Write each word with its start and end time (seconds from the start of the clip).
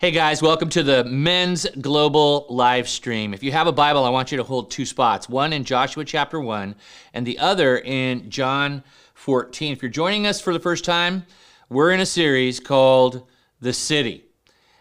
Hey 0.00 0.12
guys, 0.12 0.40
welcome 0.40 0.68
to 0.68 0.84
the 0.84 1.02
Men's 1.02 1.66
Global 1.80 2.46
live 2.50 2.88
stream. 2.88 3.34
If 3.34 3.42
you 3.42 3.50
have 3.50 3.66
a 3.66 3.72
Bible, 3.72 4.04
I 4.04 4.10
want 4.10 4.30
you 4.30 4.38
to 4.38 4.44
hold 4.44 4.70
two 4.70 4.86
spots 4.86 5.28
one 5.28 5.52
in 5.52 5.64
Joshua 5.64 6.04
chapter 6.04 6.38
1 6.38 6.76
and 7.14 7.26
the 7.26 7.36
other 7.40 7.78
in 7.78 8.30
John 8.30 8.84
14. 9.14 9.72
If 9.72 9.82
you're 9.82 9.90
joining 9.90 10.24
us 10.24 10.40
for 10.40 10.52
the 10.52 10.60
first 10.60 10.84
time, 10.84 11.26
we're 11.68 11.90
in 11.90 11.98
a 11.98 12.06
series 12.06 12.60
called 12.60 13.26
The 13.60 13.72
City. 13.72 14.24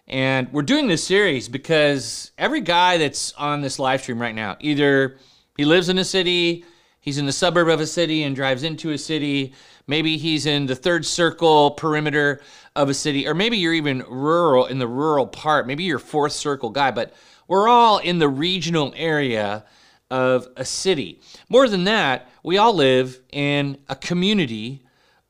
And 0.07 0.53
we're 0.53 0.61
doing 0.61 0.87
this 0.87 1.03
series 1.03 1.49
because 1.49 2.31
every 2.37 2.61
guy 2.61 2.99
that's 2.99 3.33
on 3.39 3.61
this 3.61 3.79
live 3.79 4.03
stream 4.03 4.21
right 4.21 4.35
now, 4.35 4.55
either 4.59 5.17
he 5.55 5.65
lives 5.65 5.89
in 5.89 5.97
a 5.97 6.05
city, 6.05 6.63
he's 6.99 7.17
in 7.17 7.25
the 7.25 7.31
suburb 7.31 7.69
of 7.69 7.79
a 7.79 7.87
city 7.87 8.21
and 8.21 8.35
drives 8.35 8.61
into 8.61 8.91
a 8.91 8.97
city, 8.99 9.55
maybe 9.87 10.15
he's 10.17 10.45
in 10.45 10.67
the 10.67 10.75
third 10.75 11.07
circle 11.07 11.71
perimeter 11.71 12.39
of 12.77 12.89
a 12.89 12.93
city, 12.93 13.27
or 13.27 13.33
maybe 13.33 13.57
you're 13.57 13.73
even 13.73 14.03
rural 14.07 14.67
in 14.67 14.77
the 14.77 14.87
rural 14.87 15.25
part. 15.25 15.65
Maybe 15.65 15.83
you're 15.83 15.99
fourth 15.99 16.31
circle 16.31 16.69
guy, 16.69 16.91
but 16.91 17.13
we're 17.47 17.67
all 17.67 17.97
in 17.97 18.19
the 18.19 18.29
regional 18.29 18.93
area 18.95 19.65
of 20.11 20.47
a 20.55 20.63
city. 20.63 21.19
More 21.49 21.67
than 21.67 21.85
that, 21.85 22.29
we 22.43 22.57
all 22.57 22.73
live 22.73 23.19
in 23.31 23.79
a 23.89 23.95
community 23.95 24.83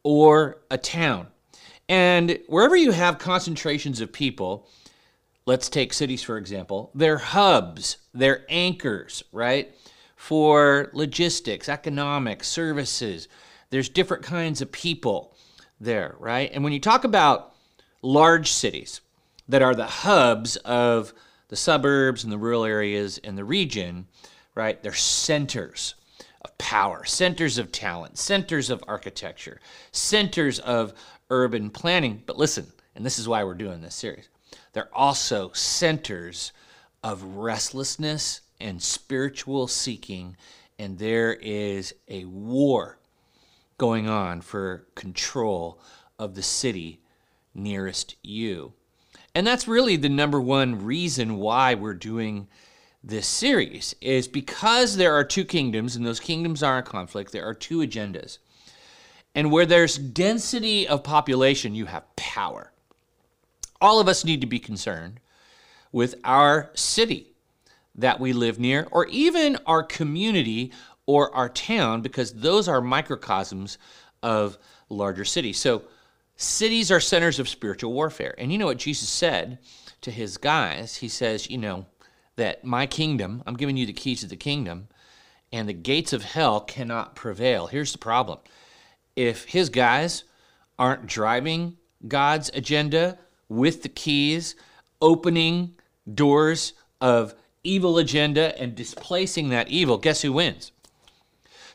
or 0.03 0.57
a 0.69 0.77
town. 0.77 1.27
And 1.87 2.37
wherever 2.47 2.75
you 2.75 2.91
have 2.91 3.17
concentrations 3.17 4.01
of 4.01 4.11
people, 4.11 4.67
let's 5.45 5.69
take 5.69 5.93
cities 5.93 6.21
for 6.21 6.37
example, 6.37 6.91
they're 6.93 7.17
hubs, 7.17 7.97
they're 8.13 8.45
anchors, 8.49 9.23
right? 9.31 9.73
For 10.17 10.89
logistics, 10.91 11.69
economics, 11.69 12.49
services. 12.49 13.29
There's 13.69 13.87
different 13.87 14.23
kinds 14.23 14.61
of 14.61 14.71
people 14.71 15.36
there, 15.79 16.15
right? 16.19 16.49
And 16.53 16.63
when 16.63 16.73
you 16.73 16.79
talk 16.79 17.03
about 17.03 17.53
large 18.01 18.51
cities 18.51 19.01
that 19.47 19.61
are 19.61 19.75
the 19.75 19.85
hubs 19.85 20.55
of 20.57 21.13
the 21.49 21.55
suburbs 21.55 22.23
and 22.23 22.31
the 22.31 22.37
rural 22.37 22.65
areas 22.65 23.17
in 23.19 23.35
the 23.35 23.45
region, 23.45 24.07
right? 24.55 24.81
They're 24.81 24.93
centers 24.93 25.95
of 26.43 26.57
power, 26.57 27.05
centers 27.05 27.57
of 27.57 27.71
talent, 27.71 28.17
centers 28.17 28.69
of 28.69 28.83
architecture, 28.87 29.59
centers 29.91 30.59
of 30.59 30.93
urban 31.29 31.69
planning. 31.69 32.23
But 32.25 32.37
listen, 32.37 32.67
and 32.95 33.05
this 33.05 33.19
is 33.19 33.27
why 33.27 33.43
we're 33.43 33.53
doing 33.53 33.81
this 33.81 33.95
series, 33.95 34.29
they're 34.73 34.93
also 34.93 35.51
centers 35.53 36.51
of 37.03 37.23
restlessness 37.23 38.41
and 38.59 38.81
spiritual 38.81 39.67
seeking. 39.67 40.35
And 40.79 40.97
there 40.97 41.33
is 41.33 41.93
a 42.07 42.25
war 42.25 42.97
going 43.77 44.07
on 44.07 44.41
for 44.41 44.87
control 44.95 45.79
of 46.17 46.35
the 46.35 46.43
city 46.43 47.01
nearest 47.53 48.15
you. 48.23 48.73
And 49.35 49.45
that's 49.45 49.67
really 49.67 49.95
the 49.97 50.09
number 50.09 50.41
one 50.41 50.83
reason 50.83 51.37
why 51.37 51.75
we're 51.75 51.93
doing 51.93 52.47
this 53.03 53.27
series 53.27 53.95
is 54.01 54.27
because 54.27 54.97
there 54.97 55.13
are 55.13 55.23
two 55.23 55.45
kingdoms 55.45 55.95
and 55.95 56.05
those 56.05 56.19
kingdoms 56.19 56.63
are 56.63 56.79
in 56.79 56.85
conflict, 56.85 57.31
there 57.31 57.47
are 57.47 57.53
two 57.53 57.79
agendas. 57.79 58.39
And 59.35 59.51
where 59.51 59.67
there's 59.67 59.97
density 59.97 60.87
of 60.87 61.03
population, 61.03 61.75
you 61.75 61.85
have 61.85 62.15
power. 62.15 62.71
All 63.79 63.99
of 63.99 64.07
us 64.07 64.25
need 64.25 64.41
to 64.41 64.47
be 64.47 64.59
concerned 64.59 65.19
with 65.91 66.15
our 66.23 66.71
city 66.73 67.33
that 67.93 68.19
we 68.19 68.33
live 68.33 68.59
near, 68.59 68.87
or 68.91 69.05
even 69.07 69.57
our 69.65 69.83
community 69.83 70.71
or 71.07 71.33
our 71.35 71.49
town, 71.49 72.01
because 72.01 72.33
those 72.33 72.67
are 72.67 72.81
microcosms 72.81 73.79
of 74.21 74.57
larger 74.89 75.25
cities. 75.25 75.57
So, 75.57 75.83
cities 76.35 76.91
are 76.91 76.99
centers 76.99 77.39
of 77.39 77.49
spiritual 77.49 77.93
warfare. 77.93 78.35
And 78.37 78.51
you 78.51 78.59
know 78.59 78.67
what 78.67 78.77
Jesus 78.77 79.09
said 79.09 79.57
to 80.01 80.11
his 80.11 80.37
guys? 80.37 80.97
He 80.97 81.07
says, 81.07 81.49
You 81.49 81.57
know, 81.57 81.87
that 82.35 82.63
my 82.63 82.85
kingdom, 82.85 83.41
I'm 83.47 83.55
giving 83.55 83.77
you 83.77 83.85
the 83.85 83.93
keys 83.93 84.21
to 84.21 84.27
the 84.27 84.35
kingdom, 84.35 84.89
and 85.51 85.67
the 85.67 85.73
gates 85.73 86.13
of 86.13 86.23
hell 86.23 86.61
cannot 86.61 87.15
prevail. 87.15 87.67
Here's 87.67 87.91
the 87.91 87.97
problem 87.97 88.39
if 89.15 89.45
his 89.45 89.69
guys 89.69 90.23
aren't 90.77 91.07
driving 91.07 91.77
God's 92.07 92.51
agenda 92.53 93.17
with 93.49 93.81
the 93.81 93.89
keys, 93.89 94.55
opening 95.01 95.75
doors 96.13 96.73
of 97.01 97.33
evil 97.63 97.97
agenda 97.97 98.59
and 98.59 98.75
displacing 98.75 99.49
that 99.49 99.69
evil, 99.69 99.97
guess 99.97 100.21
who 100.21 100.33
wins? 100.33 100.71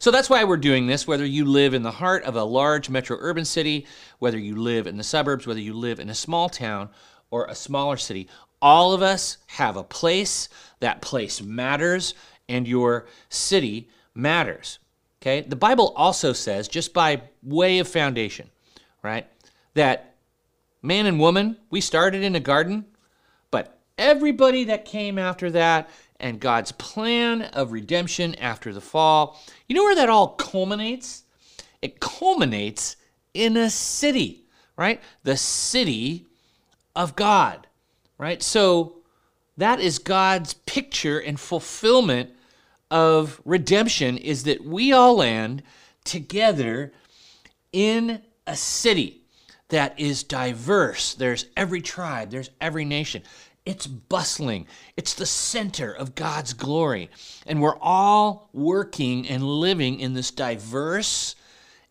So 0.02 0.10
that's 0.10 0.28
why 0.28 0.42
we're 0.42 0.56
doing 0.56 0.88
this, 0.88 1.06
whether 1.06 1.24
you 1.24 1.44
live 1.44 1.74
in 1.74 1.84
the 1.84 1.92
heart 1.92 2.24
of 2.24 2.34
a 2.34 2.42
large 2.42 2.90
metro 2.90 3.16
urban 3.20 3.44
city, 3.44 3.86
whether 4.18 4.36
you 4.36 4.56
live 4.56 4.88
in 4.88 4.96
the 4.96 5.04
suburbs, 5.04 5.46
whether 5.46 5.60
you 5.60 5.74
live 5.74 6.00
in 6.00 6.10
a 6.10 6.14
small 6.14 6.48
town 6.48 6.88
or 7.30 7.46
a 7.46 7.54
smaller 7.54 7.96
city. 7.96 8.26
All 8.60 8.94
of 8.94 9.00
us 9.00 9.36
have 9.46 9.76
a 9.76 9.84
place. 9.84 10.48
That 10.80 11.02
place 11.02 11.40
matters, 11.40 12.14
and 12.48 12.66
your 12.66 13.06
city 13.28 13.90
matters. 14.12 14.80
Okay? 15.22 15.42
The 15.42 15.54
Bible 15.54 15.92
also 15.94 16.32
says, 16.32 16.66
just 16.66 16.92
by 16.92 17.22
way 17.40 17.78
of 17.78 17.86
foundation, 17.86 18.50
right, 19.04 19.28
that 19.74 20.16
man 20.82 21.06
and 21.06 21.20
woman, 21.20 21.58
we 21.70 21.80
started 21.80 22.24
in 22.24 22.34
a 22.34 22.40
garden, 22.40 22.86
but 23.52 23.78
everybody 23.96 24.64
that 24.64 24.84
came 24.84 25.16
after 25.16 25.48
that 25.52 25.88
and 26.22 26.40
God's 26.40 26.72
plan 26.72 27.42
of 27.42 27.72
redemption 27.72 28.34
after 28.36 28.72
the 28.72 28.80
fall. 28.80 29.38
You 29.68 29.74
know 29.74 29.82
where 29.82 29.96
that 29.96 30.08
all 30.08 30.28
culminates? 30.28 31.24
It 31.82 32.00
culminates 32.00 32.96
in 33.34 33.56
a 33.56 33.68
city, 33.68 34.44
right? 34.76 35.00
The 35.24 35.36
city 35.36 36.26
of 36.94 37.16
God, 37.16 37.66
right? 38.18 38.42
So 38.42 39.02
that 39.56 39.80
is 39.80 39.98
God's 39.98 40.54
picture 40.54 41.18
and 41.18 41.38
fulfillment 41.38 42.30
of 42.90 43.40
redemption 43.44 44.18
is 44.18 44.44
that 44.44 44.64
we 44.64 44.92
all 44.92 45.16
land 45.16 45.62
together 46.04 46.92
in 47.72 48.22
a 48.46 48.56
city 48.56 49.22
that 49.70 49.98
is 49.98 50.22
diverse. 50.22 51.14
There's 51.14 51.46
every 51.56 51.80
tribe, 51.80 52.30
there's 52.30 52.50
every 52.60 52.84
nation. 52.84 53.22
It's 53.64 53.86
bustling. 53.86 54.66
It's 54.96 55.14
the 55.14 55.26
center 55.26 55.92
of 55.92 56.14
God's 56.14 56.52
glory. 56.52 57.10
And 57.46 57.62
we're 57.62 57.78
all 57.80 58.50
working 58.52 59.28
and 59.28 59.44
living 59.44 60.00
in 60.00 60.14
this 60.14 60.30
diverse 60.30 61.36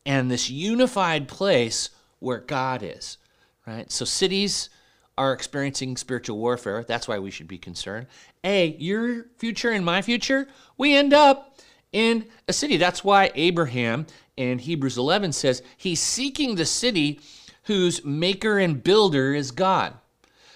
and 0.06 0.30
this 0.30 0.50
unified 0.50 1.28
place 1.28 1.90
where 2.20 2.40
God 2.40 2.84
is, 2.84 3.18
right? 3.66 3.90
So 3.92 4.04
cities 4.04 4.70
are 5.18 5.34
experiencing 5.34 5.96
spiritual 5.98 6.38
warfare. 6.38 6.84
That's 6.84 7.08
why 7.08 7.20
we 7.20 7.32
should 7.32 7.48
be 7.48 7.58
concerned. 7.58 8.08
A, 8.44 8.76
your 8.78 9.28
future 9.38 9.70
and 9.70 9.86
my 9.86 10.02
future, 10.02 10.48
we 10.78 10.96
end 10.96 11.14
up 11.14 11.60
in 11.94 12.28
a 12.48 12.54
city. 12.54 12.78
That's 12.78 13.04
why 13.04 13.32
Abraham 13.36 14.08
in 14.36 14.60
Hebrews 14.60 14.98
11 14.98 15.34
says 15.34 15.62
he's 15.78 16.00
seeking 16.00 16.56
the 16.56 16.66
city 16.66 17.20
whose 17.64 18.04
maker 18.04 18.58
and 18.58 18.84
builder 18.84 19.34
is 19.34 19.52
God. 19.52 19.94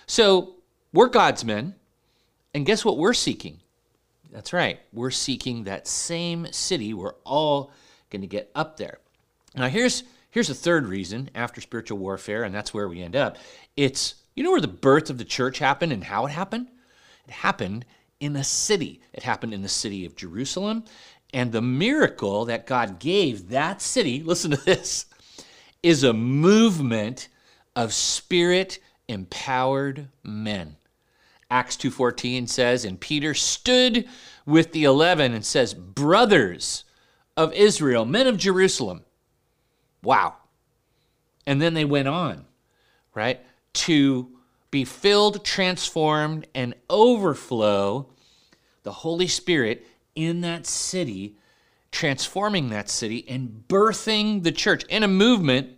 So 0.07 0.54
we're 0.95 1.09
God's 1.09 1.45
men. 1.45 1.75
And 2.53 2.65
guess 2.65 2.85
what 2.85 2.97
we're 2.97 3.13
seeking? 3.13 3.59
That's 4.31 4.53
right. 4.53 4.79
We're 4.93 5.11
seeking 5.11 5.65
that 5.65 5.87
same 5.87 6.47
city. 6.51 6.93
We're 6.93 7.15
all 7.25 7.71
going 8.09 8.21
to 8.21 8.27
get 8.27 8.49
up 8.55 8.77
there. 8.77 8.99
Now, 9.55 9.67
here's 9.67 10.03
here's 10.31 10.49
a 10.49 10.55
third 10.55 10.87
reason 10.87 11.29
after 11.35 11.61
spiritual 11.61 11.97
warfare, 11.97 12.43
and 12.43 12.53
that's 12.53 12.73
where 12.73 12.87
we 12.87 13.01
end 13.01 13.15
up. 13.15 13.37
It's 13.77 14.15
you 14.35 14.43
know 14.43 14.51
where 14.51 14.61
the 14.61 14.67
birth 14.67 15.09
of 15.09 15.17
the 15.17 15.25
church 15.25 15.59
happened 15.59 15.91
and 15.91 16.03
how 16.03 16.25
it 16.25 16.31
happened? 16.31 16.67
It 17.27 17.31
happened 17.31 17.85
in 18.19 18.35
a 18.35 18.43
city. 18.43 19.01
It 19.13 19.23
happened 19.23 19.53
in 19.53 19.61
the 19.61 19.69
city 19.69 20.05
of 20.05 20.15
Jerusalem. 20.15 20.85
And 21.33 21.51
the 21.51 21.61
miracle 21.61 22.45
that 22.45 22.67
God 22.67 22.99
gave 22.99 23.49
that 23.49 23.81
city, 23.81 24.23
listen 24.25 24.51
to 24.51 24.57
this, 24.57 25.05
is 25.83 26.03
a 26.03 26.13
movement 26.13 27.27
of 27.75 27.93
spirit 27.93 28.79
empowered 29.07 30.07
men. 30.23 30.77
Acts 31.49 31.77
2:14 31.77 32.47
says, 32.47 32.85
and 32.85 32.99
Peter 32.99 33.33
stood 33.33 34.07
with 34.45 34.71
the 34.71 34.83
11 34.83 35.33
and 35.33 35.45
says, 35.45 35.73
"Brothers 35.73 36.83
of 37.37 37.53
Israel, 37.53 38.05
men 38.05 38.27
of 38.27 38.37
Jerusalem." 38.37 39.05
Wow. 40.01 40.37
And 41.45 41.61
then 41.61 41.73
they 41.73 41.85
went 41.85 42.07
on, 42.07 42.45
right? 43.13 43.45
To 43.73 44.29
be 44.71 44.85
filled, 44.85 45.45
transformed 45.45 46.47
and 46.55 46.73
overflow 46.89 48.09
the 48.83 48.91
Holy 48.91 49.27
Spirit 49.27 49.85
in 50.15 50.41
that 50.41 50.65
city, 50.65 51.37
transforming 51.91 52.69
that 52.69 52.89
city 52.89 53.25
and 53.27 53.63
birthing 53.67 54.43
the 54.43 54.51
church 54.51 54.83
in 54.85 55.03
a 55.03 55.07
movement 55.07 55.77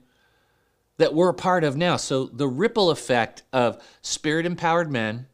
that 0.97 1.13
we're 1.13 1.29
a 1.29 1.33
part 1.33 1.63
of 1.63 1.77
now. 1.77 1.97
So 1.97 2.25
the 2.25 2.47
ripple 2.47 2.89
effect 2.89 3.43
of 3.53 3.81
spirit 4.01 4.45
empowered 4.45 4.91
men 4.91 5.27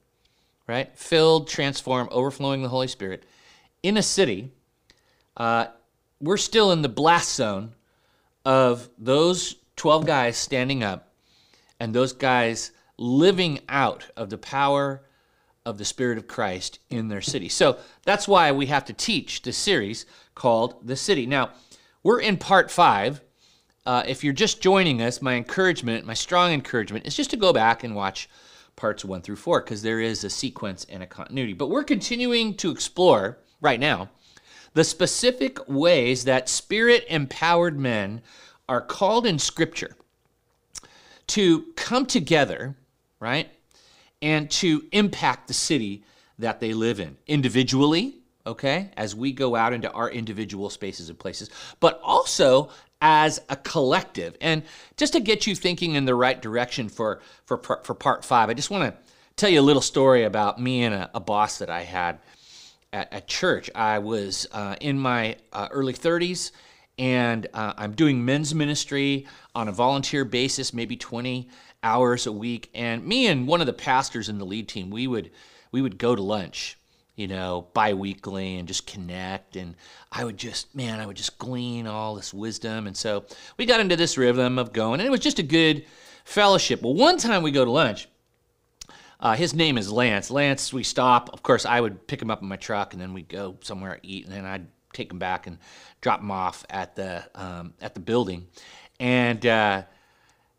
right? 0.68 0.98
Filled, 0.98 1.48
transformed, 1.48 2.10
overflowing 2.12 2.62
the 2.62 2.70
Holy 2.70 2.88
Spirit 2.88 3.24
in 3.82 3.98
a 3.98 4.04
city. 4.04 4.52
Uh, 5.36 5.68
we're 6.20 6.38
still 6.38 6.72
in 6.72 6.82
the 6.82 6.90
blast 6.90 7.36
zone 7.36 7.74
of 8.46 8.90
those 8.98 9.56
12 9.76 10.06
guys 10.06 10.38
standing 10.38 10.84
up 10.84 11.14
and 11.80 11.94
those 11.94 12.14
guys 12.14 12.72
living 12.98 13.60
out 13.68 14.10
of 14.16 14.30
the 14.30 14.38
power 14.38 15.04
of 15.66 15.78
the 15.78 15.86
Spirit 15.86 16.18
of 16.18 16.28
Christ 16.28 16.80
in 16.90 17.08
their 17.08 17.22
city. 17.22 17.50
So 17.50 17.78
that's 18.04 18.28
why 18.28 18.52
we 18.52 18.68
have 18.68 18.86
to 18.86 18.94
teach 18.94 19.42
this 19.42 19.58
series 19.58 20.06
called 20.36 20.86
The 20.88 20.96
City. 20.96 21.26
Now, 21.26 21.52
we're 22.04 22.20
in 22.20 22.38
part 22.38 22.70
five. 22.70 23.22
Uh, 23.86 24.04
if 24.06 24.24
you're 24.24 24.34
just 24.34 24.62
joining 24.62 25.02
us, 25.02 25.22
my 25.22 25.36
encouragement, 25.36 26.06
my 26.06 26.14
strong 26.14 26.52
encouragement, 26.52 27.06
is 27.06 27.16
just 27.16 27.30
to 27.32 27.38
go 27.38 27.54
back 27.54 27.84
and 27.84 27.96
watch 27.96 28.30
parts 28.76 29.06
one 29.06 29.22
through 29.22 29.36
four 29.36 29.62
because 29.62 29.82
there 29.82 30.00
is 30.00 30.24
a 30.24 30.30
sequence 30.30 30.86
and 30.90 31.04
a 31.04 31.08
continuity. 31.08 31.54
But 31.54 31.70
we're 31.70 31.84
continuing 31.84 32.56
to 32.56 32.72
explore 32.72 33.38
right 33.62 33.80
now 33.80 34.10
the 34.74 34.84
specific 34.84 35.68
ways 35.68 36.26
that 36.26 36.50
spirit 36.50 37.06
empowered 37.10 37.80
men 37.80 38.22
are 38.68 38.82
called 38.82 39.26
in 39.26 39.38
Scripture 39.38 39.96
to 41.28 41.64
come 41.76 42.06
together, 42.06 42.76
right, 43.20 43.50
and 44.22 44.50
to 44.50 44.86
impact 44.92 45.48
the 45.48 45.54
city 45.54 46.04
that 46.40 46.60
they 46.60 46.74
live 46.74 47.00
in 47.00 47.16
individually, 47.28 48.16
okay, 48.48 48.90
as 48.98 49.16
we 49.16 49.32
go 49.32 49.56
out 49.56 49.74
into 49.74 49.92
our 49.92 50.10
individual 50.10 50.70
spaces 50.70 51.10
and 51.10 51.20
places, 51.20 51.50
but 51.80 52.00
also 52.04 52.70
as 53.04 53.42
a 53.50 53.58
collective. 53.58 54.38
And 54.40 54.64
just 54.96 55.12
to 55.14 55.20
get 55.20 55.46
you 55.46 55.56
thinking 55.56 55.96
in 55.96 56.06
the 56.06 56.16
right 56.16 56.42
direction 56.42 56.88
for, 56.88 57.20
for, 57.46 57.58
for 57.58 57.94
part 57.94 58.24
five, 58.24 58.50
I 58.50 58.54
just 58.54 58.72
want 58.72 58.92
to 58.92 58.98
tell 59.36 59.50
you 59.50 59.60
a 59.60 59.62
little 59.62 59.82
story 59.82 60.24
about 60.24 60.60
me 60.60 60.84
and 60.84 60.96
a, 60.96 61.12
a 61.14 61.20
boss 61.20 61.58
that 61.58 61.70
I 61.70 61.82
had 61.82 62.20
at, 62.94 63.12
at 63.12 63.28
church. 63.28 63.70
I 63.76 64.00
was 64.00 64.48
uh, 64.54 64.78
in 64.80 64.98
my 64.98 65.36
uh, 65.52 65.68
early 65.70 65.94
30s 65.94 66.52
and 66.98 67.46
uh, 67.54 67.74
I'm 67.76 67.92
doing 67.92 68.24
men's 68.24 68.56
ministry 68.56 69.28
on 69.54 69.68
a 69.68 69.74
volunteer 69.74 70.24
basis, 70.24 70.74
maybe 70.74 70.96
20 70.96 71.50
hours 71.84 72.26
a 72.26 72.32
week. 72.32 72.70
And 72.74 73.06
me 73.06 73.28
and 73.28 73.48
one 73.48 73.60
of 73.60 73.68
the 73.68 73.74
pastors 73.74 74.30
in 74.30 74.38
the 74.38 74.46
lead 74.46 74.70
team, 74.70 74.90
we 74.90 75.08
would 75.08 75.30
we 75.74 75.82
would 75.82 75.98
go 75.98 76.16
to 76.16 76.22
lunch, 76.22 76.78
you 77.16 77.28
know, 77.28 77.68
biweekly 77.74 78.58
and 78.58 78.68
just 78.68 78.88
connect. 78.88 79.56
And 79.56 79.76
I 80.12 80.26
would 80.26 80.38
just, 80.38 80.74
man, 80.76 81.00
I 81.00 81.06
would 81.06 81.18
just 81.18 81.38
glean 81.38 81.88
all 81.88 82.16
this 82.16 82.34
wisdom. 82.34 82.88
And 82.88 82.98
so 82.98 83.26
we 83.58 83.66
got 83.66 83.80
into 83.80 83.96
this 83.96 84.18
rhythm 84.18 84.58
of 84.58 84.74
going, 84.74 85.00
and 85.00 85.08
it 85.08 85.12
was 85.12 85.20
just 85.20 85.40
a 85.40 85.44
good 85.44 85.86
fellowship. 86.26 86.82
Well, 86.82 86.94
one 86.94 87.18
time 87.18 87.44
we 87.44 87.52
go 87.52 87.66
to 87.66 87.72
lunch. 87.72 88.08
Uh, 89.20 89.36
his 89.36 89.54
name 89.54 89.78
is 89.78 89.90
Lance. 89.90 90.30
Lance, 90.30 90.74
we 90.74 90.84
stop. 90.84 91.30
Of 91.32 91.44
course, 91.44 91.66
I 91.66 91.80
would 91.80 92.08
pick 92.08 92.22
him 92.22 92.30
up 92.30 92.42
in 92.42 92.48
my 92.48 92.58
truck, 92.58 92.94
and 92.94 93.02
then 93.02 93.14
we'd 93.14 93.30
go 93.30 93.58
somewhere 93.62 94.00
eat, 94.04 94.26
and 94.26 94.34
then 94.34 94.44
I'd 94.44 94.68
take 94.92 95.12
him 95.12 95.20
back 95.20 95.48
and 95.48 95.60
drop 96.02 96.20
him 96.20 96.30
off 96.30 96.66
at 96.70 96.96
the 96.96 97.24
um, 97.36 97.74
at 97.82 97.94
the 97.94 98.02
building. 98.02 98.48
And 99.00 99.46
uh, 99.46 99.84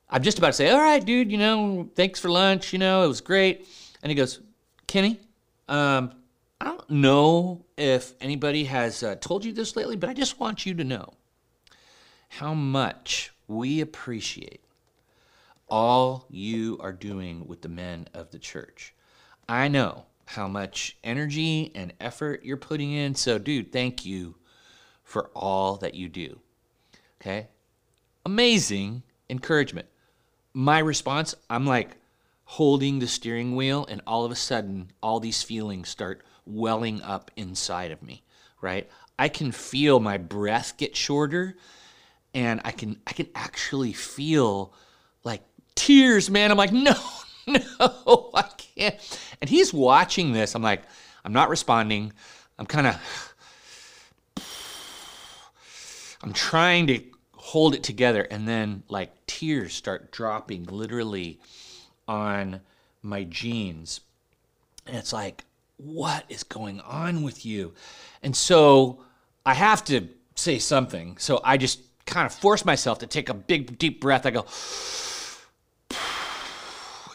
I'm 0.09 0.23
just 0.23 0.39
about 0.39 0.49
to 0.49 0.53
say, 0.55 0.71
"All 0.71 0.81
right, 0.81 1.05
dude, 1.05 1.31
you 1.31 1.37
know, 1.37 1.91
thanks 1.95 2.19
for 2.19 2.31
lunch. 2.31 2.73
You 2.73 2.79
know, 2.79 3.05
it 3.05 3.09
was 3.09 3.21
great." 3.21 3.69
And 4.03 4.11
he 4.11 4.17
goes, 4.17 4.41
"Kenny, 4.87 5.21
um, 5.69 6.13
I 6.61 6.67
don't 6.67 6.89
know 6.89 7.65
if 7.77 8.15
anybody 8.21 8.65
has 8.65 9.03
uh, 9.03 9.17
told 9.17 9.45
you 9.45 9.53
this 9.53 9.77
lately, 9.77 9.97
but 9.97 10.09
I 10.09 10.15
just 10.15 10.41
want 10.41 10.65
you 10.65 10.75
to 10.75 10.85
know 10.85 11.15
how 12.29 12.55
much 12.55 13.33
we 13.47 13.81
appreciate 13.81 14.61
all 15.69 16.27
you 16.31 16.79
are 16.81 16.93
doing 16.93 17.47
with 17.47 17.63
the 17.63 17.69
men 17.69 18.09
of 18.15 18.31
the 18.31 18.39
church. 18.39 18.95
I 19.49 19.69
know 19.69 20.07
how 20.27 20.49
much 20.49 20.97
energy 21.05 21.71
and 21.75 21.93
effort 22.01 22.45
you're 22.45 22.57
putting 22.57 22.93
in. 22.93 23.15
So, 23.15 23.39
dude, 23.39 23.73
thank 23.73 24.07
you 24.07 24.37
for 25.03 25.31
all 25.35 25.77
that 25.77 25.95
you 25.95 26.09
do. 26.09 26.39
Okay? 27.21 27.49
Amazing 28.25 29.03
encouragement. 29.29 29.89
My 30.55 30.79
response, 30.79 31.35
I'm 31.51 31.67
like 31.67 31.97
holding 32.45 32.99
the 32.99 33.07
steering 33.07 33.57
wheel, 33.57 33.87
and 33.89 34.01
all 34.07 34.25
of 34.25 34.31
a 34.31 34.37
sudden, 34.37 34.91
all 35.03 35.21
these 35.21 35.43
feelings 35.43 35.89
start 35.89 36.23
welling 36.47 37.03
up 37.03 37.31
inside 37.37 37.91
of 37.91 38.03
me, 38.03 38.23
right? 38.61 38.89
I 39.19 39.29
can 39.29 39.53
feel 39.53 40.01
my 40.01 40.19
breath 40.19 40.77
get 40.77 40.97
shorter 40.97 41.57
and 42.35 42.61
I 42.65 42.73
can 42.73 43.01
I 43.07 43.13
can 43.13 43.29
actually 43.35 43.93
feel 43.93 44.75
like 45.23 45.43
tears, 45.75 46.31
man. 46.31 46.51
I'm 46.51 46.57
like, 46.57 46.73
no, 46.73 46.95
no, 47.47 48.31
I 48.35 48.49
can't. 48.57 48.97
And 49.41 49.49
he's 49.49 49.73
watching 49.73 50.33
this. 50.33 50.55
I'm 50.55 50.63
like, 50.63 50.83
I'm 51.25 51.33
not 51.33 51.49
responding. 51.49 52.13
I'm 52.59 52.67
kind 52.67 52.87
of, 52.87 53.35
I'm 56.23 56.33
trying 56.33 56.87
to 56.89 57.03
hold 57.33 57.75
it 57.75 57.83
together. 57.83 58.23
And 58.23 58.47
then, 58.47 58.83
like, 58.89 59.27
tears 59.27 59.75
start 59.75 60.13
dropping 60.13 60.65
literally 60.65 61.41
on 62.07 62.61
my 63.03 63.25
jeans. 63.25 64.01
And 64.87 64.97
it's 64.97 65.13
like, 65.13 65.44
what 65.77 66.25
is 66.29 66.43
going 66.43 66.81
on 66.81 67.23
with 67.23 67.45
you? 67.45 67.73
And 68.23 68.35
so 68.37 69.05
I 69.45 69.55
have 69.55 69.85
to 69.85 70.09
say 70.35 70.59
something. 70.59 71.17
So 71.19 71.41
I 71.45 71.57
just 71.57 71.81
kind 72.07 72.27
of 72.27 72.35
force 72.35 72.65
myself 72.65 72.99
to 73.01 73.07
take 73.07 73.29
a 73.29 73.35
big, 73.35 73.79
deep 73.79 74.01
breath. 74.01 74.27
I 74.27 74.31
go, 74.31 74.47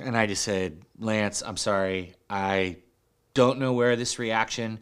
and 0.01 0.17
I 0.17 0.25
just 0.25 0.43
said, 0.43 0.81
Lance, 0.97 1.41
I'm 1.45 1.57
sorry. 1.57 2.13
I 2.29 2.77
don't 3.33 3.59
know 3.59 3.73
where 3.73 3.95
this 3.95 4.19
reaction 4.19 4.79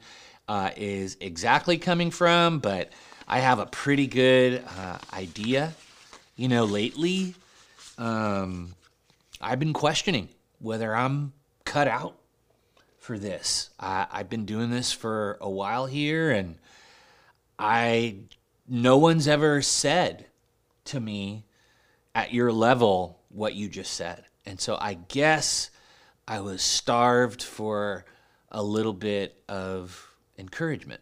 uh, 0.48 0.72
is 0.76 1.18
exactly 1.20 1.78
coming 1.78 2.12
from, 2.12 2.60
but 2.60 2.92
I 3.28 3.40
have 3.40 3.60
a 3.60 3.66
pretty 3.66 4.08
good 4.08 4.64
uh, 4.78 4.98
idea. 5.14 5.74
You 6.36 6.48
know, 6.48 6.66
lately, 6.66 7.36
um, 7.98 8.74
I've 9.42 9.60
been 9.60 9.74
questioning 9.74 10.30
whether 10.60 10.96
I'm 10.96 11.34
cut 11.66 11.88
out 11.88 12.16
for 13.08 13.18
this. 13.18 13.70
I, 13.80 14.06
I've 14.12 14.30
been 14.30 14.44
doing 14.44 14.70
this 14.70 14.92
for 14.92 15.38
a 15.40 15.50
while 15.50 15.86
here, 15.86 16.30
and 16.30 16.58
I 17.58 18.18
no 18.68 18.98
one's 18.98 19.30
ever 19.30 19.62
said 19.62 20.26
to 20.86 21.00
me 21.00 21.46
at 22.14 22.34
your 22.34 22.52
level 22.52 23.22
what 23.30 23.56
you 23.56 23.70
just 23.70 23.94
said. 23.94 24.26
And 24.46 24.60
so 24.60 24.78
I 24.80 24.96
guess 24.96 25.72
I 26.28 26.42
was 26.42 26.62
starved 26.62 27.42
for 27.42 28.04
a 28.52 28.62
little 28.62 28.94
bit 28.94 29.42
of 29.48 30.14
encouragement. 30.38 31.00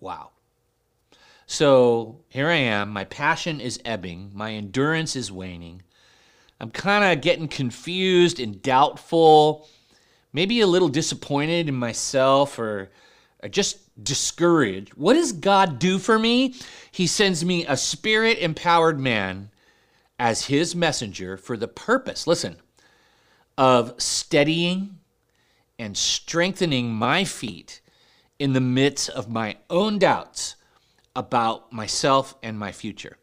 Wow. 0.00 0.30
So 1.46 2.22
here 2.28 2.48
I 2.48 2.56
am. 2.56 2.90
My 2.90 3.04
passion 3.04 3.60
is 3.60 3.80
ebbing. 3.84 4.32
My 4.34 4.52
endurance 4.52 5.14
is 5.14 5.30
waning. 5.30 5.82
I'm 6.60 6.70
kind 6.70 7.04
of 7.04 7.22
getting 7.22 7.48
confused 7.48 8.38
and 8.38 8.60
doubtful, 8.60 9.66
maybe 10.32 10.60
a 10.60 10.66
little 10.66 10.90
disappointed 10.90 11.68
in 11.68 11.74
myself 11.74 12.58
or, 12.58 12.90
or 13.42 13.48
just 13.48 13.78
discouraged. 14.04 14.92
What 14.94 15.14
does 15.14 15.32
God 15.32 15.78
do 15.78 15.98
for 15.98 16.18
me? 16.18 16.54
He 16.92 17.06
sends 17.06 17.44
me 17.44 17.64
a 17.66 17.76
spirit 17.76 18.38
empowered 18.38 19.00
man 19.00 19.50
as 20.18 20.46
his 20.46 20.76
messenger 20.76 21.38
for 21.38 21.56
the 21.56 21.68
purpose, 21.68 22.26
listen, 22.26 22.56
of 23.56 23.94
steadying 23.96 24.98
and 25.78 25.96
strengthening 25.96 26.92
my 26.92 27.24
feet 27.24 27.80
in 28.38 28.52
the 28.52 28.60
midst 28.60 29.08
of 29.08 29.30
my 29.30 29.56
own 29.70 29.98
doubts 29.98 30.56
about 31.16 31.72
myself 31.72 32.34
and 32.42 32.58
my 32.58 32.70
future. 32.70 33.16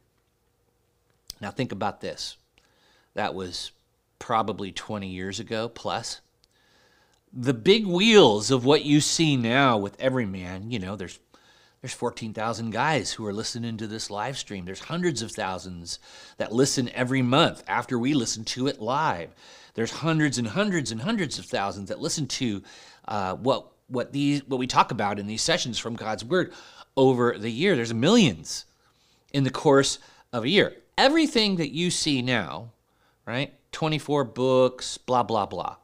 Now, 1.39 1.51
think 1.51 1.72
about 1.72 2.01
this. 2.01 2.38
That 3.17 3.33
was 3.33 3.71
probably 4.19 4.71
20 4.71 5.07
years 5.07 5.39
ago 5.39 5.69
plus. 5.69 6.21
The 7.33 7.55
big 7.55 7.88
wheels 7.88 8.51
of 8.51 8.63
what 8.63 8.86
you 8.86 9.01
see 9.01 9.36
now 9.36 9.75
with 9.75 10.00
every 10.00 10.27
man, 10.27 10.69
you 10.69 10.77
know, 10.77 10.95
there's 10.95 11.17
there's 11.81 11.95
14,000 11.95 12.69
guys 12.69 13.13
who 13.13 13.25
are 13.25 13.33
listening 13.33 13.77
to 13.77 13.88
this 13.88 14.12
live 14.12 14.38
stream. 14.38 14.65
There's 14.65 14.81
hundreds 14.81 15.24
of 15.24 15.31
thousands 15.31 15.97
that 16.38 16.51
listen 16.51 16.89
every 16.89 17.24
month 17.24 17.63
after 17.67 17.97
we 17.97 18.13
listen 18.13 18.45
to 18.45 18.67
it 18.67 18.79
live. 18.79 19.31
There's 19.74 19.91
hundreds 19.91 20.38
and 20.38 20.50
hundreds 20.50 20.91
and 20.91 21.01
hundreds 21.01 21.39
of 21.39 21.45
thousands 21.45 21.89
that 21.89 22.00
listen 22.00 22.27
to 22.27 22.62
uh, 23.07 23.33
what 23.33 23.71
what 23.88 24.13
these 24.13 24.43
what 24.45 24.59
we 24.59 24.67
talk 24.67 24.91
about 24.91 25.17
in 25.17 25.25
these 25.25 25.41
sessions 25.41 25.79
from 25.79 25.95
God's 25.95 26.24
Word 26.24 26.53
over 26.95 27.36
the 27.36 27.51
year. 27.51 27.75
There's 27.75 27.95
millions 27.95 28.65
in 29.33 29.43
the 29.43 29.50
course 29.50 29.97
of 30.31 30.43
a 30.43 30.50
year. 30.50 30.75
Everything 31.00 31.55
that 31.55 31.71
you 31.71 31.89
see 31.89 32.21
now, 32.21 32.69
right? 33.27 33.53
24 33.74 34.24
books, 34.24 34.98
blah 34.98 35.22
blah 35.22 35.46
blah. 35.46 35.75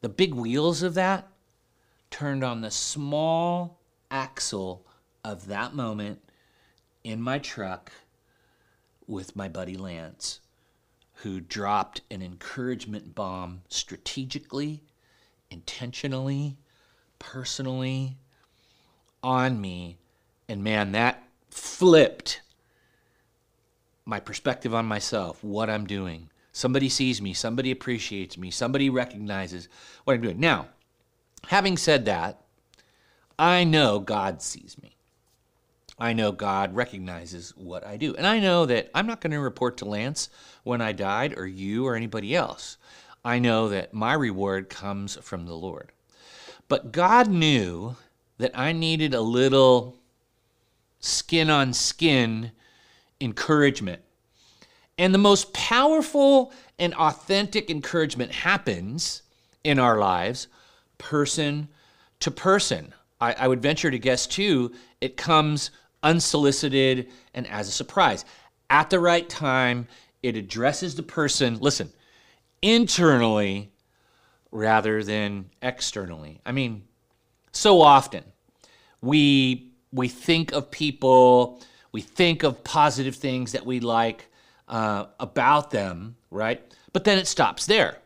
The 0.00 0.08
big 0.08 0.34
wheels 0.34 0.82
of 0.82 0.94
that 0.94 1.28
turned 2.10 2.44
on 2.44 2.60
the 2.60 2.70
small 2.70 3.78
axle 4.10 4.84
of 5.24 5.46
that 5.46 5.74
moment 5.74 6.20
in 7.04 7.22
my 7.22 7.38
truck 7.38 7.92
with 9.06 9.36
my 9.36 9.48
buddy 9.48 9.76
Lance, 9.76 10.40
who 11.14 11.40
dropped 11.40 12.02
an 12.10 12.20
encouragement 12.20 13.14
bomb 13.14 13.62
strategically, 13.68 14.82
intentionally, 15.50 16.56
personally 17.18 18.18
on 19.22 19.60
me. 19.60 19.98
And 20.48 20.62
man, 20.62 20.92
that 20.92 21.22
flipped 21.50 22.40
my 24.08 24.18
perspective 24.18 24.74
on 24.74 24.86
myself, 24.86 25.44
what 25.44 25.68
I'm 25.68 25.86
doing. 25.86 26.30
Somebody 26.50 26.88
sees 26.88 27.20
me, 27.20 27.34
somebody 27.34 27.70
appreciates 27.70 28.38
me, 28.38 28.50
somebody 28.50 28.88
recognizes 28.88 29.68
what 30.04 30.14
I'm 30.14 30.22
doing. 30.22 30.40
Now, 30.40 30.68
having 31.48 31.76
said 31.76 32.06
that, 32.06 32.40
I 33.38 33.64
know 33.64 34.00
God 34.00 34.40
sees 34.40 34.76
me. 34.82 34.96
I 35.98 36.14
know 36.14 36.32
God 36.32 36.74
recognizes 36.74 37.50
what 37.54 37.86
I 37.86 37.98
do. 37.98 38.14
And 38.14 38.26
I 38.26 38.40
know 38.40 38.64
that 38.64 38.90
I'm 38.94 39.06
not 39.06 39.20
going 39.20 39.32
to 39.32 39.40
report 39.40 39.76
to 39.78 39.84
Lance 39.84 40.30
when 40.62 40.80
I 40.80 40.92
died 40.92 41.36
or 41.36 41.46
you 41.46 41.86
or 41.86 41.94
anybody 41.94 42.34
else. 42.34 42.78
I 43.22 43.38
know 43.38 43.68
that 43.68 43.92
my 43.92 44.14
reward 44.14 44.70
comes 44.70 45.16
from 45.16 45.44
the 45.44 45.54
Lord. 45.54 45.92
But 46.66 46.92
God 46.92 47.28
knew 47.28 47.96
that 48.38 48.58
I 48.58 48.72
needed 48.72 49.12
a 49.12 49.20
little 49.20 49.98
skin 50.98 51.50
on 51.50 51.74
skin 51.74 52.52
encouragement. 53.20 54.02
And 54.96 55.14
the 55.14 55.18
most 55.18 55.52
powerful 55.52 56.52
and 56.78 56.94
authentic 56.94 57.70
encouragement 57.70 58.32
happens 58.32 59.22
in 59.64 59.78
our 59.78 59.98
lives 59.98 60.48
person 60.98 61.68
to 62.20 62.30
person. 62.30 62.92
I, 63.20 63.32
I, 63.34 63.48
would 63.48 63.62
venture 63.62 63.90
to 63.90 63.98
guess, 63.98 64.26
too, 64.26 64.72
it 65.00 65.16
comes 65.16 65.70
unsolicited 66.02 67.10
and 67.34 67.46
as 67.46 67.68
a 67.68 67.72
surprise. 67.72 68.24
At 68.70 68.90
the 68.90 69.00
right 69.00 69.28
time, 69.28 69.86
it 70.22 70.36
addresses 70.36 70.94
the 70.94 71.02
person, 71.02 71.58
listen, 71.60 71.92
internally 72.62 73.70
rather 74.50 75.02
than 75.02 75.50
externally. 75.62 76.40
I 76.44 76.52
mean, 76.52 76.84
so 77.52 77.80
often 77.80 78.24
we 79.00 79.72
we 79.92 80.08
think 80.08 80.52
of 80.52 80.70
people, 80.70 81.62
we 81.92 82.00
think 82.00 82.42
of 82.42 82.64
positive 82.64 83.16
things 83.16 83.52
that 83.52 83.64
we 83.64 83.80
like 83.80 84.26
uh, 84.68 85.06
about 85.18 85.70
them, 85.70 86.16
right? 86.30 86.62
But 86.92 87.04
then 87.04 87.18
it 87.18 87.26
stops 87.26 87.66
there. 87.66 87.98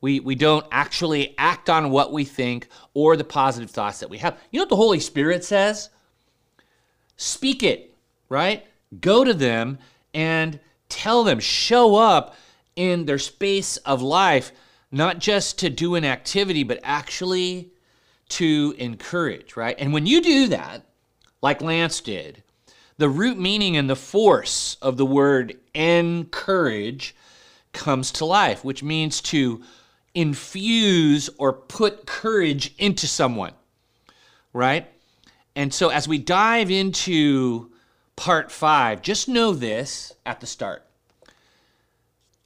We, 0.00 0.20
we 0.20 0.34
don't 0.34 0.66
actually 0.70 1.34
act 1.38 1.68
on 1.70 1.90
what 1.90 2.12
we 2.12 2.24
think 2.24 2.68
or 2.94 3.16
the 3.16 3.24
positive 3.24 3.70
thoughts 3.70 4.00
that 4.00 4.10
we 4.10 4.18
have. 4.18 4.38
You 4.50 4.58
know 4.58 4.62
what 4.62 4.68
the 4.68 4.76
Holy 4.76 5.00
Spirit 5.00 5.44
says? 5.44 5.90
Speak 7.16 7.62
it, 7.62 7.94
right? 8.28 8.64
Go 9.00 9.24
to 9.24 9.34
them 9.34 9.78
and 10.14 10.60
tell 10.88 11.24
them, 11.24 11.40
show 11.40 11.96
up 11.96 12.36
in 12.76 13.06
their 13.06 13.18
space 13.18 13.78
of 13.78 14.02
life, 14.02 14.52
not 14.92 15.18
just 15.18 15.58
to 15.60 15.70
do 15.70 15.94
an 15.94 16.04
activity, 16.04 16.62
but 16.62 16.78
actually 16.82 17.72
to 18.28 18.74
encourage, 18.78 19.56
right? 19.56 19.76
And 19.78 19.92
when 19.92 20.06
you 20.06 20.20
do 20.20 20.48
that, 20.48 20.84
like 21.42 21.62
Lance 21.62 22.00
did, 22.00 22.42
the 22.98 23.08
root 23.08 23.38
meaning 23.38 23.76
and 23.76 23.88
the 23.90 23.96
force 23.96 24.76
of 24.80 24.96
the 24.96 25.06
word 25.06 25.58
encourage 25.74 27.14
comes 27.72 28.10
to 28.12 28.24
life, 28.24 28.64
which 28.64 28.82
means 28.82 29.20
to 29.20 29.62
infuse 30.14 31.28
or 31.38 31.52
put 31.52 32.06
courage 32.06 32.74
into 32.78 33.06
someone, 33.06 33.52
right? 34.52 34.88
And 35.54 35.72
so 35.72 35.90
as 35.90 36.08
we 36.08 36.18
dive 36.18 36.70
into 36.70 37.70
part 38.16 38.50
five, 38.50 39.02
just 39.02 39.28
know 39.28 39.52
this 39.52 40.14
at 40.24 40.40
the 40.40 40.46
start. 40.46 40.82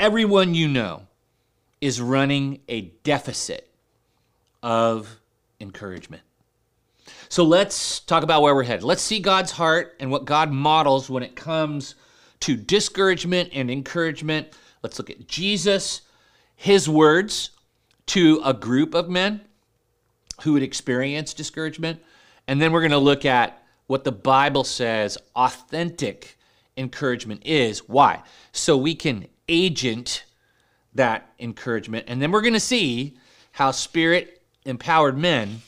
Everyone 0.00 0.54
you 0.54 0.66
know 0.66 1.02
is 1.80 2.00
running 2.00 2.60
a 2.68 2.92
deficit 3.04 3.70
of 4.62 5.20
encouragement. 5.60 6.22
So 7.30 7.44
let's 7.44 8.00
talk 8.00 8.24
about 8.24 8.42
where 8.42 8.56
we're 8.56 8.64
headed. 8.64 8.82
Let's 8.82 9.02
see 9.02 9.20
God's 9.20 9.52
heart 9.52 9.94
and 10.00 10.10
what 10.10 10.24
God 10.24 10.50
models 10.50 11.08
when 11.08 11.22
it 11.22 11.36
comes 11.36 11.94
to 12.40 12.56
discouragement 12.56 13.50
and 13.52 13.70
encouragement. 13.70 14.48
Let's 14.82 14.98
look 14.98 15.10
at 15.10 15.28
Jesus, 15.28 16.00
his 16.56 16.88
words 16.88 17.50
to 18.06 18.42
a 18.44 18.52
group 18.52 18.94
of 18.94 19.08
men 19.08 19.42
who 20.42 20.54
would 20.54 20.64
experience 20.64 21.32
discouragement. 21.32 22.00
And 22.48 22.60
then 22.60 22.72
we're 22.72 22.80
going 22.80 22.90
to 22.90 22.98
look 22.98 23.24
at 23.24 23.62
what 23.86 24.02
the 24.02 24.10
Bible 24.10 24.64
says 24.64 25.16
authentic 25.36 26.36
encouragement 26.76 27.42
is. 27.46 27.88
Why? 27.88 28.24
So 28.50 28.76
we 28.76 28.96
can 28.96 29.28
agent 29.48 30.24
that 30.94 31.30
encouragement. 31.38 32.06
And 32.08 32.20
then 32.20 32.32
we're 32.32 32.40
going 32.40 32.54
to 32.54 32.60
see 32.60 33.16
how 33.52 33.70
spirit 33.70 34.42
empowered 34.64 35.16
men 35.16 35.62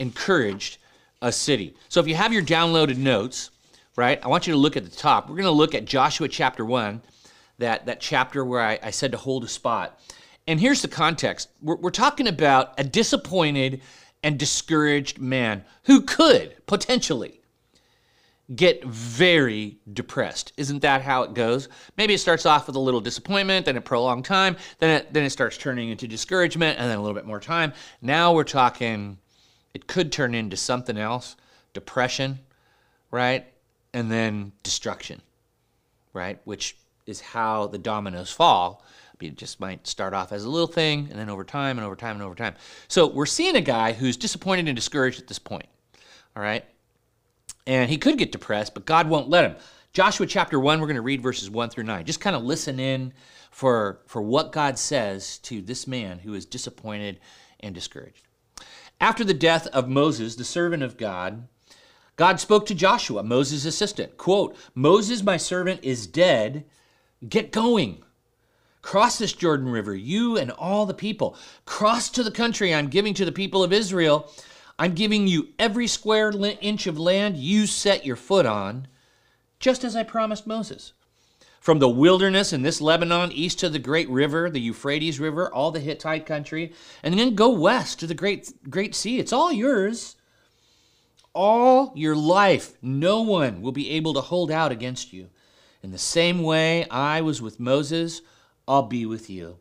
encouraged 0.00 0.78
a 1.24 1.32
city. 1.32 1.74
So 1.88 2.00
if 2.00 2.06
you 2.06 2.14
have 2.14 2.32
your 2.32 2.42
downloaded 2.42 2.98
notes, 2.98 3.50
right, 3.96 4.20
I 4.22 4.28
want 4.28 4.46
you 4.46 4.52
to 4.52 4.58
look 4.58 4.76
at 4.76 4.84
the 4.84 4.90
top. 4.90 5.28
We're 5.28 5.36
going 5.36 5.44
to 5.44 5.50
look 5.50 5.74
at 5.74 5.86
Joshua 5.86 6.28
chapter 6.28 6.64
1, 6.64 7.02
that, 7.58 7.86
that 7.86 8.00
chapter 8.00 8.44
where 8.44 8.60
I, 8.60 8.78
I 8.82 8.90
said 8.90 9.10
to 9.12 9.18
hold 9.18 9.42
a 9.42 9.48
spot. 9.48 9.98
And 10.46 10.60
here's 10.60 10.82
the 10.82 10.88
context 10.88 11.48
we're, 11.62 11.76
we're 11.76 11.90
talking 11.90 12.28
about 12.28 12.74
a 12.78 12.84
disappointed 12.84 13.80
and 14.22 14.38
discouraged 14.38 15.18
man 15.18 15.64
who 15.84 16.02
could 16.02 16.54
potentially 16.66 17.40
get 18.54 18.84
very 18.84 19.78
depressed. 19.90 20.52
Isn't 20.58 20.80
that 20.80 21.00
how 21.00 21.22
it 21.22 21.32
goes? 21.32 21.68
Maybe 21.96 22.12
it 22.12 22.18
starts 22.18 22.44
off 22.44 22.66
with 22.66 22.76
a 22.76 22.80
little 22.80 23.00
disappointment, 23.00 23.64
then 23.64 23.78
a 23.78 23.80
prolonged 23.80 24.26
time, 24.26 24.56
then 24.78 24.90
it, 24.90 25.12
then 25.12 25.24
it 25.24 25.30
starts 25.30 25.56
turning 25.56 25.88
into 25.88 26.06
discouragement, 26.06 26.78
and 26.78 26.90
then 26.90 26.98
a 26.98 27.00
little 27.00 27.14
bit 27.14 27.24
more 27.24 27.40
time. 27.40 27.72
Now 28.02 28.34
we're 28.34 28.44
talking, 28.44 29.18
it 29.74 29.86
could 29.86 30.12
turn 30.12 30.34
into 30.34 30.56
something 30.56 30.96
else 30.96 31.36
depression, 31.72 32.38
right? 33.10 33.46
And 33.92 34.10
then 34.10 34.52
destruction, 34.62 35.20
right? 36.12 36.40
Which 36.44 36.76
is 37.06 37.20
how 37.20 37.66
the 37.66 37.78
dominoes 37.78 38.30
fall 38.30 38.84
it 39.24 39.36
just 39.36 39.60
might 39.60 39.86
start 39.86 40.14
off 40.14 40.32
as 40.32 40.44
a 40.44 40.50
little 40.50 40.66
thing, 40.66 41.08
and 41.10 41.18
then 41.18 41.30
over 41.30 41.44
time, 41.44 41.78
and 41.78 41.84
over 41.84 41.96
time, 41.96 42.16
and 42.16 42.22
over 42.22 42.34
time. 42.34 42.54
So 42.88 43.06
we're 43.06 43.26
seeing 43.26 43.56
a 43.56 43.60
guy 43.60 43.92
who's 43.92 44.16
disappointed 44.16 44.68
and 44.68 44.76
discouraged 44.76 45.20
at 45.20 45.26
this 45.26 45.38
point. 45.38 45.66
All 46.36 46.42
right? 46.42 46.64
And 47.66 47.88
he 47.88 47.96
could 47.96 48.18
get 48.18 48.32
depressed, 48.32 48.74
but 48.74 48.84
God 48.84 49.08
won't 49.08 49.28
let 49.28 49.44
him. 49.44 49.56
Joshua 49.92 50.26
chapter 50.26 50.58
1, 50.58 50.80
we're 50.80 50.86
going 50.86 50.96
to 50.96 51.02
read 51.02 51.22
verses 51.22 51.48
1 51.48 51.70
through 51.70 51.84
9. 51.84 52.04
Just 52.04 52.20
kind 52.20 52.34
of 52.34 52.42
listen 52.42 52.80
in 52.80 53.12
for, 53.50 54.00
for 54.06 54.20
what 54.20 54.52
God 54.52 54.78
says 54.78 55.38
to 55.38 55.62
this 55.62 55.86
man 55.86 56.18
who 56.18 56.34
is 56.34 56.44
disappointed 56.44 57.20
and 57.60 57.74
discouraged. 57.74 58.23
After 59.04 59.22
the 59.22 59.34
death 59.34 59.66
of 59.66 59.86
Moses, 59.86 60.34
the 60.34 60.44
servant 60.44 60.82
of 60.82 60.96
God, 60.96 61.46
God 62.16 62.40
spoke 62.40 62.64
to 62.64 62.74
Joshua, 62.74 63.22
Moses' 63.22 63.66
assistant. 63.66 64.16
Quote, 64.16 64.56
Moses, 64.74 65.22
my 65.22 65.36
servant, 65.36 65.84
is 65.84 66.06
dead. 66.06 66.64
Get 67.28 67.52
going. 67.52 68.02
Cross 68.80 69.18
this 69.18 69.34
Jordan 69.34 69.68
River, 69.68 69.94
you 69.94 70.38
and 70.38 70.50
all 70.50 70.86
the 70.86 70.94
people. 70.94 71.36
Cross 71.66 72.08
to 72.12 72.22
the 72.22 72.30
country 72.30 72.74
I'm 72.74 72.88
giving 72.88 73.12
to 73.12 73.26
the 73.26 73.30
people 73.30 73.62
of 73.62 73.74
Israel. 73.74 74.32
I'm 74.78 74.94
giving 74.94 75.26
you 75.26 75.48
every 75.58 75.86
square 75.86 76.32
inch 76.62 76.86
of 76.86 76.98
land 76.98 77.36
you 77.36 77.66
set 77.66 78.06
your 78.06 78.16
foot 78.16 78.46
on, 78.46 78.88
just 79.60 79.84
as 79.84 79.94
I 79.94 80.02
promised 80.02 80.46
Moses. 80.46 80.94
From 81.64 81.78
the 81.78 81.88
wilderness 81.88 82.52
in 82.52 82.60
this 82.60 82.82
Lebanon, 82.82 83.32
east 83.32 83.58
to 83.60 83.70
the 83.70 83.78
great 83.78 84.10
river, 84.10 84.50
the 84.50 84.60
Euphrates 84.60 85.18
River, 85.18 85.50
all 85.50 85.70
the 85.70 85.80
Hittite 85.80 86.26
country, 86.26 86.74
and 87.02 87.18
then 87.18 87.34
go 87.34 87.48
west 87.48 87.98
to 88.00 88.06
the 88.06 88.12
great, 88.12 88.52
great 88.68 88.94
sea. 88.94 89.18
It's 89.18 89.32
all 89.32 89.50
yours. 89.50 90.16
All 91.32 91.90
your 91.96 92.14
life, 92.14 92.76
no 92.82 93.22
one 93.22 93.62
will 93.62 93.72
be 93.72 93.92
able 93.92 94.12
to 94.12 94.20
hold 94.20 94.50
out 94.50 94.72
against 94.72 95.14
you. 95.14 95.30
In 95.82 95.90
the 95.90 95.96
same 95.96 96.42
way 96.42 96.86
I 96.90 97.22
was 97.22 97.40
with 97.40 97.58
Moses, 97.58 98.20
I'll 98.68 98.82
be 98.82 99.06
with 99.06 99.30
you. 99.30 99.56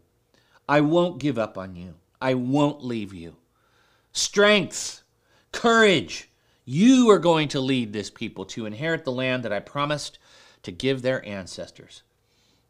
I 0.67 0.81
won't 0.81 1.21
give 1.21 1.39
up 1.39 1.57
on 1.57 1.77
you. 1.77 1.93
I 2.21 2.33
won't 2.33 2.83
leave 2.83 3.13
you. 3.13 3.37
Strength, 4.11 5.03
courage. 5.53 6.29
You 6.65 7.09
are 7.11 7.19
going 7.19 7.47
to 7.47 7.61
lead 7.61 7.93
this 7.93 8.09
people 8.09 8.43
to 8.47 8.65
inherit 8.65 9.05
the 9.05 9.11
land 9.13 9.43
that 9.43 9.53
I 9.53 9.61
promised 9.61 10.19
to 10.63 10.71
give 10.71 11.01
their 11.01 11.25
ancestors. 11.25 12.03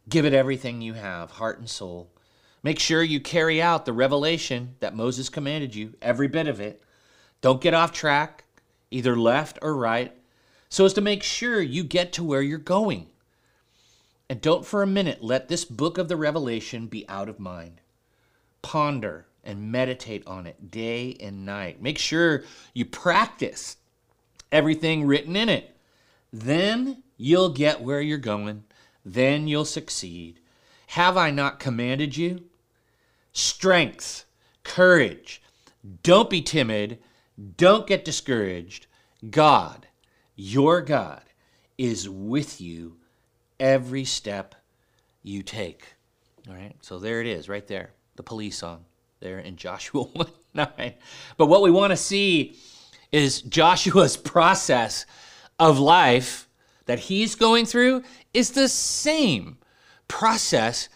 Give 0.09 0.25
it 0.25 0.33
everything 0.33 0.81
you 0.81 0.93
have, 0.93 1.31
heart 1.31 1.59
and 1.59 1.69
soul. 1.69 2.09
Make 2.61 2.79
sure 2.79 3.03
you 3.03 3.19
carry 3.19 3.61
out 3.61 3.85
the 3.85 3.93
revelation 3.93 4.75
that 4.79 4.95
Moses 4.95 5.29
commanded 5.29 5.75
you, 5.75 5.93
every 6.01 6.27
bit 6.27 6.47
of 6.47 6.59
it. 6.59 6.81
Don't 7.41 7.61
get 7.61 7.73
off 7.73 7.91
track, 7.91 8.45
either 8.89 9.15
left 9.15 9.59
or 9.61 9.75
right, 9.75 10.13
so 10.69 10.85
as 10.85 10.93
to 10.93 11.01
make 11.01 11.23
sure 11.23 11.61
you 11.61 11.83
get 11.83 12.13
to 12.13 12.23
where 12.23 12.41
you're 12.41 12.57
going. 12.57 13.07
And 14.29 14.41
don't 14.41 14.65
for 14.65 14.81
a 14.81 14.87
minute 14.87 15.21
let 15.21 15.47
this 15.47 15.65
book 15.65 15.97
of 15.97 16.07
the 16.07 16.15
Revelation 16.15 16.87
be 16.87 17.07
out 17.07 17.29
of 17.29 17.39
mind. 17.39 17.81
Ponder 18.61 19.27
and 19.43 19.71
meditate 19.71 20.25
on 20.25 20.47
it 20.47 20.71
day 20.71 21.17
and 21.19 21.45
night. 21.45 21.81
Make 21.81 21.97
sure 21.97 22.43
you 22.73 22.85
practice 22.85 23.77
everything 24.51 25.05
written 25.05 25.35
in 25.35 25.49
it. 25.49 25.75
Then 26.31 27.02
you'll 27.17 27.49
get 27.49 27.81
where 27.81 28.01
you're 28.01 28.17
going. 28.17 28.63
Then 29.05 29.47
you'll 29.47 29.65
succeed. 29.65 30.39
Have 30.87 31.17
I 31.17 31.31
not 31.31 31.59
commanded 31.59 32.15
you? 32.15 32.43
Strength, 33.31 34.25
courage. 34.63 35.41
Don't 36.03 36.29
be 36.29 36.41
timid. 36.41 36.99
Don't 37.57 37.87
get 37.87 38.05
discouraged. 38.05 38.87
God, 39.29 39.87
your 40.35 40.81
God, 40.81 41.23
is 41.77 42.07
with 42.07 42.61
you 42.61 42.97
every 43.59 44.05
step 44.05 44.55
you 45.23 45.41
take. 45.41 45.95
All 46.47 46.55
right, 46.55 46.75
so 46.81 46.99
there 46.99 47.21
it 47.21 47.27
is, 47.27 47.49
right 47.49 47.65
there, 47.67 47.91
the 48.15 48.23
police 48.23 48.57
song 48.57 48.85
there 49.19 49.39
in 49.39 49.55
Joshua 49.55 50.03
1 50.13 50.27
9. 50.53 50.93
But 51.37 51.47
what 51.47 51.61
we 51.61 51.71
want 51.71 51.91
to 51.91 51.97
see 51.97 52.57
is 53.11 53.41
Joshua's 53.41 54.17
process 54.17 55.05
of 55.59 55.79
life 55.79 56.47
that 56.85 56.99
he's 56.99 57.35
going 57.35 57.65
through 57.65 58.03
is 58.33 58.51
the 58.51 58.67
same 58.67 59.57
process 60.07 60.89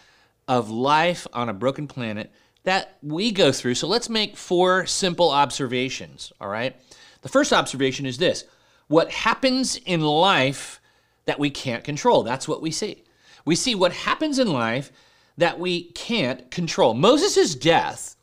of 0.48 0.70
life 0.70 1.27
on 1.34 1.50
a 1.50 1.53
broken 1.53 1.88
planet 1.88 2.32
that 2.63 2.98
we 3.01 3.32
go 3.32 3.51
through. 3.51 3.75
So 3.75 3.88
let's 3.88 4.10
make 4.10 4.36
four 4.36 4.86
simple 4.86 5.32
observations, 5.32 6.34
all 6.41 6.50
right? 6.50 6.75
The 7.22 7.29
first 7.29 7.53
observation 7.53 8.06
is 8.06 8.17
this 8.17 8.44
what 8.88 9.12
happens 9.12 9.77
in 9.77 10.01
life 10.01 10.79
that 11.25 11.39
we 11.39 11.50
can't 11.50 11.84
control? 11.84 12.24
That's 12.24 12.48
what 12.48 12.62
we 12.62 12.72
see. 12.72 13.03
We 13.46 13.56
see 13.56 13.75
what 13.75 13.94
happens 13.94 14.39
in 14.39 14.51
life 14.51 14.91
that 15.38 15.60
we 15.60 15.91
can't 15.91 16.50
control. 16.50 16.94
Moses' 16.94 17.56
death 17.56 18.15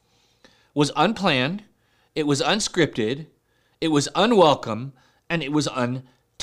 was 0.74 0.90
unplanned, 0.96 1.62
it 2.14 2.26
was 2.26 2.42
unscripted, 2.42 3.26
it 3.80 3.88
was 3.88 4.08
unwelcome, 4.14 4.92
and 5.30 5.42
it 5.42 5.52
was 5.52 5.68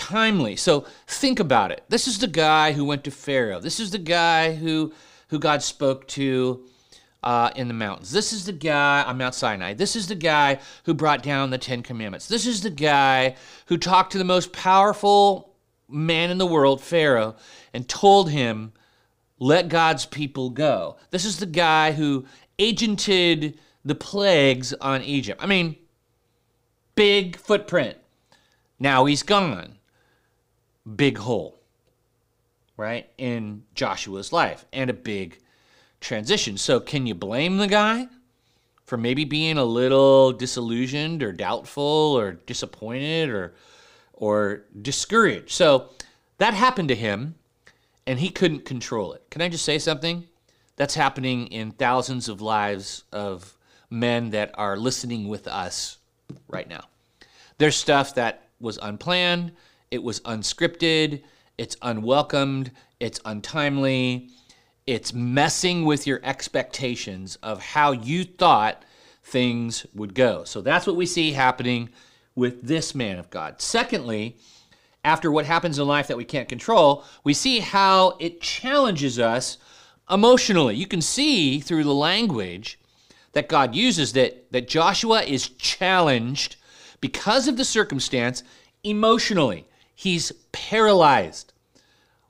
untimely. 0.02 0.56
So 0.56 0.86
think 1.08 1.40
about 1.40 1.72
it. 1.72 1.84
This 1.90 2.08
is 2.08 2.20
the 2.20 2.28
guy 2.28 2.72
who 2.72 2.86
went 2.86 3.04
to 3.06 3.12
Pharaoh. 3.12 3.60
This 3.60 3.80
is 3.80 3.92
the 3.92 3.98
guy 3.98 4.54
who 4.54 4.94
who 5.30 5.40
God 5.40 5.64
spoke 5.64 6.08
to 6.10 6.66
uh, 7.24 7.52
in 7.56 7.70
the 7.70 7.74
mountains. 7.74 8.12
This 8.12 8.34
is 8.34 8.46
the 8.46 8.52
guy 8.52 9.04
on 9.04 9.18
Mount 9.18 9.34
Sinai. 9.34 9.74
This 9.74 9.96
is 9.96 10.08
the 10.08 10.16
guy 10.16 10.60
who 10.84 10.94
brought 10.94 11.24
down 11.24 11.52
the 11.52 11.58
Ten 11.58 11.84
Commandments. 11.84 12.28
This 12.28 12.46
is 12.46 12.62
the 12.62 12.70
guy 12.70 13.38
who 13.68 13.78
talked 13.78 14.12
to 14.12 14.18
the 14.18 14.26
most 14.26 14.52
powerful 14.52 15.56
man 15.88 16.32
in 16.32 16.38
the 16.38 16.46
world, 16.46 16.82
Pharaoh, 16.82 17.36
and 17.74 17.88
told 17.88 18.30
him, 18.30 18.74
let 19.40 19.70
God's 19.70 20.06
people 20.06 20.50
go. 20.50 20.98
This 21.12 21.24
is 21.24 21.38
the 21.38 21.46
guy 21.46 21.94
who 21.94 22.26
agented 22.60 23.58
the 23.86 23.96
plagues 23.96 24.74
on 24.74 25.02
Egypt. 25.02 25.42
I 25.42 25.48
mean, 25.48 25.78
big 26.96 27.38
footprint. 27.38 27.98
Now 28.80 29.06
he's 29.06 29.24
gone. 29.24 29.78
Big 30.96 31.18
hole, 31.18 31.60
right, 32.78 33.10
in 33.18 33.64
Joshua's 33.76 34.34
life, 34.34 34.66
and 34.74 34.90
a 34.90 34.94
big 34.94 35.38
transition. 36.00 36.58
So, 36.58 36.80
can 36.80 37.06
you 37.06 37.14
blame 37.14 37.58
the 37.58 37.68
guy 37.68 38.08
for 38.86 38.98
maybe 38.98 39.24
being 39.24 39.58
a 39.58 39.64
little 39.64 40.32
disillusioned 40.32 41.22
or 41.22 41.32
doubtful 41.32 41.84
or 42.18 42.34
disappointed 42.34 43.30
or 43.30 43.54
or 44.14 44.64
discouraged? 44.82 45.52
So, 45.52 45.90
that 46.40 46.56
happened 46.56 46.88
to 46.90 46.96
him, 46.96 47.36
and 48.08 48.20
he 48.20 48.30
couldn't 48.30 48.66
control 48.66 49.14
it. 49.14 49.24
Can 49.30 49.44
I 49.44 49.50
just 49.50 49.64
say 49.64 49.78
something? 49.78 50.28
That's 50.76 50.96
happening 50.96 51.48
in 51.48 51.72
thousands 51.72 52.28
of 52.28 52.42
lives 52.42 53.04
of 53.12 53.56
men 53.92 54.32
that 54.32 54.52
are 54.56 54.78
listening 54.78 55.28
with 55.28 55.48
us 55.48 56.00
right 56.48 56.68
now. 56.68 56.86
There's 57.60 57.76
stuff 57.76 58.16
that 58.16 58.48
was 58.60 58.80
unplanned, 58.82 59.52
it 59.92 60.02
was 60.02 60.22
unscripted, 60.22 61.22
it's 61.58 61.78
unwelcomed, 61.82 62.72
it's 63.00 63.20
untimely, 63.26 64.30
it's 64.88 65.14
messing 65.14 65.86
with 65.86 66.08
your 66.08 66.20
expectations 66.24 67.36
of 67.44 67.62
how 67.62 67.92
you 67.92 68.24
thought 68.24 68.84
things 69.24 69.86
would 69.94 70.16
go. 70.16 70.44
So 70.44 70.62
that's 70.62 70.88
what 70.88 70.96
we 70.96 71.06
see 71.06 71.34
happening 71.34 71.90
with 72.36 72.64
this 72.64 72.96
man 72.96 73.20
of 73.20 73.30
God. 73.30 73.62
Secondly, 73.62 74.38
after 75.04 75.32
what 75.32 75.46
happens 75.46 75.78
in 75.78 75.88
life 75.88 76.08
that 76.08 76.18
we 76.18 76.26
can't 76.26 76.50
control, 76.50 77.04
we 77.24 77.34
see 77.34 77.60
how 77.60 78.18
it 78.20 78.42
challenges 78.42 79.20
us 79.20 79.58
emotionally. 80.10 80.76
You 80.76 80.88
can 80.88 81.02
see 81.02 81.60
through 81.60 81.84
the 81.84 81.94
language 81.94 82.80
that 83.34 83.50
God 83.50 83.76
uses 83.76 84.14
that, 84.14 84.52
that 84.52 84.68
Joshua 84.68 85.24
is 85.24 85.50
challenged 85.50 86.56
because 87.00 87.48
of 87.48 87.58
the 87.58 87.66
circumstance 87.66 88.44
emotionally. 88.84 89.66
He's 90.02 90.32
paralyzed. 90.52 91.54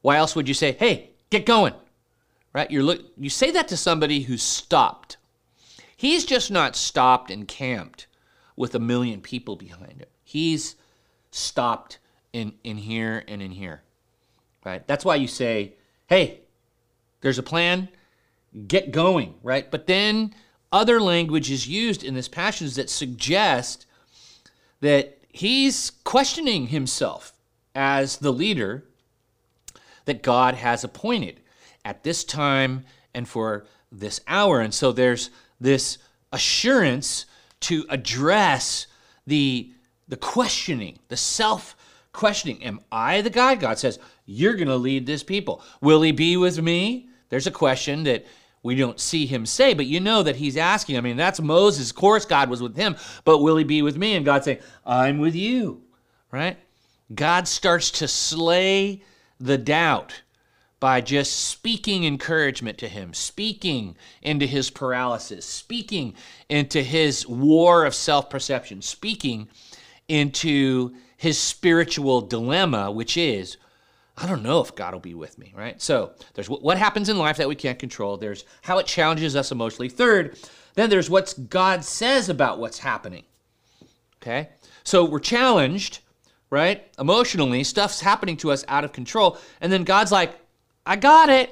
Why 0.02 0.18
else 0.18 0.36
would 0.36 0.50
you 0.50 0.54
say, 0.54 0.74
hey, 0.74 1.12
get 1.30 1.46
going? 1.46 1.74
Right? 2.52 2.70
You're 2.70 2.84
look, 2.84 3.00
you 3.18 3.30
say 3.30 3.50
that 3.52 3.70
to 3.70 3.78
somebody 3.78 4.24
who's 4.24 4.44
stopped. 4.44 5.16
He's 5.96 6.26
just 6.26 6.52
not 6.52 6.76
stopped 6.76 7.32
and 7.32 7.48
camped 7.48 8.08
with 8.58 8.76
a 8.76 8.80
million 8.80 9.22
people 9.22 9.56
behind 9.56 10.02
him. 10.02 10.10
He's 10.22 10.76
stopped 11.32 12.00
in, 12.34 12.52
in 12.66 12.76
here 12.76 13.24
and 13.26 13.42
in 13.42 13.52
here. 13.52 13.84
Right? 14.66 14.86
That's 14.86 15.06
why 15.06 15.16
you 15.16 15.30
say, 15.30 15.76
hey, 16.08 16.42
there's 17.22 17.40
a 17.40 17.44
plan, 17.44 17.88
get 18.68 18.92
going, 18.92 19.36
right? 19.44 19.72
But 19.72 19.88
then 19.88 20.36
other 20.74 21.00
language 21.00 21.50
is 21.50 21.70
used 21.70 22.04
in 22.04 22.16
this 22.16 22.28
passage 22.28 22.74
that 22.74 22.90
suggest 22.90 23.86
that 24.82 25.20
he's 25.30 25.92
questioning 26.04 26.68
himself 26.68 27.31
as 27.76 28.18
the 28.18 28.34
leader 28.34 28.86
that 30.06 30.24
God 30.24 30.56
has 30.56 30.84
appointed 30.84 31.40
at 31.86 32.04
this 32.04 32.24
time 32.24 32.84
and 33.14 33.28
for 33.28 33.66
this 33.92 34.22
hour. 34.28 34.60
And 34.60 34.74
so 34.74 34.92
there's 34.92 35.30
this 35.60 35.98
assurance 36.32 37.26
to 37.62 37.86
address 37.90 38.88
the, 39.28 39.72
the 40.08 40.18
questioning, 40.18 41.00
the 41.10 41.18
self 41.18 41.76
questioning. 42.12 42.64
Am 42.64 42.80
I 42.92 43.22
the 43.22 43.30
guy? 43.30 43.56
God 43.56 43.78
says, 43.78 44.00
You're 44.26 44.56
going 44.56 44.68
to 44.68 44.76
lead 44.76 45.06
this 45.06 45.24
people. 45.24 45.62
Will 45.82 46.02
he 46.02 46.12
be 46.12 46.38
with 46.38 46.62
me? 46.62 47.08
There's 47.30 47.48
a 47.48 47.52
question 47.52 48.04
that 48.04 48.26
we 48.64 48.76
don't 48.76 49.00
see 49.00 49.26
him 49.26 49.46
say, 49.46 49.74
but 49.74 49.88
you 49.88 50.00
know 50.00 50.22
that 50.22 50.36
he's 50.36 50.56
asking. 50.56 50.98
I 50.98 51.02
mean, 51.02 51.18
that's 51.18 51.40
Moses. 51.40 51.90
Of 51.90 51.96
course, 51.96 52.26
God 52.26 52.50
was 52.50 52.62
with 52.62 52.76
him, 52.76 52.96
but 53.26 53.40
will 53.40 53.58
he 53.58 53.64
be 53.64 53.82
with 53.82 53.98
me? 53.98 54.16
And 54.16 54.26
God 54.26 54.44
saying, 54.44 54.60
I'm 54.86 55.18
with 55.18 55.36
you, 55.36 55.82
right? 56.32 56.58
God 57.14 57.48
starts 57.48 57.92
to 57.92 58.08
slay 58.08 59.04
the 59.40 59.58
doubt 59.58 60.22
by 60.80 61.00
just 61.00 61.48
speaking 61.48 62.06
encouragement 62.06 62.78
to 62.80 62.88
him, 62.88 63.14
speaking 63.14 63.96
into 64.22 64.46
his 64.48 64.70
paralysis, 64.72 65.46
speaking 65.46 66.16
into 66.50 66.82
his 66.82 67.28
war 67.28 67.86
of 67.86 67.94
self 67.94 68.30
perception, 68.30 68.82
speaking 68.82 69.48
into 70.08 70.96
his 71.18 71.38
spiritual 71.38 72.22
dilemma, 72.22 72.92
which 72.92 73.16
is, 73.16 73.58
I 74.18 74.28
don't 74.28 74.42
know 74.42 74.60
if 74.60 74.76
God 74.76 74.94
will 74.94 75.00
be 75.00 75.14
with 75.14 75.38
me, 75.38 75.54
right? 75.56 75.80
So 75.80 76.14
there's 76.34 76.50
what 76.50 76.78
happens 76.80 77.10
in 77.10 77.18
life 77.18 77.38
that 77.38 77.48
we 77.48 77.56
can't 77.56 77.78
control. 77.78 78.18
There's 78.18 78.44
how 78.64 78.80
it 78.80 78.88
challenges 78.88 79.36
us 79.36 79.52
emotionally. 79.52 79.88
Third, 79.88 80.36
then 80.74 80.90
there's 80.90 81.12
what 81.12 81.34
God 81.48 81.84
says 81.84 82.28
about 82.28 82.60
what's 82.60 82.80
happening. 82.80 83.24
Okay? 84.22 84.50
So 84.84 85.06
we're 85.06 85.20
challenged, 85.20 86.00
right? 86.52 86.86
Emotionally, 87.00 87.64
stuff's 87.64 88.02
happening 88.02 88.38
to 88.38 88.52
us 88.52 88.64
out 88.68 88.84
of 88.84 88.94
control. 88.94 89.40
And 89.62 89.72
then 89.72 89.84
God's 89.84 90.12
like, 90.12 90.36
I 90.86 90.98
got 90.98 91.30
it. 91.30 91.52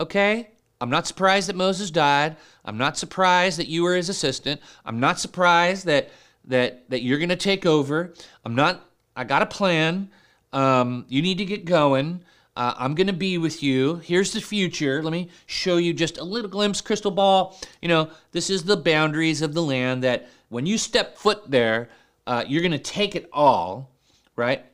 Okay? 0.00 0.48
I'm 0.80 0.90
not 0.90 1.06
surprised 1.06 1.48
that 1.48 1.56
Moses 1.56 1.90
died. 1.90 2.36
I'm 2.64 2.78
not 2.78 2.98
surprised 2.98 3.58
that 3.58 3.68
you 3.68 3.84
were 3.84 3.94
his 3.94 4.08
assistant. 4.08 4.60
I'm 4.84 4.98
not 4.98 5.20
surprised 5.20 5.86
that 5.86 6.10
that 6.48 6.88
that 6.90 7.02
you're 7.02 7.18
going 7.18 7.30
to 7.30 7.36
take 7.36 7.64
over. 7.64 8.12
I'm 8.44 8.54
not 8.54 8.84
I 9.14 9.24
got 9.24 9.42
a 9.42 9.46
plan. 9.46 10.10
Um, 10.52 11.06
you 11.08 11.22
need 11.22 11.38
to 11.38 11.44
get 11.44 11.64
going. 11.64 12.22
Uh, 12.56 12.74
I'm 12.78 12.94
going 12.94 13.06
to 13.06 13.12
be 13.12 13.36
with 13.36 13.62
you. 13.62 13.96
Here's 13.96 14.32
the 14.32 14.40
future. 14.40 15.02
Let 15.02 15.12
me 15.12 15.28
show 15.46 15.76
you 15.76 15.92
just 15.92 16.18
a 16.18 16.24
little 16.24 16.50
glimpse, 16.50 16.80
crystal 16.80 17.10
ball. 17.10 17.58
You 17.82 17.88
know, 17.88 18.10
this 18.32 18.48
is 18.48 18.64
the 18.64 18.76
boundaries 18.76 19.42
of 19.42 19.52
the 19.52 19.62
land 19.62 20.02
that 20.04 20.28
when 20.48 20.64
you 20.64 20.78
step 20.78 21.18
foot 21.18 21.50
there, 21.50 21.90
uh, 22.26 22.44
you're 22.46 22.62
going 22.62 22.72
to 22.72 22.78
take 22.78 23.14
it 23.14 23.28
all, 23.32 23.90
right? 24.34 24.64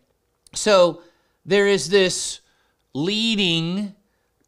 So 0.55 1.03
there 1.45 1.67
is 1.67 1.89
this 1.89 2.41
leading 2.95 3.95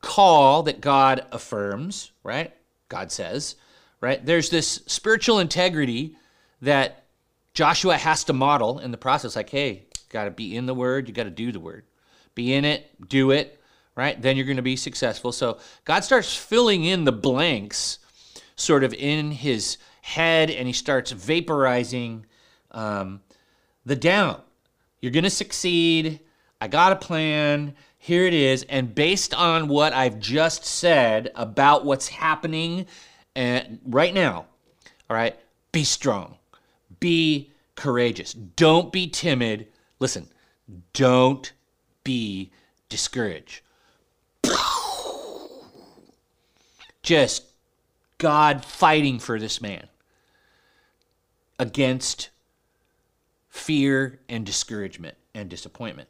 call 0.00 0.64
that 0.64 0.80
God 0.80 1.24
affirms, 1.32 2.12
right? 2.22 2.52
God 2.88 3.10
says, 3.10 3.56
right? 4.00 4.24
There's 4.24 4.50
this 4.50 4.82
spiritual 4.86 5.38
integrity 5.38 6.16
that 6.62 7.04
Joshua 7.54 7.96
has 7.96 8.24
to 8.24 8.32
model 8.32 8.78
in 8.78 8.90
the 8.90 8.98
process, 8.98 9.36
like, 9.36 9.50
hey, 9.50 9.86
got 10.10 10.24
to 10.24 10.30
be 10.30 10.56
in 10.56 10.66
the 10.66 10.74
word, 10.74 11.08
you 11.08 11.14
got 11.14 11.24
to 11.24 11.30
do 11.30 11.52
the 11.52 11.60
word. 11.60 11.84
Be 12.34 12.52
in 12.52 12.64
it, 12.64 13.08
do 13.08 13.30
it, 13.30 13.60
right? 13.94 14.20
Then 14.20 14.36
you're 14.36 14.46
going 14.46 14.56
to 14.56 14.62
be 14.62 14.76
successful. 14.76 15.32
So 15.32 15.58
God 15.84 16.04
starts 16.04 16.34
filling 16.36 16.84
in 16.84 17.04
the 17.04 17.12
blanks 17.12 17.98
sort 18.56 18.84
of 18.84 18.92
in 18.94 19.30
his 19.30 19.78
head 20.02 20.50
and 20.50 20.66
he 20.66 20.72
starts 20.72 21.12
vaporizing 21.12 22.24
um, 22.74 23.22
the 23.87 23.96
down. 23.96 24.40
You're 25.00 25.12
going 25.12 25.24
to 25.24 25.30
succeed. 25.30 26.20
I 26.60 26.68
got 26.68 26.92
a 26.92 26.96
plan. 26.96 27.74
Here 27.98 28.26
it 28.26 28.34
is. 28.34 28.64
And 28.68 28.94
based 28.94 29.32
on 29.32 29.68
what 29.68 29.92
I've 29.92 30.18
just 30.18 30.64
said 30.64 31.30
about 31.34 31.84
what's 31.84 32.08
happening 32.08 32.87
and 33.34 33.80
right 33.84 34.12
now, 34.12 34.46
all 35.08 35.16
right, 35.16 35.37
be 35.72 35.84
strong. 35.84 36.37
Be 37.00 37.50
courageous. 37.74 38.32
Don't 38.32 38.92
be 38.92 39.08
timid. 39.08 39.68
Listen, 39.98 40.28
don't 40.92 41.52
be 42.04 42.50
discouraged. 42.88 43.62
just 47.02 47.44
God 48.18 48.64
fighting 48.64 49.18
for 49.18 49.38
this 49.38 49.60
man 49.60 49.88
against 51.58 52.30
fear 53.54 54.18
and 54.28 54.44
discouragement 54.44 55.16
and 55.32 55.48
disappointment. 55.48 56.08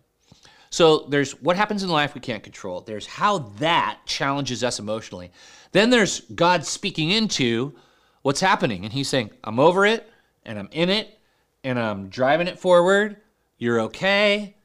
So 0.70 1.06
there's 1.10 1.32
what 1.42 1.56
happens 1.56 1.82
in 1.82 1.90
life 1.90 2.14
we 2.14 2.22
can't 2.22 2.42
control. 2.42 2.80
There's 2.80 3.06
how 3.06 3.38
that 3.58 3.98
challenges 4.06 4.64
us 4.64 4.78
emotionally. 4.78 5.30
Then 5.72 5.90
there's 5.90 6.20
God 6.20 6.64
speaking 6.64 7.10
into 7.10 7.74
what's 8.22 8.40
happening. 8.40 8.84
And 8.84 8.92
he's 8.92 9.08
saying, 9.08 9.30
I'm 9.44 9.60
over 9.60 9.84
it 9.84 10.10
and 10.46 10.58
I'm 10.58 10.70
in 10.72 10.88
it 10.88 11.18
and 11.62 11.78
I'm 11.78 12.08
driving 12.08 12.48
it 12.48 12.58
forward. 12.58 13.18
You're 13.58 13.82
okay. 13.82 14.56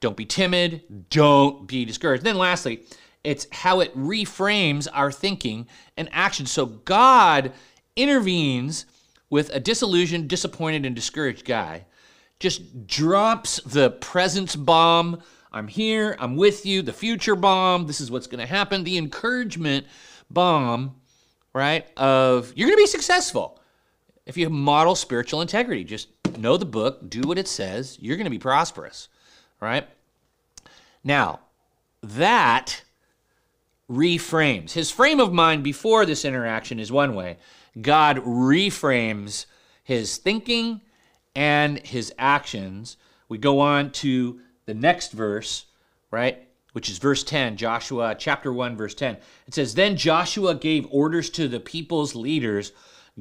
Don't 0.00 0.16
be 0.16 0.26
timid. 0.26 1.08
Don't 1.10 1.68
be 1.68 1.84
discouraged. 1.84 2.24
Then 2.24 2.38
lastly, 2.38 2.82
it's 3.22 3.46
how 3.52 3.80
it 3.80 3.96
reframes 3.96 4.88
our 4.92 5.12
thinking 5.12 5.68
and 5.96 6.08
action. 6.10 6.44
So 6.44 6.66
God 6.66 7.52
intervenes 7.94 8.84
with 9.30 9.54
a 9.54 9.60
disillusioned, 9.60 10.28
disappointed, 10.28 10.84
and 10.84 10.96
discouraged 10.96 11.44
guy, 11.44 11.86
just 12.40 12.86
drops 12.86 13.60
the 13.60 13.90
presence 13.90 14.56
bomb. 14.56 15.22
I'm 15.52 15.68
here, 15.68 16.16
I'm 16.18 16.36
with 16.36 16.66
you, 16.66 16.82
the 16.82 16.92
future 16.92 17.36
bomb, 17.36 17.86
this 17.86 18.00
is 18.00 18.10
what's 18.10 18.26
going 18.26 18.40
to 18.40 18.46
happen, 18.46 18.82
the 18.82 18.98
encouragement 18.98 19.86
bomb, 20.30 20.96
right? 21.52 21.86
Of 21.96 22.52
you're 22.56 22.68
going 22.68 22.78
to 22.78 22.82
be 22.82 22.86
successful 22.86 23.60
if 24.26 24.36
you 24.36 24.48
model 24.48 24.94
spiritual 24.94 25.40
integrity. 25.42 25.84
Just 25.84 26.08
know 26.38 26.56
the 26.56 26.66
book, 26.66 27.08
do 27.08 27.22
what 27.22 27.38
it 27.38 27.48
says, 27.48 27.98
you're 28.00 28.16
going 28.16 28.24
to 28.24 28.30
be 28.30 28.38
prosperous, 28.38 29.08
right? 29.60 29.86
Now, 31.04 31.40
that 32.02 32.82
reframes. 33.90 34.72
His 34.72 34.90
frame 34.90 35.20
of 35.20 35.32
mind 35.32 35.64
before 35.64 36.06
this 36.06 36.24
interaction 36.24 36.78
is 36.78 36.92
one 36.92 37.14
way. 37.14 37.38
God 37.80 38.18
reframes 38.18 39.46
his 39.82 40.16
thinking 40.16 40.80
and 41.34 41.78
his 41.86 42.12
actions. 42.18 42.96
We 43.28 43.38
go 43.38 43.60
on 43.60 43.92
to 43.92 44.40
the 44.66 44.74
next 44.74 45.12
verse, 45.12 45.66
right? 46.10 46.48
Which 46.72 46.88
is 46.88 46.98
verse 46.98 47.24
10, 47.24 47.56
Joshua 47.56 48.14
chapter 48.18 48.52
1, 48.52 48.76
verse 48.76 48.94
10. 48.94 49.16
It 49.46 49.54
says, 49.54 49.74
Then 49.74 49.96
Joshua 49.96 50.54
gave 50.54 50.86
orders 50.90 51.30
to 51.30 51.48
the 51.48 51.60
people's 51.60 52.14
leaders 52.14 52.72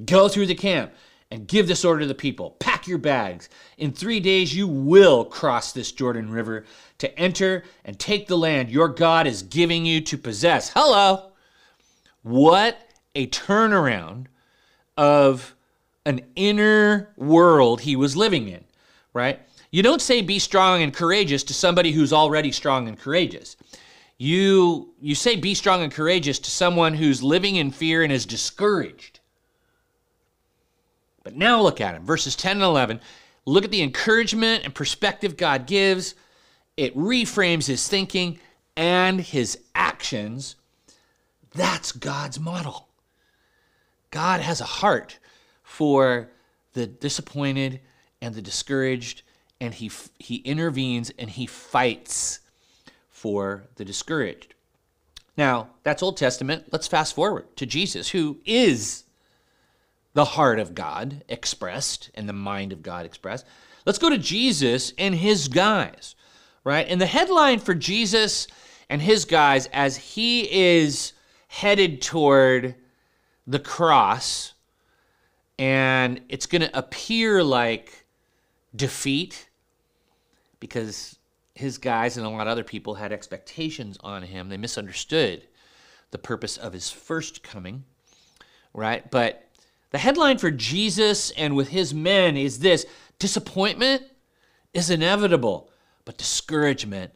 go 0.06 0.28
through 0.28 0.46
the 0.46 0.56
camp 0.56 0.94
and 1.32 1.48
give 1.48 1.68
this 1.68 1.86
order 1.86 2.02
to 2.02 2.08
the 2.08 2.16
people 2.16 2.52
pack 2.60 2.88
your 2.88 2.98
bags. 2.98 3.50
In 3.78 3.92
three 3.92 4.20
days, 4.20 4.56
you 4.56 4.68
will 4.68 5.26
cross 5.26 5.72
this 5.72 5.92
Jordan 5.92 6.32
River 6.32 6.66
to 7.00 7.20
enter 7.20 7.64
and 7.86 8.00
take 8.00 8.28
the 8.28 8.38
land 8.38 8.70
your 8.70 8.88
God 8.88 9.28
is 9.28 9.44
giving 9.44 9.86
you 9.86 10.02
to 10.02 10.18
possess. 10.18 10.72
Hello. 10.74 11.32
What 12.24 12.78
a 13.16 13.28
turnaround 13.28 14.28
of 14.98 15.56
an 16.06 16.22
inner 16.36 17.14
world 17.18 17.82
he 17.82 17.96
was 17.96 18.16
living 18.16 18.48
in, 18.48 18.64
right? 19.14 19.40
You 19.72 19.84
don't 19.84 20.02
say 20.02 20.22
be 20.22 20.40
strong 20.40 20.82
and 20.82 20.94
courageous 20.94 21.44
to 21.44 21.54
somebody 21.54 21.92
who's 21.92 22.14
already 22.14 22.52
strong 22.52 22.88
and 22.88 22.98
courageous. 22.98 23.56
You 24.18 24.94
you 25.00 25.16
say 25.16 25.36
be 25.36 25.54
strong 25.54 25.82
and 25.82 25.94
courageous 25.94 26.40
to 26.40 26.52
someone 26.52 26.94
who's 26.94 27.24
living 27.24 27.56
in 27.56 27.72
fear 27.72 28.04
and 28.04 28.12
is 28.12 28.26
discouraged. 28.26 29.20
But 31.24 31.36
now 31.36 31.62
look 31.62 31.80
at 31.80 31.96
him, 31.96 32.06
verses 32.06 32.36
10 32.36 32.54
and 32.54 32.64
11. 32.64 33.02
Look 33.46 33.64
at 33.64 33.72
the 33.72 33.82
encouragement 33.82 34.64
and 34.64 34.74
perspective 34.74 35.38
God 35.38 35.68
gives. 35.68 36.16
It 36.76 36.96
reframes 36.96 37.68
his 37.68 37.88
thinking 37.88 38.40
and 38.76 39.22
his 39.22 39.60
actions. 39.76 40.56
That's 41.54 41.92
God's 41.92 42.40
model. 42.40 42.88
God 44.12 44.42
has 44.42 44.60
a 44.62 44.66
heart 44.66 45.20
for 45.80 46.30
the 46.74 46.86
disappointed 46.86 47.80
and 48.22 48.36
the 48.36 48.42
discouraged, 48.42 49.22
and 49.62 49.74
he, 49.74 49.90
he 50.18 50.36
intervenes 50.36 51.10
and 51.18 51.30
he 51.30 51.46
fights 51.46 52.42
for 53.10 53.64
the 53.76 53.86
discouraged. 53.86 54.56
Now, 55.38 55.70
that's 55.84 56.04
Old 56.04 56.18
Testament. 56.18 56.66
Let's 56.74 56.90
fast 56.90 57.16
forward 57.16 57.56
to 57.56 57.66
Jesus, 57.66 58.10
who 58.10 58.40
is 58.44 59.06
the 60.16 60.26
heart 60.26 60.60
of 60.60 60.76
God 60.76 61.24
expressed 61.30 62.10
and 62.14 62.28
the 62.28 62.34
mind 62.34 62.74
of 62.74 62.84
God 62.84 63.06
expressed. 63.06 63.46
Let's 63.86 64.00
go 64.00 64.10
to 64.10 64.18
Jesus 64.18 64.92
and 64.98 65.16
his 65.16 65.48
guys, 65.48 66.14
right? 66.66 66.88
And 66.90 67.00
the 67.00 67.06
headline 67.06 67.60
for 67.60 67.74
Jesus 67.74 68.48
and 68.90 69.02
his 69.02 69.24
guys 69.24 69.68
as 69.68 69.96
he 69.96 70.76
is 70.82 71.14
headed 71.48 72.02
toward 72.02 72.76
the 73.48 73.60
cross, 73.60 74.56
and 75.60 76.22
it's 76.30 76.46
going 76.46 76.62
to 76.62 76.76
appear 76.76 77.44
like 77.44 78.06
defeat 78.74 79.50
because 80.62 81.20
his 81.54 81.78
guys 81.78 82.16
and 82.16 82.26
a 82.26 82.30
lot 82.30 82.48
of 82.48 82.48
other 82.48 82.64
people 82.64 82.96
had 82.96 83.12
expectations 83.12 83.98
on 84.02 84.24
him. 84.24 84.48
They 84.48 84.58
misunderstood 84.58 85.46
the 86.12 86.18
purpose 86.18 86.56
of 86.56 86.72
his 86.72 86.90
first 86.90 87.44
coming, 87.44 87.84
right? 88.74 89.12
But 89.12 89.50
the 89.92 89.98
headline 89.98 90.38
for 90.38 90.50
Jesus 90.50 91.32
and 91.32 91.58
with 91.58 91.68
his 91.68 91.94
men 91.94 92.38
is 92.38 92.60
this 92.60 92.86
disappointment 93.20 94.04
is 94.74 94.90
inevitable, 94.90 95.70
but 96.06 96.18
discouragement 96.18 97.12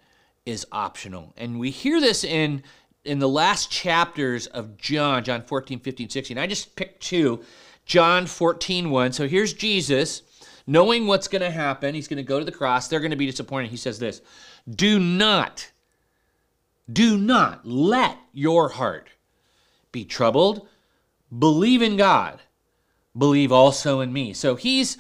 is 0.46 0.68
optional. 0.70 1.34
And 1.38 1.60
we 1.60 1.70
hear 1.70 2.02
this 2.02 2.26
in 2.26 2.62
in 3.06 3.20
the 3.20 3.30
last 3.30 3.70
chapters 3.70 4.48
of 4.48 4.78
John, 4.78 5.24
John 5.24 5.42
14, 5.42 5.80
15, 5.80 6.10
16, 6.10 6.38
I 6.38 6.48
just 6.48 6.76
picked 6.76 7.02
two. 7.02 7.44
John 7.86 8.26
14, 8.26 8.90
1. 8.90 9.12
So 9.14 9.28
here's 9.28 9.54
Jesus 9.54 10.24
knowing 10.66 11.08
what's 11.08 11.28
going 11.28 11.42
to 11.42 11.52
happen. 11.52 11.96
He's 11.96 12.08
going 12.08 12.18
to 12.18 12.24
go 12.24 12.40
to 12.40 12.46
the 12.46 12.52
cross. 12.52 12.88
They're 12.88 13.00
going 13.00 13.12
to 13.12 13.18
be 13.18 13.26
disappointed. 13.26 13.72
He 13.72 13.78
says 13.78 14.00
this 14.00 14.22
Do 14.70 15.00
not, 15.00 15.72
do 16.92 17.18
not 17.18 17.66
let 17.66 18.18
your 18.32 18.70
heart 18.70 19.10
be 19.92 20.06
troubled. 20.06 20.68
Believe 21.38 21.82
in 21.82 21.98
God. 21.98 22.40
Believe 23.18 23.52
also 23.52 24.00
in 24.00 24.12
me. 24.14 24.34
So 24.34 24.56
he's 24.56 24.98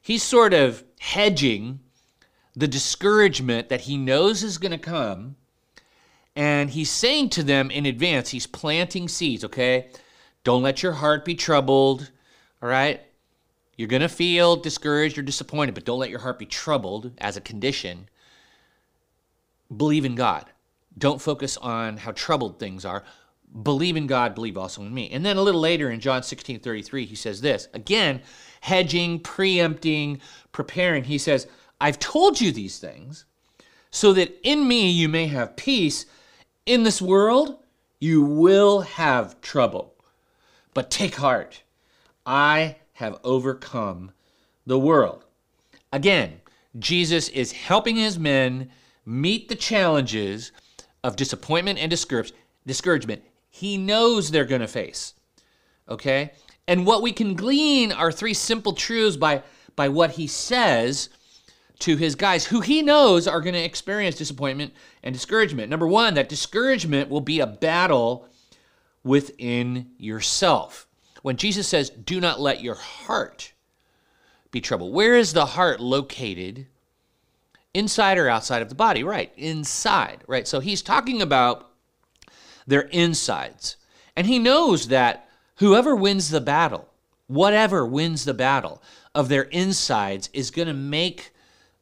he's 0.00 0.22
sort 0.22 0.54
of 0.54 0.84
hedging 1.00 1.80
the 2.54 2.68
discouragement 2.68 3.68
that 3.68 3.82
he 3.82 3.96
knows 3.96 4.42
is 4.42 4.58
going 4.58 4.72
to 4.72 4.78
come 4.78 5.36
and 6.34 6.70
he's 6.70 6.90
saying 6.90 7.30
to 7.30 7.42
them 7.42 7.70
in 7.70 7.86
advance, 7.86 8.30
he's 8.30 8.46
planting 8.46 9.08
seeds, 9.08 9.44
okay? 9.44 9.90
Don't 10.44 10.62
let 10.62 10.82
your 10.82 10.92
heart 10.92 11.24
be 11.24 11.34
troubled, 11.34 12.10
all 12.62 12.68
right? 12.68 13.00
You're 13.76 13.88
going 13.88 14.02
to 14.02 14.08
feel 14.08 14.56
discouraged 14.56 15.18
or 15.18 15.22
disappointed, 15.22 15.74
but 15.74 15.84
don't 15.84 15.98
let 15.98 16.10
your 16.10 16.20
heart 16.20 16.38
be 16.38 16.46
troubled 16.46 17.12
as 17.18 17.36
a 17.36 17.40
condition. 17.40 18.08
Believe 19.74 20.04
in 20.04 20.14
God. 20.14 20.46
Don't 20.96 21.20
focus 21.20 21.56
on 21.56 21.96
how 21.96 22.12
troubled 22.12 22.58
things 22.58 22.84
are. 22.84 23.02
Believe 23.62 23.96
in 23.96 24.06
God, 24.06 24.34
believe 24.34 24.56
also 24.56 24.82
in 24.82 24.94
me. 24.94 25.10
And 25.10 25.24
then 25.24 25.36
a 25.36 25.42
little 25.42 25.60
later 25.60 25.90
in 25.90 26.00
John 26.00 26.22
16 26.22 26.60
33, 26.60 27.04
he 27.04 27.14
says 27.14 27.40
this 27.40 27.68
again, 27.74 28.22
hedging, 28.60 29.20
preempting, 29.20 30.20
preparing. 30.52 31.04
He 31.04 31.18
says, 31.18 31.46
I've 31.80 31.98
told 31.98 32.40
you 32.40 32.52
these 32.52 32.78
things 32.78 33.24
so 33.90 34.12
that 34.14 34.38
in 34.42 34.66
me 34.66 34.88
you 34.90 35.08
may 35.08 35.26
have 35.26 35.56
peace. 35.56 36.06
In 36.64 36.84
this 36.84 37.02
world, 37.02 37.58
you 37.98 38.22
will 38.22 38.82
have 38.82 39.40
trouble. 39.40 39.94
But 40.74 40.90
take 40.90 41.16
heart, 41.16 41.62
I 42.24 42.76
have 42.94 43.20
overcome 43.24 44.12
the 44.66 44.78
world. 44.78 45.24
Again, 45.92 46.40
Jesus 46.78 47.28
is 47.28 47.52
helping 47.52 47.96
his 47.96 48.18
men 48.18 48.70
meet 49.04 49.48
the 49.48 49.54
challenges 49.54 50.52
of 51.02 51.16
disappointment 51.16 51.78
and 51.78 51.90
discouragement 51.90 53.22
he 53.52 53.76
knows 53.76 54.30
they're 54.30 54.46
going 54.46 54.62
to 54.62 54.66
face. 54.66 55.14
Okay? 55.88 56.32
And 56.66 56.86
what 56.86 57.02
we 57.02 57.12
can 57.12 57.34
glean 57.34 57.92
are 57.92 58.10
three 58.10 58.32
simple 58.32 58.72
truths 58.72 59.16
by, 59.16 59.42
by 59.76 59.88
what 59.88 60.12
he 60.12 60.26
says 60.26 61.10
to 61.80 61.96
his 61.96 62.14
guys 62.14 62.46
who 62.46 62.60
he 62.62 62.80
knows 62.80 63.28
are 63.28 63.42
going 63.42 63.54
to 63.54 63.62
experience 63.62 64.16
disappointment 64.16 64.72
and 65.02 65.12
discouragement. 65.12 65.68
Number 65.68 65.86
one, 65.86 66.14
that 66.14 66.30
discouragement 66.30 67.10
will 67.10 67.20
be 67.20 67.40
a 67.40 67.46
battle 67.46 68.26
within 69.04 69.90
yourself. 69.98 70.86
When 71.22 71.36
Jesus 71.36 71.68
says, 71.68 71.90
do 71.90 72.20
not 72.20 72.40
let 72.40 72.62
your 72.62 72.74
heart 72.74 73.52
be 74.50 74.60
troubled, 74.60 74.92
where 74.92 75.16
is 75.16 75.32
the 75.32 75.46
heart 75.46 75.80
located? 75.80 76.66
Inside 77.74 78.18
or 78.18 78.28
outside 78.28 78.60
of 78.60 78.68
the 78.68 78.74
body? 78.74 79.02
Right, 79.02 79.32
inside, 79.36 80.24
right? 80.26 80.46
So 80.46 80.60
he's 80.60 80.82
talking 80.82 81.22
about 81.22 81.70
their 82.66 82.82
insides. 82.82 83.76
And 84.14 84.26
he 84.26 84.38
knows 84.38 84.88
that 84.88 85.28
whoever 85.56 85.96
wins 85.96 86.28
the 86.28 86.40
battle, 86.40 86.88
whatever 87.28 87.86
wins 87.86 88.24
the 88.24 88.34
battle 88.34 88.82
of 89.14 89.28
their 89.28 89.44
insides, 89.44 90.28
is 90.32 90.50
going 90.50 90.68
to 90.68 90.74
make 90.74 91.32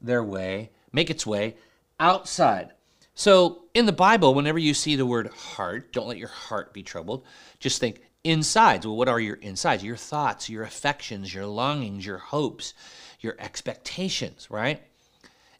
their 0.00 0.22
way, 0.22 0.70
make 0.92 1.10
its 1.10 1.26
way 1.26 1.56
outside. 1.98 2.70
So 3.14 3.64
in 3.74 3.86
the 3.86 3.92
Bible, 3.92 4.34
whenever 4.34 4.58
you 4.58 4.74
see 4.74 4.96
the 4.96 5.06
word 5.06 5.28
heart, 5.28 5.92
don't 5.92 6.08
let 6.08 6.18
your 6.18 6.28
heart 6.28 6.72
be 6.72 6.82
troubled. 6.82 7.24
Just 7.58 7.80
think 7.80 8.00
insides. 8.24 8.86
Well, 8.86 8.96
what 8.96 9.08
are 9.08 9.20
your 9.20 9.36
insides? 9.36 9.84
Your 9.84 9.96
thoughts, 9.96 10.48
your 10.48 10.62
affections, 10.62 11.34
your 11.34 11.46
longings, 11.46 12.04
your 12.04 12.18
hopes, 12.18 12.74
your 13.20 13.36
expectations, 13.38 14.48
right? 14.50 14.82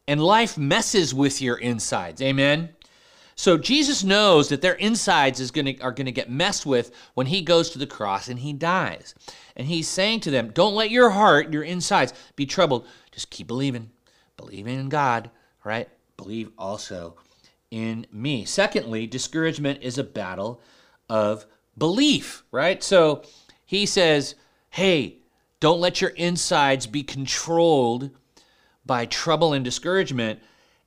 And 0.07 0.23
life 0.23 0.59
messes 0.59 1.14
with 1.14 1.40
your 1.40 1.57
insides. 1.57 2.20
Amen. 2.20 2.70
So 3.37 3.57
Jesus 3.57 4.05
knows 4.05 4.51
that 4.51 4.61
their 4.61 4.75
insides 4.75 5.40
is 5.40 5.51
gonna, 5.51 5.75
are 5.81 5.92
going 5.92 6.07
to 6.07 6.12
get 6.12 6.31
messed 6.31 6.66
with 6.66 6.92
when 7.14 7.27
he 7.27 7.40
goes 7.40 7.70
to 7.70 7.79
the 7.79 7.87
cross 7.87 8.29
and 8.29 8.38
he 8.38 8.53
dies. 8.53 9.14
And 9.57 9.66
he's 9.66 9.88
saying 9.88 10.20
to 10.20 10.31
them, 10.31 10.51
Don't 10.51 10.75
let 10.75 10.90
your 10.90 11.11
heart, 11.11 11.53
your 11.53 11.62
insides, 11.62 12.12
be 12.37 12.44
troubled. 12.44 12.87
Just 13.12 13.31
keep 13.31 13.46
believing. 13.46 13.90
Believing 14.37 14.79
in 14.79 14.88
God, 14.90 15.31
right? 15.64 15.88
Believe 16.18 16.51
also 16.59 17.16
in 17.70 18.07
me. 18.12 18.44
Secondly, 18.44 19.07
discouragement 19.07 19.83
is 19.83 19.96
a 19.96 20.05
battle 20.05 20.61
of 21.09 21.46
belief, 21.76 22.44
right? 22.50 22.83
So 22.83 23.22
he 23.64 23.87
says, 23.87 24.35
Hey, 24.70 25.18
don't 25.61 25.80
let 25.80 26.00
your 26.00 26.11
insides 26.11 26.87
be 26.87 27.02
controlled 27.02 28.11
by 28.87 29.06
trouble 29.06 29.52
and 29.52 29.64
discouragement. 29.64 30.40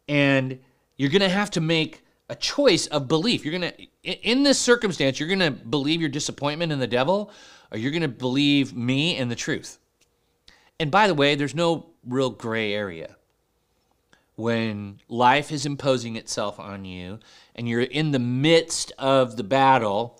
And 0.07 0.59
you're 0.97 1.09
going 1.09 1.21
to 1.21 1.29
have 1.29 1.51
to 1.51 1.61
make 1.61 2.03
a 2.29 2.35
choice 2.35 2.87
of 2.87 3.07
belief. 3.07 3.45
You're 3.45 3.57
going 3.57 3.71
to, 3.71 4.03
in 4.03 4.43
this 4.43 4.59
circumstance, 4.59 5.19
you're 5.19 5.29
going 5.29 5.39
to 5.39 5.51
believe 5.51 6.01
your 6.01 6.09
disappointment 6.09 6.71
in 6.71 6.79
the 6.79 6.87
devil, 6.87 7.31
or 7.71 7.77
you're 7.77 7.91
going 7.91 8.01
to 8.01 8.07
believe 8.07 8.75
me 8.75 9.17
and 9.17 9.29
the 9.29 9.35
truth. 9.35 9.77
And 10.79 10.89
by 10.89 11.07
the 11.07 11.13
way, 11.13 11.35
there's 11.35 11.55
no 11.55 11.91
real 12.05 12.29
gray 12.29 12.73
area. 12.73 13.15
When 14.35 14.99
life 15.07 15.51
is 15.51 15.65
imposing 15.65 16.15
itself 16.15 16.59
on 16.59 16.85
you 16.85 17.19
and 17.55 17.69
you're 17.69 17.81
in 17.81 18.11
the 18.11 18.19
midst 18.19 18.91
of 18.97 19.37
the 19.37 19.43
battle, 19.43 20.19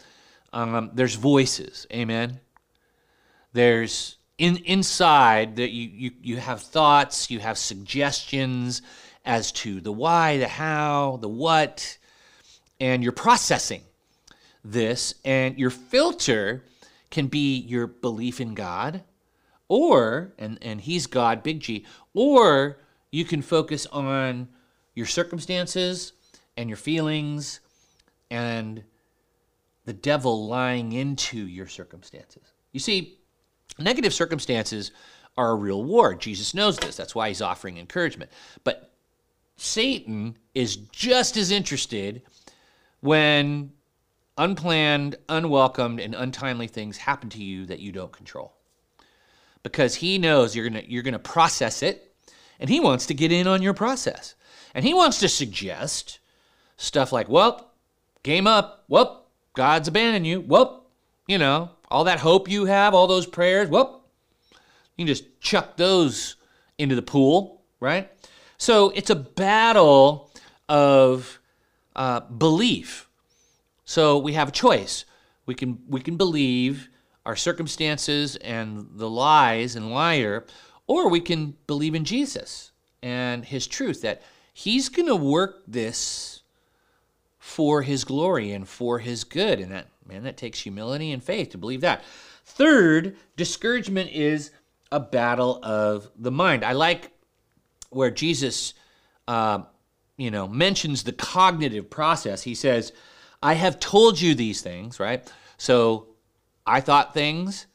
um, 0.54 0.92
there's 0.94 1.16
voices. 1.16 1.88
Amen. 1.92 2.40
There's 3.52 4.18
in 4.38 4.58
inside 4.58 5.58
that 5.58 5.72
you, 5.72 5.90
you 5.94 6.12
you 6.22 6.38
have 6.38 6.62
thoughts, 6.62 7.30
you 7.30 7.40
have 7.40 7.58
suggestions 7.58 8.82
as 9.26 9.52
to 9.52 9.82
the 9.82 9.92
why, 9.92 10.38
the 10.38 10.48
how, 10.48 11.18
the 11.22 11.30
what, 11.30 11.98
and 12.80 13.04
you're 13.04 13.12
processing 13.12 13.82
this, 14.64 15.16
and 15.26 15.58
your 15.58 15.70
filter 15.70 16.64
can 17.10 17.28
be 17.28 17.58
your 17.58 17.88
belief 17.88 18.40
in 18.40 18.54
God, 18.54 19.04
or 19.68 20.34
and 20.38 20.58
and 20.62 20.82
He's 20.82 21.08
God, 21.08 21.44
big 21.44 21.60
G, 21.60 21.86
or 22.14 22.78
you 23.12 23.26
can 23.26 23.42
focus 23.42 23.86
on 23.88 24.50
your 24.96 25.06
circumstances 25.06 26.14
and 26.58 26.70
your 26.70 26.78
feelings 26.78 27.60
and 28.30 28.84
the 29.86 29.94
devil 29.94 30.48
lying 30.48 30.94
into 30.94 31.38
your 31.38 31.68
circumstances. 31.68 32.54
You 32.72 32.80
see, 32.80 33.20
Negative 33.80 34.14
circumstances 34.14 34.92
are 35.36 35.52
a 35.52 35.56
real 35.56 35.84
war. 35.84 36.14
Jesus 36.14 36.54
knows 36.54 36.78
this. 36.78 36.96
That's 36.96 37.16
why 37.16 37.30
he's 37.30 37.42
offering 37.42 37.78
encouragement. 37.78 38.32
But 38.64 38.92
Satan 39.58 40.38
is 40.54 40.76
just 40.76 41.38
as 41.38 41.52
interested 41.52 42.22
when 43.00 43.72
unplanned, 44.38 45.16
unwelcomed, 45.30 46.00
and 46.00 46.14
untimely 46.14 46.68
things 46.68 46.98
happen 46.98 47.30
to 47.30 47.44
you 47.44 47.66
that 47.66 47.80
you 47.80 47.92
don't 47.92 48.12
control. 48.12 48.54
Because 49.64 49.96
he 49.96 50.18
knows 50.18 50.56
you're 50.56 50.70
going 50.70 50.86
you're 50.88 51.04
going 51.04 51.14
to 51.14 51.20
process 51.20 51.82
it 51.82 52.14
and 52.60 52.70
he 52.70 52.80
wants 52.80 53.06
to 53.08 53.14
get 53.14 53.32
in 53.32 53.48
on 53.48 53.62
your 53.62 53.74
process. 53.74 54.36
And 54.76 54.84
he 54.84 54.94
wants 54.94 55.20
to 55.20 55.30
suggest 55.30 56.20
stuff 56.78 57.12
like, 57.12 57.30
"Well, 57.30 57.72
game 58.24 58.46
up. 58.46 58.84
Well, 58.88 59.23
God's 59.54 59.88
abandoned 59.88 60.26
you. 60.26 60.42
Well, 60.42 60.86
you 61.28 61.38
know, 61.38 61.72
all 61.90 62.06
that 62.06 62.20
hope 62.20 62.50
you 62.50 62.66
have, 62.66 62.94
all 62.94 63.08
those 63.08 63.28
prayers, 63.28 63.70
well, 63.70 64.04
you 64.98 65.06
can 65.06 65.08
just 65.08 65.40
chuck 65.40 65.78
those 65.78 66.36
into 66.78 66.96
the 66.96 67.02
pool, 67.02 67.62
right? 67.80 68.12
So 68.58 68.90
it's 68.92 69.10
a 69.10 69.16
battle 69.16 70.32
of 70.70 71.40
uh, 71.96 72.22
belief. 72.22 73.08
So 73.86 74.18
we 74.18 74.34
have 74.34 74.50
a 74.50 74.52
choice. 74.52 75.06
We 75.46 75.56
can 75.56 75.80
we 75.88 76.00
can 76.00 76.16
believe 76.16 76.90
our 77.26 77.36
circumstances 77.36 78.36
and 78.38 78.88
the 78.94 79.10
lies 79.10 79.76
and 79.76 79.92
liar, 79.92 80.46
or 80.88 81.10
we 81.10 81.20
can 81.20 81.56
believe 81.68 81.96
in 81.96 82.06
Jesus 82.06 82.72
and 83.02 83.44
His 83.44 83.68
truth 83.68 84.02
that 84.02 84.22
He's 84.54 84.90
going 84.90 85.08
to 85.08 85.16
work 85.16 85.64
this 85.68 86.43
for 87.44 87.82
His 87.82 88.06
glory 88.06 88.54
and 88.54 88.66
for 88.66 89.00
His 89.00 89.26
good, 89.26 89.60
and 89.60 89.70
that 89.74 89.88
Man, 90.06 90.24
that 90.24 90.38
takes 90.38 90.60
humility 90.60 91.12
and 91.12 91.24
faith 91.24 91.50
to 91.50 91.58
believe 91.58 91.82
that. 91.82 92.04
Third, 92.46 93.16
discouragement 93.38 94.12
is 94.12 94.52
a 94.92 95.00
battle 95.00 95.60
of 95.64 96.10
the 96.18 96.32
mind. 96.32 96.64
I 96.64 96.74
like 96.74 97.12
where 97.90 98.12
Jesus, 98.12 98.74
uh, 99.28 99.60
you 100.18 100.30
know, 100.30 100.48
mentions 100.48 101.04
the 101.04 101.14
cognitive 101.14 101.90
process. 101.90 102.44
He 102.44 102.56
says, 102.56 102.92
"I 103.42 103.54
have 103.54 103.80
told 103.80 104.20
you 104.20 104.36
these 104.36 104.62
things." 104.62 105.00
Right. 105.00 105.30
So, 105.58 106.08
I 106.66 106.82
thought 106.82 107.14
things, 107.14 107.68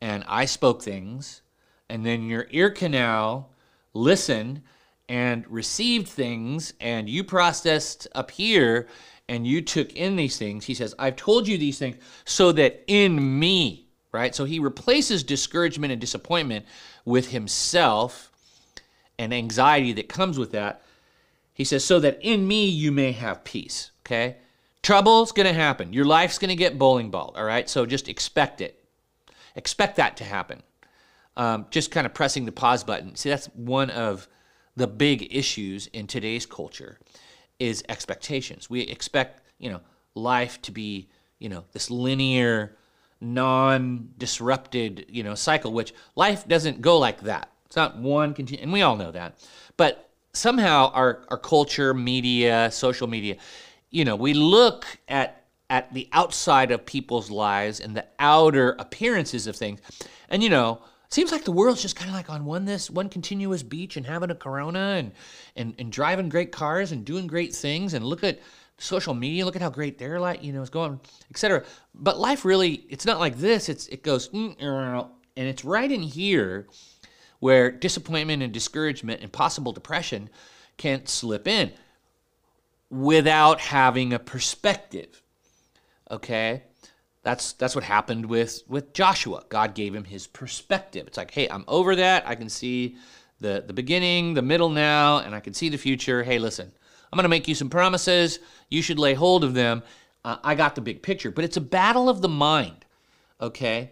and 0.00 0.24
I 0.26 0.44
spoke 0.44 0.82
things, 0.82 1.42
and 1.88 2.04
then 2.04 2.28
your 2.28 2.46
ear 2.50 2.70
canal 2.70 3.50
listened 3.92 4.62
and 5.10 5.44
received 5.48 6.06
things, 6.06 6.72
and 6.80 7.08
you 7.08 7.24
processed 7.24 8.06
up 8.14 8.30
here, 8.30 8.86
and 9.28 9.44
you 9.44 9.60
took 9.60 9.92
in 9.94 10.14
these 10.14 10.38
things, 10.38 10.64
he 10.64 10.72
says, 10.72 10.94
I've 11.00 11.16
told 11.16 11.48
you 11.48 11.58
these 11.58 11.80
things 11.80 11.96
so 12.24 12.52
that 12.52 12.84
in 12.86 13.38
me, 13.40 13.88
right? 14.12 14.32
So 14.32 14.44
he 14.44 14.60
replaces 14.60 15.24
discouragement 15.24 15.90
and 15.90 16.00
disappointment 16.00 16.64
with 17.04 17.32
himself 17.32 18.30
and 19.18 19.34
anxiety 19.34 19.92
that 19.94 20.08
comes 20.08 20.38
with 20.38 20.52
that. 20.52 20.82
He 21.54 21.64
says, 21.64 21.84
so 21.84 21.98
that 21.98 22.20
in 22.22 22.46
me 22.46 22.68
you 22.68 22.92
may 22.92 23.10
have 23.10 23.42
peace, 23.42 23.90
okay? 24.06 24.36
Trouble's 24.80 25.32
gonna 25.32 25.52
happen. 25.52 25.92
Your 25.92 26.04
life's 26.04 26.38
gonna 26.38 26.54
get 26.54 26.78
bowling 26.78 27.10
ball, 27.10 27.34
all 27.36 27.44
right? 27.44 27.68
So 27.68 27.84
just 27.84 28.08
expect 28.08 28.60
it. 28.60 28.84
Expect 29.56 29.96
that 29.96 30.16
to 30.18 30.24
happen. 30.24 30.62
Um, 31.36 31.66
just 31.70 31.90
kind 31.90 32.06
of 32.06 32.14
pressing 32.14 32.44
the 32.44 32.52
pause 32.52 32.84
button. 32.84 33.16
See, 33.16 33.28
that's 33.28 33.46
one 33.56 33.90
of 33.90 34.28
the 34.80 34.86
big 34.86 35.28
issues 35.30 35.88
in 35.88 36.06
today's 36.06 36.46
culture 36.46 36.98
is 37.58 37.84
expectations. 37.90 38.70
We 38.70 38.80
expect, 38.80 39.42
you 39.58 39.70
know, 39.70 39.80
life 40.14 40.60
to 40.62 40.72
be, 40.72 41.10
you 41.38 41.50
know, 41.50 41.64
this 41.72 41.90
linear, 41.90 42.76
non-disrupted, 43.20 45.04
you 45.10 45.22
know, 45.22 45.34
cycle, 45.34 45.72
which 45.74 45.92
life 46.16 46.48
doesn't 46.48 46.80
go 46.80 46.98
like 46.98 47.20
that. 47.20 47.50
It's 47.66 47.76
not 47.76 47.98
one 47.98 48.32
continue, 48.32 48.62
and 48.62 48.72
we 48.72 48.80
all 48.80 48.96
know 48.96 49.10
that. 49.10 49.38
But 49.76 50.08
somehow 50.32 50.90
our, 50.92 51.24
our 51.28 51.36
culture, 51.36 51.92
media, 51.92 52.70
social 52.72 53.06
media, 53.06 53.36
you 53.90 54.06
know, 54.06 54.16
we 54.16 54.32
look 54.32 54.86
at 55.08 55.36
at 55.68 55.92
the 55.94 56.08
outside 56.12 56.72
of 56.72 56.84
people's 56.84 57.30
lives 57.30 57.78
and 57.78 57.96
the 57.96 58.04
outer 58.18 58.74
appearances 58.80 59.46
of 59.46 59.54
things. 59.54 59.78
And 60.28 60.42
you 60.42 60.48
know, 60.48 60.80
seems 61.10 61.32
like 61.32 61.44
the 61.44 61.52
world's 61.52 61.82
just 61.82 61.96
kind 61.96 62.08
of 62.08 62.14
like 62.14 62.30
on 62.30 62.44
one 62.44 62.64
this 62.64 62.88
one 62.88 63.08
continuous 63.08 63.62
beach 63.62 63.96
and 63.96 64.06
having 64.06 64.30
a 64.30 64.34
corona 64.34 64.96
and, 64.98 65.12
and 65.56 65.74
and 65.78 65.92
driving 65.92 66.28
great 66.28 66.52
cars 66.52 66.92
and 66.92 67.04
doing 67.04 67.26
great 67.26 67.54
things 67.54 67.94
and 67.94 68.04
look 68.04 68.24
at 68.24 68.40
social 68.78 69.12
media 69.12 69.44
look 69.44 69.56
at 69.56 69.62
how 69.62 69.70
great 69.70 69.98
their 69.98 70.18
life 70.18 70.38
you 70.42 70.52
know 70.52 70.62
is 70.62 70.70
going 70.70 70.98
etc 71.30 71.62
but 71.94 72.18
life 72.18 72.44
really 72.44 72.86
it's 72.88 73.04
not 73.04 73.20
like 73.20 73.36
this 73.36 73.68
it's 73.68 73.86
it 73.88 74.02
goes 74.02 74.28
mm, 74.30 74.56
mm, 74.56 74.58
mm, 74.58 74.94
mm, 74.94 75.10
and 75.36 75.48
it's 75.48 75.64
right 75.64 75.92
in 75.92 76.02
here 76.02 76.66
where 77.40 77.70
disappointment 77.70 78.42
and 78.42 78.52
discouragement 78.52 79.20
and 79.20 79.32
possible 79.32 79.72
depression 79.72 80.30
can 80.76 81.04
slip 81.06 81.46
in 81.46 81.72
without 82.88 83.60
having 83.60 84.12
a 84.12 84.18
perspective 84.18 85.22
okay 86.10 86.62
that's 87.22 87.52
that's 87.54 87.74
what 87.74 87.84
happened 87.84 88.26
with 88.26 88.62
with 88.66 88.92
Joshua. 88.92 89.44
God 89.48 89.74
gave 89.74 89.94
him 89.94 90.04
his 90.04 90.26
perspective. 90.26 91.06
It's 91.06 91.18
like, 91.18 91.30
hey, 91.30 91.48
I'm 91.48 91.64
over 91.68 91.96
that. 91.96 92.26
I 92.26 92.34
can 92.34 92.48
see 92.48 92.96
the 93.40 93.62
the 93.66 93.72
beginning, 93.72 94.34
the 94.34 94.42
middle 94.42 94.70
now, 94.70 95.18
and 95.18 95.34
I 95.34 95.40
can 95.40 95.52
see 95.52 95.68
the 95.68 95.76
future. 95.76 96.22
Hey, 96.22 96.38
listen, 96.38 96.72
I'm 97.12 97.16
going 97.16 97.24
to 97.24 97.28
make 97.28 97.48
you 97.48 97.54
some 97.54 97.70
promises. 97.70 98.38
You 98.68 98.82
should 98.82 98.98
lay 98.98 99.14
hold 99.14 99.44
of 99.44 99.54
them. 99.54 99.82
Uh, 100.24 100.36
I 100.42 100.54
got 100.54 100.74
the 100.74 100.80
big 100.80 101.02
picture, 101.02 101.30
but 101.30 101.44
it's 101.44 101.56
a 101.56 101.62
battle 101.62 102.08
of 102.08 102.22
the 102.22 102.28
mind. 102.28 102.84
Okay, 103.40 103.90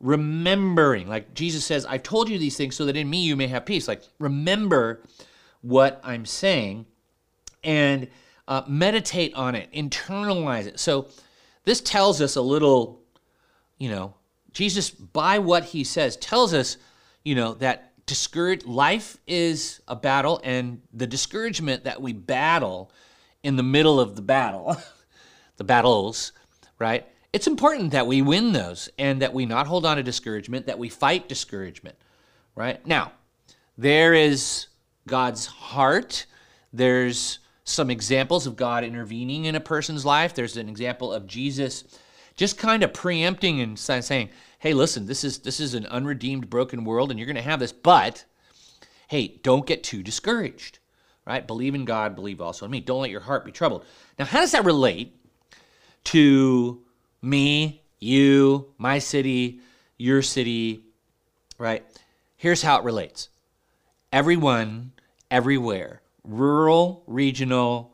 remembering, 0.00 1.08
like 1.08 1.34
Jesus 1.34 1.64
says, 1.64 1.86
I've 1.86 2.02
told 2.02 2.28
you 2.28 2.38
these 2.38 2.56
things 2.56 2.76
so 2.76 2.86
that 2.86 2.96
in 2.96 3.08
me 3.08 3.22
you 3.22 3.36
may 3.36 3.48
have 3.48 3.66
peace. 3.66 3.86
Like 3.86 4.02
remember 4.18 5.02
what 5.62 6.00
I'm 6.02 6.26
saying, 6.26 6.86
and 7.62 8.08
uh, 8.48 8.62
meditate 8.66 9.34
on 9.34 9.54
it, 9.54 9.72
internalize 9.72 10.66
it. 10.66 10.80
So 10.80 11.08
this 11.64 11.80
tells 11.80 12.20
us 12.20 12.36
a 12.36 12.42
little, 12.42 13.02
you 13.78 13.90
know, 13.90 14.14
Jesus, 14.52 14.90
by 14.90 15.38
what 15.38 15.64
he 15.64 15.84
says, 15.84 16.16
tells 16.16 16.54
us, 16.54 16.76
you 17.24 17.34
know, 17.34 17.54
that 17.54 17.92
discouraged 18.06 18.66
life 18.66 19.16
is 19.26 19.80
a 19.88 19.96
battle, 19.96 20.40
and 20.44 20.80
the 20.92 21.06
discouragement 21.06 21.84
that 21.84 22.00
we 22.00 22.12
battle 22.12 22.90
in 23.42 23.56
the 23.56 23.62
middle 23.62 23.98
of 23.98 24.14
the 24.16 24.22
battle, 24.22 24.76
the 25.56 25.64
battles, 25.64 26.32
right? 26.78 27.06
It's 27.32 27.46
important 27.46 27.90
that 27.92 28.06
we 28.06 28.22
win 28.22 28.52
those 28.52 28.88
and 28.98 29.20
that 29.22 29.32
we 29.32 29.44
not 29.44 29.66
hold 29.66 29.84
on 29.84 29.96
to 29.96 30.02
discouragement, 30.02 30.66
that 30.66 30.78
we 30.78 30.88
fight 30.88 31.28
discouragement, 31.28 31.96
right? 32.54 32.84
Now, 32.86 33.12
there 33.76 34.14
is 34.14 34.68
God's 35.08 35.46
heart. 35.46 36.26
There's 36.72 37.40
some 37.64 37.90
examples 37.90 38.46
of 38.46 38.56
God 38.56 38.84
intervening 38.84 39.46
in 39.46 39.54
a 39.54 39.60
person's 39.60 40.04
life. 40.04 40.34
There's 40.34 40.56
an 40.56 40.68
example 40.68 41.12
of 41.12 41.26
Jesus 41.26 41.84
just 42.36 42.58
kind 42.58 42.82
of 42.82 42.92
preempting 42.92 43.60
and 43.60 43.78
saying, 43.78 44.28
"Hey, 44.58 44.74
listen, 44.74 45.06
this 45.06 45.24
is 45.24 45.38
this 45.38 45.60
is 45.60 45.74
an 45.74 45.86
unredeemed, 45.86 46.50
broken 46.50 46.84
world, 46.84 47.10
and 47.10 47.18
you're 47.18 47.26
going 47.26 47.36
to 47.36 47.42
have 47.42 47.60
this, 47.60 47.72
but 47.72 48.24
hey, 49.08 49.40
don't 49.42 49.66
get 49.66 49.82
too 49.82 50.02
discouraged." 50.02 50.78
Right? 51.26 51.46
Believe 51.46 51.74
in 51.74 51.86
God, 51.86 52.14
believe 52.14 52.42
also 52.42 52.66
in 52.66 52.70
me. 52.70 52.80
Don't 52.80 53.00
let 53.00 53.10
your 53.10 53.20
heart 53.20 53.46
be 53.46 53.52
troubled. 53.52 53.86
Now, 54.18 54.26
how 54.26 54.40
does 54.40 54.52
that 54.52 54.66
relate 54.66 55.16
to 56.04 56.82
me, 57.22 57.82
you, 57.98 58.74
my 58.76 58.98
city, 58.98 59.60
your 59.96 60.20
city, 60.20 60.84
right? 61.56 61.82
Here's 62.36 62.60
how 62.60 62.78
it 62.78 62.84
relates. 62.84 63.30
Everyone, 64.12 64.92
everywhere, 65.30 66.02
rural, 66.24 67.02
regional, 67.06 67.92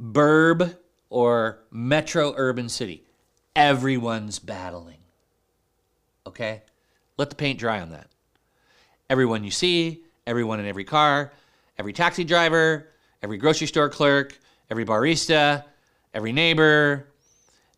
burb, 0.00 0.76
or 1.10 1.60
metro 1.70 2.34
urban 2.36 2.68
city, 2.68 3.04
everyone's 3.54 4.38
battling. 4.38 4.98
Okay? 6.26 6.62
Let 7.16 7.30
the 7.30 7.36
paint 7.36 7.58
dry 7.58 7.80
on 7.80 7.90
that. 7.90 8.08
Everyone 9.08 9.44
you 9.44 9.50
see, 9.50 10.02
everyone 10.26 10.58
in 10.60 10.66
every 10.66 10.84
car, 10.84 11.32
every 11.78 11.92
taxi 11.92 12.24
driver, 12.24 12.88
every 13.22 13.38
grocery 13.38 13.66
store 13.66 13.88
clerk, 13.88 14.38
every 14.70 14.84
barista, 14.84 15.64
every 16.12 16.32
neighbor, 16.32 17.06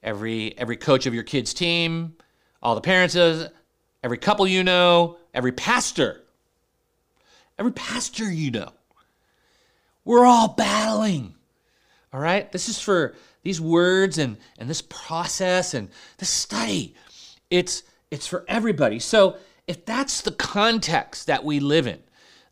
every 0.03 0.57
every 0.57 0.77
coach 0.77 1.07
of 1.07 1.13
your 1.13 1.25
kids' 1.25 1.53
team, 1.53 2.15
all 2.63 2.75
the 2.75 2.81
parents, 2.81 3.17
every 4.03 4.19
couple 4.19 4.47
you 4.47 4.65
know, 4.65 5.19
every 5.35 5.53
pastor, 5.53 6.23
every 7.59 7.73
pastor 7.73 8.31
you 8.31 8.51
know. 8.51 8.73
We're 10.07 10.25
all 10.25 10.49
battling. 10.49 11.35
All 12.15 12.21
right? 12.21 12.51
This 12.51 12.71
is 12.71 12.81
for 12.81 13.15
these 13.43 13.61
words 13.61 14.17
and, 14.17 14.39
and 14.59 14.71
this 14.71 14.81
process 14.81 15.75
and 15.75 15.91
this 16.17 16.31
study. 16.31 16.95
It's 17.51 17.83
it's 18.11 18.27
for 18.27 18.45
everybody. 18.49 19.01
So 19.01 19.37
if 19.67 19.85
that's 19.85 20.21
the 20.21 20.31
context 20.31 21.27
that 21.27 21.45
we 21.45 21.61
live 21.61 21.89
in, 21.89 21.99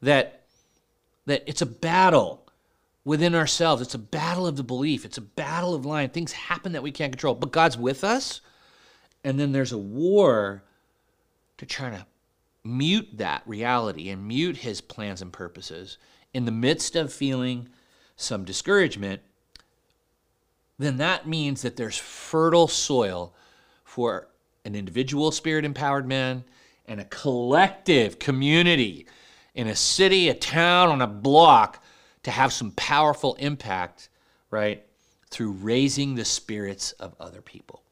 that 0.03 0.43
that 1.27 1.45
it's 1.47 1.63
a 1.63 1.67
battle 1.67 2.47
within 3.05 3.35
ourselves, 3.35 3.81
it's 3.81 3.95
a 3.95 3.99
battle 3.99 4.47
of 4.47 4.57
the 4.57 4.65
belief, 4.65 5.05
it's 5.05 5.19
a 5.19 5.23
battle 5.23 5.75
of 5.75 5.87
lying. 5.87 6.11
Things 6.11 6.33
happen 6.33 6.73
that 6.73 6.83
we 6.83 6.91
can't 6.91 7.13
control, 7.13 7.35
but 7.35 7.53
God's 7.53 7.79
with 7.79 8.03
us. 8.03 8.41
And 9.23 9.39
then 9.39 9.53
there's 9.53 9.73
a 9.73 9.79
war 9.79 10.65
to 11.59 11.67
try 11.67 11.91
to 11.91 12.05
mute 12.65 13.09
that 13.15 13.43
reality 13.47 14.11
and 14.11 14.27
mute 14.27 14.57
his 14.57 14.81
plans 14.81 15.23
and 15.23 15.33
purposes 15.33 15.99
in 16.35 16.45
the 16.45 16.53
midst 16.53 16.97
of 16.97 17.13
feeling 17.13 17.69
some 18.17 18.45
discouragement 18.45 19.23
then 20.79 20.97
that 20.97 21.27
means 21.27 21.63
that 21.63 21.77
there's 21.77 21.97
fertile 21.97 22.69
soil 22.69 23.35
for 23.85 24.29
an 24.65 24.75
individual 24.75 25.31
spirit 25.31 25.65
empowered 25.65 26.07
man 26.07 26.45
and 26.87 27.01
a 27.01 27.05
collective 27.05 28.19
community 28.19 29.07
in 29.55 29.69
a 29.69 29.77
city, 29.77 30.29
a 30.29 30.35
town, 30.35 30.89
on 30.89 31.01
a 31.01 31.07
block 31.07 31.83
to 32.25 32.31
have 32.31 32.53
some 32.53 32.73
powerful 32.73 33.35
impact, 33.37 34.09
right, 34.51 34.85
through 35.31 35.53
raising 35.53 36.15
the 36.15 36.25
spirits 36.25 36.93
of 36.93 37.15
other 37.21 37.41
people. 37.41 37.83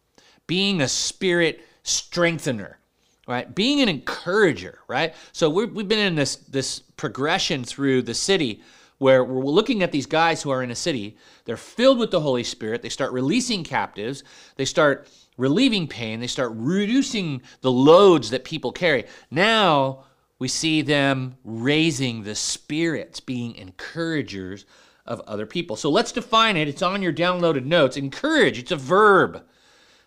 Being 0.46 0.81
a 0.81 0.88
spirit 0.88 1.64
strengthener, 1.85 2.78
right? 3.26 3.54
Being 3.54 3.80
an 3.80 3.88
encourager, 3.88 4.78
right? 4.88 5.14
So 5.32 5.48
we 5.48 5.62
have 5.62 5.88
been 5.88 5.98
in 5.98 6.14
this, 6.14 6.37
this 6.37 6.80
progression 6.80 7.64
through 7.64 8.02
the 8.02 8.14
city 8.14 8.62
where 8.98 9.24
we're 9.24 9.42
looking 9.42 9.82
at 9.82 9.90
these 9.90 10.06
guys 10.06 10.42
who 10.42 10.50
are 10.50 10.62
in 10.62 10.70
a 10.70 10.76
city. 10.76 11.16
They're 11.44 11.56
filled 11.56 11.98
with 11.98 12.11
the 12.11 12.20
Holy 12.20 12.44
Spirit. 12.44 12.82
They 12.82 12.88
start 12.88 13.12
releasing 13.12 13.64
captives. 13.64 14.22
They 14.56 14.64
start 14.64 15.08
relieving 15.37 15.88
pain. 15.88 16.20
They 16.20 16.28
start 16.28 16.52
reducing 16.54 17.42
the 17.62 17.72
loads 17.72 18.30
that 18.30 18.44
people 18.44 18.70
carry. 18.70 19.04
Now 19.30 20.04
we 20.38 20.48
see 20.48 20.82
them 20.82 21.37
raising 21.44 22.22
the 22.22 22.35
spirits, 22.35 23.20
being 23.20 23.54
encouragers 23.56 24.66
of 25.06 25.20
other 25.20 25.46
people. 25.46 25.76
So 25.76 25.90
let's 25.90 26.12
define 26.12 26.56
it. 26.56 26.68
It's 26.68 26.82
on 26.82 27.02
your 27.02 27.12
downloaded 27.12 27.64
notes. 27.64 27.96
Encourage, 27.96 28.58
it's 28.58 28.72
a 28.72 28.76
verb, 28.76 29.42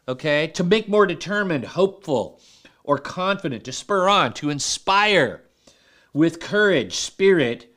okay? 0.07 0.47
To 0.47 0.63
make 0.63 0.87
more 0.87 1.05
determined, 1.05 1.65
hopeful, 1.65 2.39
or 2.85 2.97
confident, 2.97 3.63
to 3.65 3.71
spur 3.71 4.07
on, 4.07 4.33
to 4.33 4.49
inspire 4.49 5.41
with 6.13 6.39
courage, 6.39 6.95
spirit, 6.95 7.73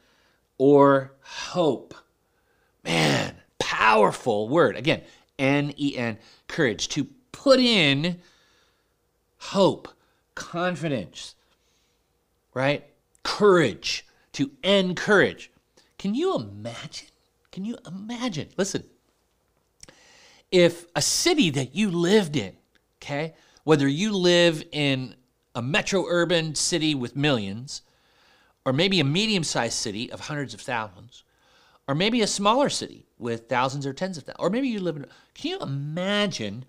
or 0.59 1.13
hope. 1.23 1.95
Man, 2.85 3.35
powerful 3.59 4.49
word. 4.49 4.77
Again, 4.77 5.03
N 5.39 5.75
E 5.77 5.97
N, 5.97 6.19
courage. 6.47 6.89
To 6.89 7.07
put 7.33 7.61
in 7.61 8.21
hope, 9.39 9.89
confidence, 10.35 11.35
right? 12.55 12.87
Courage. 13.23 14.07
To 14.33 14.51
encourage. 14.63 15.51
Can 15.99 16.15
you 16.15 16.37
imagine? 16.37 17.09
Can 17.51 17.65
you 17.65 17.77
imagine? 17.87 18.49
Listen, 18.57 18.85
if 20.51 20.87
a 20.95 21.03
city 21.03 21.51
that 21.51 21.75
you 21.75 21.91
lived 21.91 22.37
in, 22.37 22.57
okay, 23.03 23.35
whether 23.69 23.87
you 23.87 24.17
live 24.17 24.65
in 24.73 25.15
a 25.55 25.61
metro 25.61 26.07
urban 26.09 26.55
city 26.55 26.95
with 26.95 27.15
millions, 27.15 27.83
or 28.65 28.73
maybe 28.73 28.99
a 28.99 29.05
medium 29.05 29.45
sized 29.45 29.75
city 29.75 30.11
of 30.11 30.21
hundreds 30.21 30.55
of 30.55 30.61
thousands, 30.63 31.23
or 31.87 31.95
maybe 31.95 32.23
a 32.23 32.27
smaller 32.27 32.71
city 32.71 33.05
with 33.19 33.47
thousands 33.47 33.85
or 33.85 33.93
tens 33.93 34.17
of 34.17 34.25
thousands, 34.25 34.41
or 34.41 34.49
maybe 34.49 34.69
you 34.69 34.81
live 34.81 34.97
in. 34.97 35.05
Can 35.35 35.51
you 35.51 35.59
imagine 35.59 36.65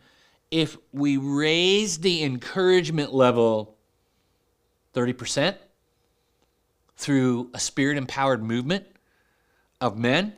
if 0.51 0.75
we 0.91 1.15
raised 1.15 2.03
the 2.03 2.21
encouragement 2.21 3.13
level 3.13 3.77
30% 4.93 5.55
through 6.97 7.49
a 7.53 7.62
spirit 7.62 7.97
empowered 7.97 8.43
movement 8.43 8.85
of 9.79 9.97
men? 9.97 10.33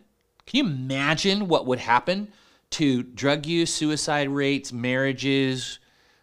Can 0.46 0.58
you 0.60 0.72
imagine 0.72 1.48
what 1.48 1.66
would 1.66 1.80
happen 1.80 2.32
to 2.70 3.02
drug 3.02 3.48
use, 3.48 3.74
suicide 3.74 4.30
rates, 4.30 4.72
marriages? 4.72 5.80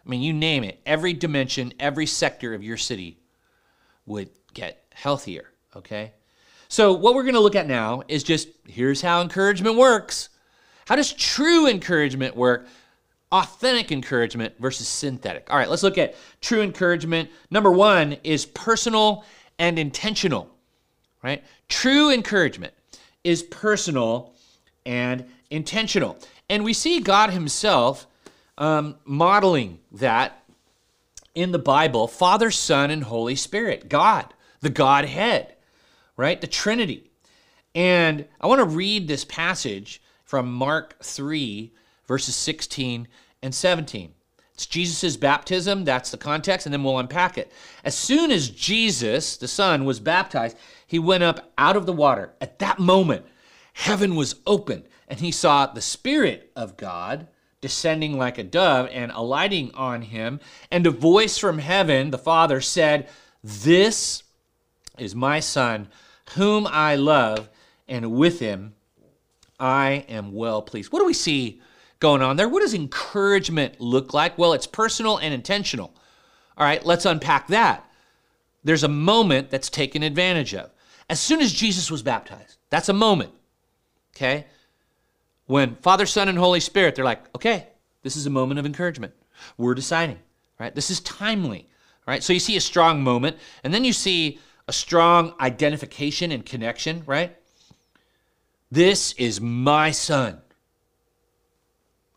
I 0.09 0.11
mean, 0.11 0.21
you 0.23 0.33
name 0.33 0.63
it. 0.63 0.81
Every 0.87 1.13
dimension, 1.13 1.71
every 1.79 2.07
sector 2.07 2.55
of 2.55 2.63
your 2.63 2.77
city 2.77 3.19
would 4.07 4.31
get 4.55 4.83
healthier, 4.91 5.51
okay? 5.75 6.13
So, 6.67 6.93
what 6.93 7.13
we're 7.13 7.21
going 7.21 7.35
to 7.35 7.39
look 7.39 7.55
at 7.55 7.67
now 7.67 8.01
is 8.07 8.23
just 8.23 8.47
here's 8.67 9.03
how 9.03 9.21
encouragement 9.21 9.75
works. 9.75 10.29
How 10.87 10.95
does 10.95 11.13
true 11.13 11.67
encouragement 11.67 12.35
work? 12.35 12.67
Authentic 13.31 13.91
encouragement 13.91 14.55
versus 14.57 14.87
synthetic. 14.87 15.47
All 15.51 15.57
right, 15.57 15.69
let's 15.69 15.83
look 15.83 15.99
at 15.99 16.15
true 16.41 16.63
encouragement. 16.63 17.29
Number 17.51 17.69
one 17.69 18.17
is 18.23 18.47
personal 18.47 19.25
and 19.59 19.77
intentional, 19.77 20.49
right? 21.21 21.43
True 21.67 22.11
encouragement 22.11 22.73
is 23.23 23.43
personal 23.43 24.33
and 24.87 25.23
intentional. 25.51 26.17
And 26.49 26.63
we 26.63 26.73
see 26.73 26.99
God 26.99 27.29
Himself 27.29 28.07
um, 28.59 28.97
modeling 29.05 29.79
that 29.91 30.43
in 31.33 31.51
the 31.51 31.59
Bible 31.59 32.07
Father, 32.07 32.51
Son, 32.51 32.91
and 32.91 33.03
Holy 33.05 33.35
Spirit. 33.35 33.89
God 33.89 34.33
the 34.61 34.69
Godhead, 34.69 35.55
right? 36.17 36.39
The 36.39 36.47
Trinity. 36.47 37.11
And 37.75 38.25
I 38.41 38.47
want 38.47 38.59
to 38.59 38.65
read 38.65 39.07
this 39.07 39.25
passage 39.25 40.01
from 40.23 40.51
Mark 40.51 41.01
3, 41.01 41.71
verses 42.07 42.35
16 42.35 43.07
and 43.41 43.55
17. 43.55 44.13
It's 44.53 44.65
Jesus' 44.65 45.15
baptism, 45.15 45.85
that's 45.85 46.11
the 46.11 46.17
context, 46.17 46.65
and 46.65 46.73
then 46.73 46.83
we'll 46.83 46.99
unpack 46.99 47.37
it. 47.37 47.51
As 47.85 47.95
soon 47.95 48.29
as 48.29 48.49
Jesus, 48.49 49.37
the 49.37 49.47
Son, 49.47 49.85
was 49.85 50.01
baptized, 50.01 50.57
he 50.85 50.99
went 50.99 51.23
up 51.23 51.53
out 51.57 51.77
of 51.77 51.85
the 51.85 51.93
water. 51.93 52.33
At 52.41 52.59
that 52.59 52.79
moment, 52.79 53.25
heaven 53.73 54.15
was 54.15 54.35
opened, 54.45 54.83
and 55.07 55.19
he 55.19 55.31
saw 55.31 55.67
the 55.67 55.81
Spirit 55.81 56.51
of 56.55 56.75
God 56.75 57.27
descending 57.61 58.17
like 58.17 58.37
a 58.37 58.43
dove 58.43 58.89
and 58.91 59.11
alighting 59.13 59.71
on 59.73 60.01
him. 60.01 60.39
And 60.71 60.85
a 60.87 60.91
voice 60.91 61.37
from 61.37 61.57
heaven, 61.57 62.11
the 62.11 62.17
Father, 62.17 62.61
said, 62.61 63.09
This 63.43 64.23
is 64.97 65.15
my 65.15 65.39
son, 65.39 65.89
whom 66.35 66.67
I 66.67 66.95
love, 66.95 67.49
and 67.87 68.11
with 68.11 68.39
him 68.39 68.75
I 69.59 70.05
am 70.07 70.33
well 70.33 70.61
pleased. 70.61 70.91
What 70.91 70.99
do 70.99 71.05
we 71.05 71.13
see 71.13 71.61
going 71.99 72.21
on 72.21 72.37
there? 72.37 72.47
What 72.47 72.61
does 72.61 72.73
encouragement 72.73 73.79
look 73.81 74.13
like? 74.13 74.37
Well, 74.37 74.53
it's 74.53 74.67
personal 74.67 75.17
and 75.17 75.33
intentional. 75.33 75.93
All 76.57 76.65
right, 76.65 76.85
let's 76.85 77.05
unpack 77.05 77.47
that. 77.47 77.89
There's 78.63 78.83
a 78.83 78.89
moment 78.89 79.49
that's 79.49 79.69
taken 79.69 80.03
advantage 80.03 80.53
of. 80.53 80.71
As 81.09 81.19
soon 81.19 81.41
as 81.41 81.53
Jesus 81.53 81.89
was 81.89 82.03
baptized, 82.03 82.57
that's 82.69 82.89
a 82.89 82.93
moment. 82.93 83.31
Okay? 84.15 84.45
When 85.49 85.77
Father, 85.77 86.05
Son, 86.05 86.29
and 86.29 86.37
Holy 86.37 86.59
Spirit, 86.59 86.93
they're 86.93 87.03
like, 87.03 87.23
okay, 87.35 87.69
this 88.03 88.15
is 88.15 88.27
a 88.27 88.29
moment 88.29 88.59
of 88.59 88.67
encouragement. 88.67 89.13
We're 89.57 89.73
deciding, 89.73 90.19
right? 90.59 90.75
This 90.75 90.91
is 90.91 90.99
timely, 90.99 91.67
right? 92.07 92.21
So 92.21 92.33
you 92.33 92.39
see 92.39 92.55
a 92.55 92.61
strong 92.61 93.01
moment, 93.01 93.37
and 93.63 93.73
then 93.73 93.83
you 93.83 93.91
see 93.91 94.37
a 94.67 94.71
strong 94.71 95.33
identification 95.41 96.31
and 96.31 96.45
connection, 96.45 97.01
right? 97.07 97.35
This 98.69 99.13
is 99.13 99.41
my 99.41 99.89
son. 99.89 100.39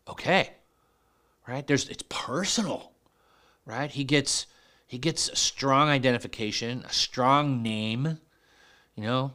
Okay. 0.07 0.51
Right? 1.47 1.65
There's 1.65 1.89
it's 1.89 2.03
personal. 2.09 2.91
Right? 3.65 3.89
He 3.89 4.03
gets 4.03 4.45
he 4.85 4.99
gets 4.99 5.27
a 5.29 5.35
strong 5.35 5.89
identification, 5.89 6.83
a 6.87 6.93
strong 6.93 7.63
name, 7.63 8.19
you 8.95 9.03
know, 9.03 9.33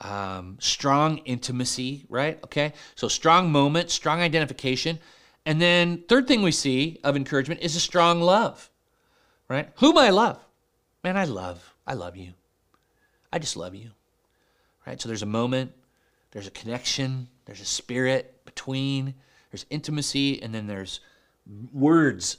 um, 0.00 0.56
strong 0.60 1.18
intimacy, 1.18 2.06
right? 2.08 2.38
Okay. 2.44 2.72
So 2.94 3.08
strong 3.08 3.50
moment, 3.50 3.90
strong 3.90 4.20
identification. 4.20 4.98
And 5.46 5.60
then 5.60 6.04
third 6.08 6.26
thing 6.26 6.42
we 6.42 6.52
see 6.52 6.98
of 7.04 7.16
encouragement 7.16 7.60
is 7.60 7.76
a 7.76 7.80
strong 7.80 8.20
love. 8.20 8.70
Right? 9.48 9.70
Whom 9.76 9.98
I 9.98 10.10
love. 10.10 10.38
Man, 11.02 11.16
I 11.16 11.24
love. 11.24 11.74
I 11.86 11.94
love 11.94 12.16
you. 12.16 12.32
I 13.32 13.38
just 13.38 13.56
love 13.56 13.74
you. 13.74 13.90
Right? 14.86 15.00
So 15.00 15.08
there's 15.08 15.22
a 15.22 15.26
moment, 15.26 15.72
there's 16.30 16.46
a 16.46 16.52
connection, 16.52 17.28
there's 17.44 17.60
a 17.60 17.66
spirit 17.66 18.44
between, 18.44 19.14
there's 19.50 19.66
intimacy, 19.70 20.40
and 20.42 20.54
then 20.54 20.66
there's 20.66 21.00
words. 21.72 22.38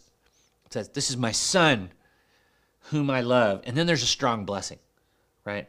It 0.66 0.74
says, 0.74 0.90
This 0.90 1.10
is 1.10 1.18
my 1.18 1.32
son 1.32 1.92
whom 2.86 3.10
I 3.10 3.22
love. 3.22 3.62
And 3.66 3.76
then 3.76 3.88
there's 3.88 4.04
a 4.04 4.08
strong 4.08 4.46
blessing, 4.46 4.80
right? 5.46 5.68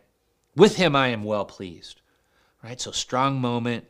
With 0.55 0.77
him 0.77 0.95
I 0.95 1.09
am 1.09 1.25
well 1.25 1.45
pleased, 1.45 2.01
right? 2.63 2.81
So 2.81 2.91
strong 2.91 3.41
moment, 3.41 3.85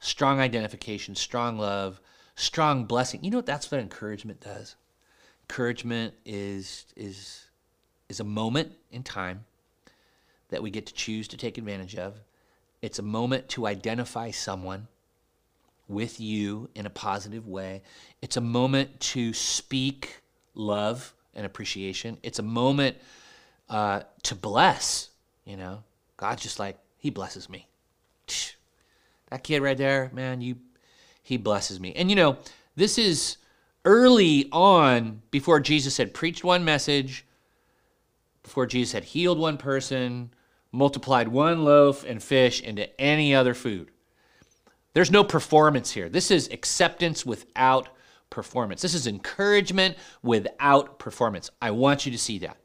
strong 0.00 0.40
identification, 0.40 1.14
strong 1.14 1.58
love, 1.58 2.00
strong 2.34 2.84
blessing. 2.84 3.22
You 3.22 3.30
know 3.30 3.38
what 3.38 3.46
that's 3.46 3.70
what 3.70 3.80
encouragement 3.80 4.40
does? 4.40 4.76
Encouragement 5.42 6.14
is 6.24 6.86
is 6.96 7.46
is 8.08 8.20
a 8.20 8.24
moment 8.24 8.72
in 8.90 9.02
time 9.02 9.44
that 10.48 10.62
we 10.62 10.70
get 10.70 10.86
to 10.86 10.94
choose 10.94 11.28
to 11.28 11.36
take 11.36 11.58
advantage 11.58 11.96
of. 11.96 12.20
It's 12.80 12.98
a 12.98 13.02
moment 13.02 13.48
to 13.50 13.66
identify 13.66 14.30
someone 14.30 14.88
with 15.88 16.20
you 16.20 16.70
in 16.74 16.86
a 16.86 16.90
positive 16.90 17.46
way. 17.46 17.82
It's 18.22 18.36
a 18.36 18.40
moment 18.40 19.00
to 19.00 19.32
speak 19.32 20.22
love 20.54 21.12
and 21.34 21.44
appreciation. 21.44 22.18
It's 22.22 22.38
a 22.38 22.42
moment 22.42 22.96
uh, 23.68 24.02
to 24.22 24.34
bless. 24.34 25.10
You 25.44 25.56
know, 25.56 25.82
God's 26.18 26.42
just 26.42 26.58
like 26.58 26.76
He 26.98 27.08
blesses 27.08 27.48
me. 27.48 27.66
That 29.30 29.42
kid 29.42 29.62
right 29.62 29.78
there, 29.78 30.10
man, 30.12 30.42
you, 30.42 30.56
He 31.22 31.38
blesses 31.38 31.80
me. 31.80 31.94
And 31.94 32.10
you 32.10 32.16
know, 32.16 32.36
this 32.76 32.98
is 32.98 33.38
early 33.86 34.48
on 34.52 35.22
before 35.30 35.60
Jesus 35.60 35.96
had 35.96 36.12
preached 36.12 36.44
one 36.44 36.64
message, 36.64 37.24
before 38.42 38.66
Jesus 38.66 38.92
had 38.92 39.04
healed 39.04 39.38
one 39.38 39.56
person, 39.56 40.30
multiplied 40.72 41.28
one 41.28 41.64
loaf 41.64 42.04
and 42.04 42.22
fish 42.22 42.60
into 42.60 43.00
any 43.00 43.34
other 43.34 43.54
food. 43.54 43.90
There's 44.94 45.10
no 45.10 45.24
performance 45.24 45.92
here. 45.92 46.08
This 46.08 46.30
is 46.30 46.48
acceptance 46.50 47.24
without 47.24 47.88
performance. 48.30 48.82
This 48.82 48.94
is 48.94 49.06
encouragement 49.06 49.96
without 50.22 50.98
performance. 50.98 51.50
I 51.62 51.70
want 51.70 52.04
you 52.04 52.12
to 52.12 52.18
see 52.18 52.38
that. 52.40 52.56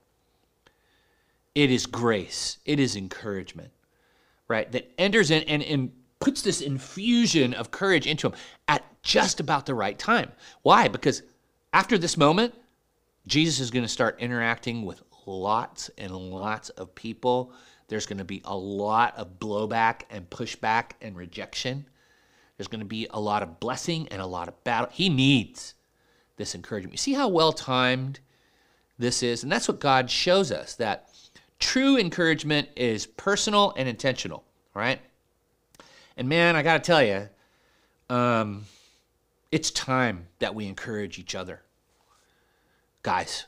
It 1.55 1.71
is 1.71 1.85
grace, 1.85 2.57
it 2.65 2.79
is 2.79 2.95
encouragement, 2.95 3.71
right? 4.47 4.71
That 4.71 4.91
enters 4.97 5.31
in 5.31 5.43
and, 5.43 5.63
and 5.63 5.91
puts 6.19 6.41
this 6.41 6.61
infusion 6.61 7.53
of 7.53 7.69
courage 7.71 8.07
into 8.07 8.27
him 8.27 8.33
at 8.67 8.83
just 9.03 9.39
about 9.39 9.65
the 9.65 9.75
right 9.75 9.97
time. 9.99 10.31
Why? 10.61 10.87
Because 10.87 11.21
after 11.73 11.97
this 11.97 12.17
moment, 12.17 12.55
Jesus 13.27 13.59
is 13.59 13.71
going 13.71 13.83
to 13.83 13.89
start 13.89 14.19
interacting 14.19 14.85
with 14.85 15.01
lots 15.25 15.89
and 15.97 16.15
lots 16.15 16.69
of 16.69 16.95
people 16.95 17.53
there's 17.87 18.07
going 18.07 18.17
to 18.17 18.25
be 18.25 18.41
a 18.45 18.55
lot 18.55 19.15
of 19.17 19.39
blowback 19.39 20.01
and 20.09 20.29
pushback 20.29 20.93
and 21.01 21.15
rejection. 21.15 21.85
There's 22.57 22.67
going 22.67 22.79
to 22.79 22.85
be 22.85 23.07
a 23.11 23.19
lot 23.19 23.43
of 23.43 23.59
blessing 23.59 24.07
and 24.09 24.21
a 24.21 24.25
lot 24.25 24.47
of 24.47 24.63
battle. 24.63 24.89
He 24.91 25.09
needs 25.09 25.75
this 26.37 26.55
encouragement. 26.55 26.93
You 26.93 26.97
see 26.97 27.13
how 27.13 27.27
well 27.27 27.53
timed 27.53 28.19
this 28.97 29.21
is? 29.21 29.43
And 29.43 29.51
that's 29.51 29.67
what 29.67 29.79
God 29.79 30.09
shows 30.09 30.51
us 30.51 30.75
that 30.75 31.09
true 31.59 31.97
encouragement 31.97 32.69
is 32.75 33.05
personal 33.05 33.73
and 33.77 33.87
intentional, 33.87 34.43
right? 34.73 34.99
And 36.17 36.29
man, 36.29 36.55
I 36.55 36.63
got 36.63 36.83
to 36.83 36.87
tell 36.87 37.03
you, 37.03 37.29
um, 38.09 38.65
it's 39.51 39.71
time 39.71 40.27
that 40.39 40.55
we 40.55 40.67
encourage 40.67 41.19
each 41.19 41.35
other. 41.35 41.61
Guys, 43.01 43.45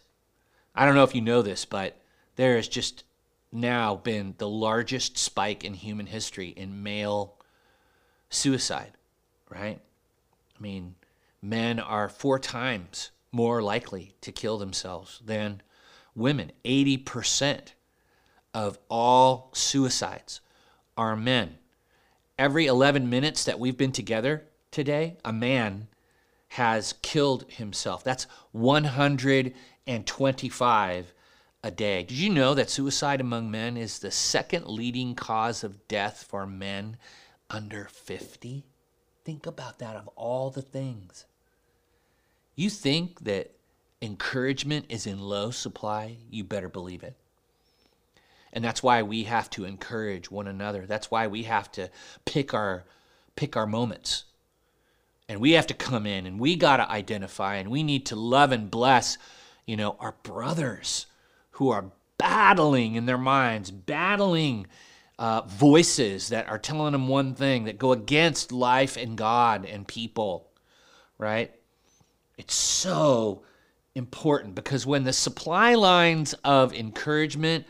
I 0.74 0.86
don't 0.86 0.96
know 0.96 1.04
if 1.04 1.16
you 1.16 1.22
know 1.22 1.42
this, 1.42 1.66
but 1.66 2.00
there 2.36 2.56
has 2.56 2.68
just 2.68 3.04
now 3.52 3.96
been 3.96 4.36
the 4.38 4.50
largest 4.50 5.18
spike 5.18 5.64
in 5.64 5.74
human 5.74 6.08
history 6.08 6.50
in 6.50 6.84
male 6.84 7.36
suicide, 8.30 8.92
right? 9.50 9.80
I 10.58 10.62
mean, 10.62 10.96
men 11.42 11.80
are 11.80 12.10
four 12.10 12.40
times 12.40 13.12
more 13.32 13.62
likely 13.62 14.16
to 14.22 14.32
kill 14.32 14.58
themselves 14.58 15.22
than 15.26 15.62
women. 16.16 16.52
80% 16.64 17.74
of 18.56 18.80
all 18.90 19.52
suicides 19.54 20.42
are 20.96 21.16
men. 21.18 21.58
Every 22.40 22.68
11 22.68 23.10
minutes 23.10 23.44
that 23.44 23.60
we've 23.60 23.78
been 23.78 23.92
together 23.92 24.46
today, 24.72 25.18
a 25.26 25.34
man 25.34 25.90
has 26.48 26.94
killed 27.02 27.52
himself. 27.52 28.06
That's 28.06 28.28
125 28.54 31.14
a 31.64 31.72
day. 31.72 32.04
Did 32.04 32.18
you 32.18 32.30
know 32.30 32.54
that 32.54 32.70
suicide 32.70 33.20
among 33.20 33.52
men 33.52 33.76
is 33.76 34.00
the 34.00 34.12
second 34.12 34.68
leading 34.68 35.16
cause 35.16 35.66
of 35.66 35.90
death 35.90 36.26
for 36.26 36.48
men 36.48 36.96
under 37.50 37.90
50? 37.92 38.64
Think 39.26 39.46
about 39.46 39.80
that 39.80 39.98
of 39.98 40.08
all 40.16 40.50
the 40.50 40.62
things. 40.62 41.26
You 42.56 42.70
think 42.70 43.26
that 43.26 43.52
encouragement 44.02 44.86
is 44.88 45.06
in 45.06 45.20
low 45.20 45.52
supply? 45.52 46.20
You 46.30 46.46
better 46.46 46.70
believe 46.70 47.04
it. 47.04 47.18
And 48.56 48.64
that's 48.64 48.82
why 48.82 49.04
we 49.04 49.24
have 49.24 49.50
to 49.52 49.66
encourage 49.66 50.32
one 50.32 50.48
another. 50.48 50.86
That's 50.88 51.12
why 51.12 51.28
we 51.28 51.44
have 51.44 51.70
to 51.74 51.90
pick 52.24 52.54
our 52.54 52.86
pick 53.36 53.58
our 53.58 53.68
moments. 53.68 54.24
And 55.28 55.42
we 55.42 55.52
have 55.52 55.68
to 55.68 55.74
come 55.74 56.06
in 56.06 56.26
and 56.26 56.40
we 56.40 56.56
got 56.56 56.78
to 56.78 56.90
identify 56.90 57.56
and 57.56 57.70
we 57.70 57.84
need 57.84 58.06
to 58.08 58.16
love 58.16 58.54
and 58.54 58.72
bless, 58.72 59.18
you 59.66 59.76
know, 59.76 59.98
our 60.00 60.16
brothers 60.24 61.08
who 61.52 61.70
are 61.70 61.92
battling 62.18 62.96
in 62.96 63.06
their 63.06 63.18
minds, 63.18 63.72
battling 63.72 64.68
uh, 65.20 65.42
voices 65.42 66.30
that 66.30 66.48
are 66.48 66.60
telling 66.60 66.94
them 66.94 67.10
one 67.10 67.34
thing 67.34 67.66
that 67.66 67.78
go 67.78 67.92
against 67.92 68.54
life 68.54 68.96
and 68.96 69.18
God 69.18 69.66
and 69.66 69.86
people, 69.86 70.48
right? 71.18 71.54
It's 72.38 72.56
so 72.56 73.44
important 73.96 74.56
because 74.56 74.86
when 74.86 75.04
the 75.04 75.14
supply 75.14 75.74
lines 75.74 76.34
of 76.46 76.74
encouragement 76.74 77.66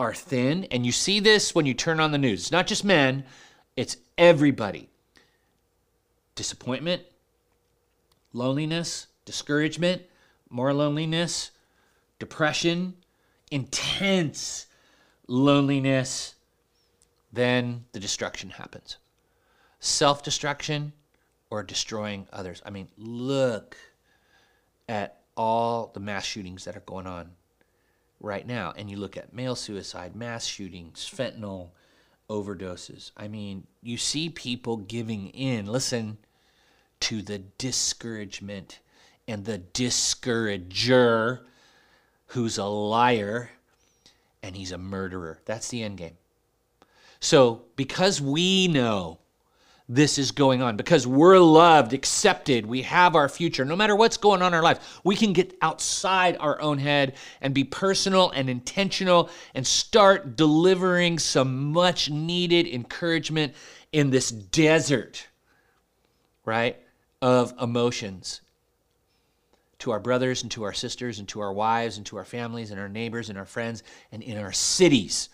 are 0.00 0.14
thin, 0.14 0.64
and 0.70 0.86
you 0.86 0.92
see 0.92 1.20
this 1.20 1.54
when 1.54 1.66
you 1.66 1.74
turn 1.74 2.00
on 2.00 2.10
the 2.10 2.16
news, 2.16 2.40
it's 2.40 2.50
not 2.50 2.66
just 2.66 2.86
men, 2.86 3.22
it's 3.76 3.98
everybody. 4.16 4.88
Disappointment, 6.34 7.02
loneliness, 8.32 9.08
discouragement, 9.26 10.00
more 10.48 10.72
loneliness, 10.72 11.50
depression, 12.18 12.94
intense 13.50 14.64
loneliness, 15.26 16.34
then 17.30 17.84
the 17.92 18.00
destruction 18.00 18.48
happens. 18.48 18.96
Self 19.80 20.22
destruction 20.22 20.94
or 21.50 21.62
destroying 21.62 22.26
others. 22.32 22.62
I 22.64 22.70
mean, 22.70 22.88
look 22.96 23.76
at 24.88 25.20
all 25.36 25.90
the 25.92 26.00
mass 26.00 26.24
shootings 26.24 26.64
that 26.64 26.74
are 26.74 26.80
going 26.80 27.06
on 27.06 27.32
right 28.20 28.46
now. 28.46 28.72
And 28.76 28.90
you 28.90 28.96
look 28.96 29.16
at 29.16 29.34
male 29.34 29.56
suicide, 29.56 30.14
mass 30.14 30.46
shootings, 30.46 31.10
fentanyl 31.12 31.70
overdoses. 32.28 33.10
I 33.16 33.28
mean, 33.28 33.66
you 33.82 33.96
see 33.96 34.28
people 34.28 34.76
giving 34.76 35.28
in, 35.28 35.66
listen, 35.66 36.18
to 37.00 37.22
the 37.22 37.38
discouragement 37.38 38.80
and 39.26 39.44
the 39.44 39.58
discourager 39.58 41.46
who's 42.26 42.58
a 42.58 42.64
liar 42.64 43.50
and 44.42 44.56
he's 44.56 44.72
a 44.72 44.78
murderer. 44.78 45.40
That's 45.44 45.68
the 45.68 45.82
end 45.82 45.98
game. 45.98 46.16
So, 47.20 47.62
because 47.76 48.20
we 48.20 48.68
know 48.68 49.19
this 49.92 50.18
is 50.18 50.30
going 50.30 50.62
on, 50.62 50.76
because 50.76 51.06
we're 51.06 51.38
loved, 51.38 51.92
accepted, 51.92 52.64
we 52.64 52.82
have 52.82 53.16
our 53.16 53.28
future, 53.28 53.64
no 53.64 53.74
matter 53.74 53.96
what's 53.96 54.16
going 54.16 54.40
on 54.40 54.48
in 54.48 54.54
our 54.54 54.62
life, 54.62 55.00
we 55.02 55.16
can 55.16 55.32
get 55.32 55.56
outside 55.60 56.36
our 56.38 56.60
own 56.60 56.78
head 56.78 57.16
and 57.40 57.52
be 57.52 57.64
personal 57.64 58.30
and 58.30 58.48
intentional 58.48 59.28
and 59.54 59.66
start 59.66 60.36
delivering 60.36 61.18
some 61.18 61.72
much 61.72 62.08
needed 62.08 62.66
encouragement 62.68 63.52
in 63.92 64.10
this 64.10 64.30
desert 64.30 65.26
right, 66.44 66.76
of 67.22 67.54
emotions 67.60 68.40
to 69.78 69.90
our 69.90 70.00
brothers 70.00 70.42
and 70.42 70.50
to 70.50 70.62
our 70.62 70.72
sisters 70.72 71.18
and 71.18 71.28
to 71.28 71.40
our 71.40 71.52
wives 71.52 71.96
and 71.96 72.06
to 72.06 72.16
our 72.16 72.24
families 72.24 72.70
and 72.70 72.80
our 72.80 72.88
neighbors 72.88 73.28
and 73.28 73.38
our 73.38 73.44
friends 73.44 73.82
and 74.12 74.22
in 74.22 74.36
our 74.36 74.52
cities. 74.52 75.28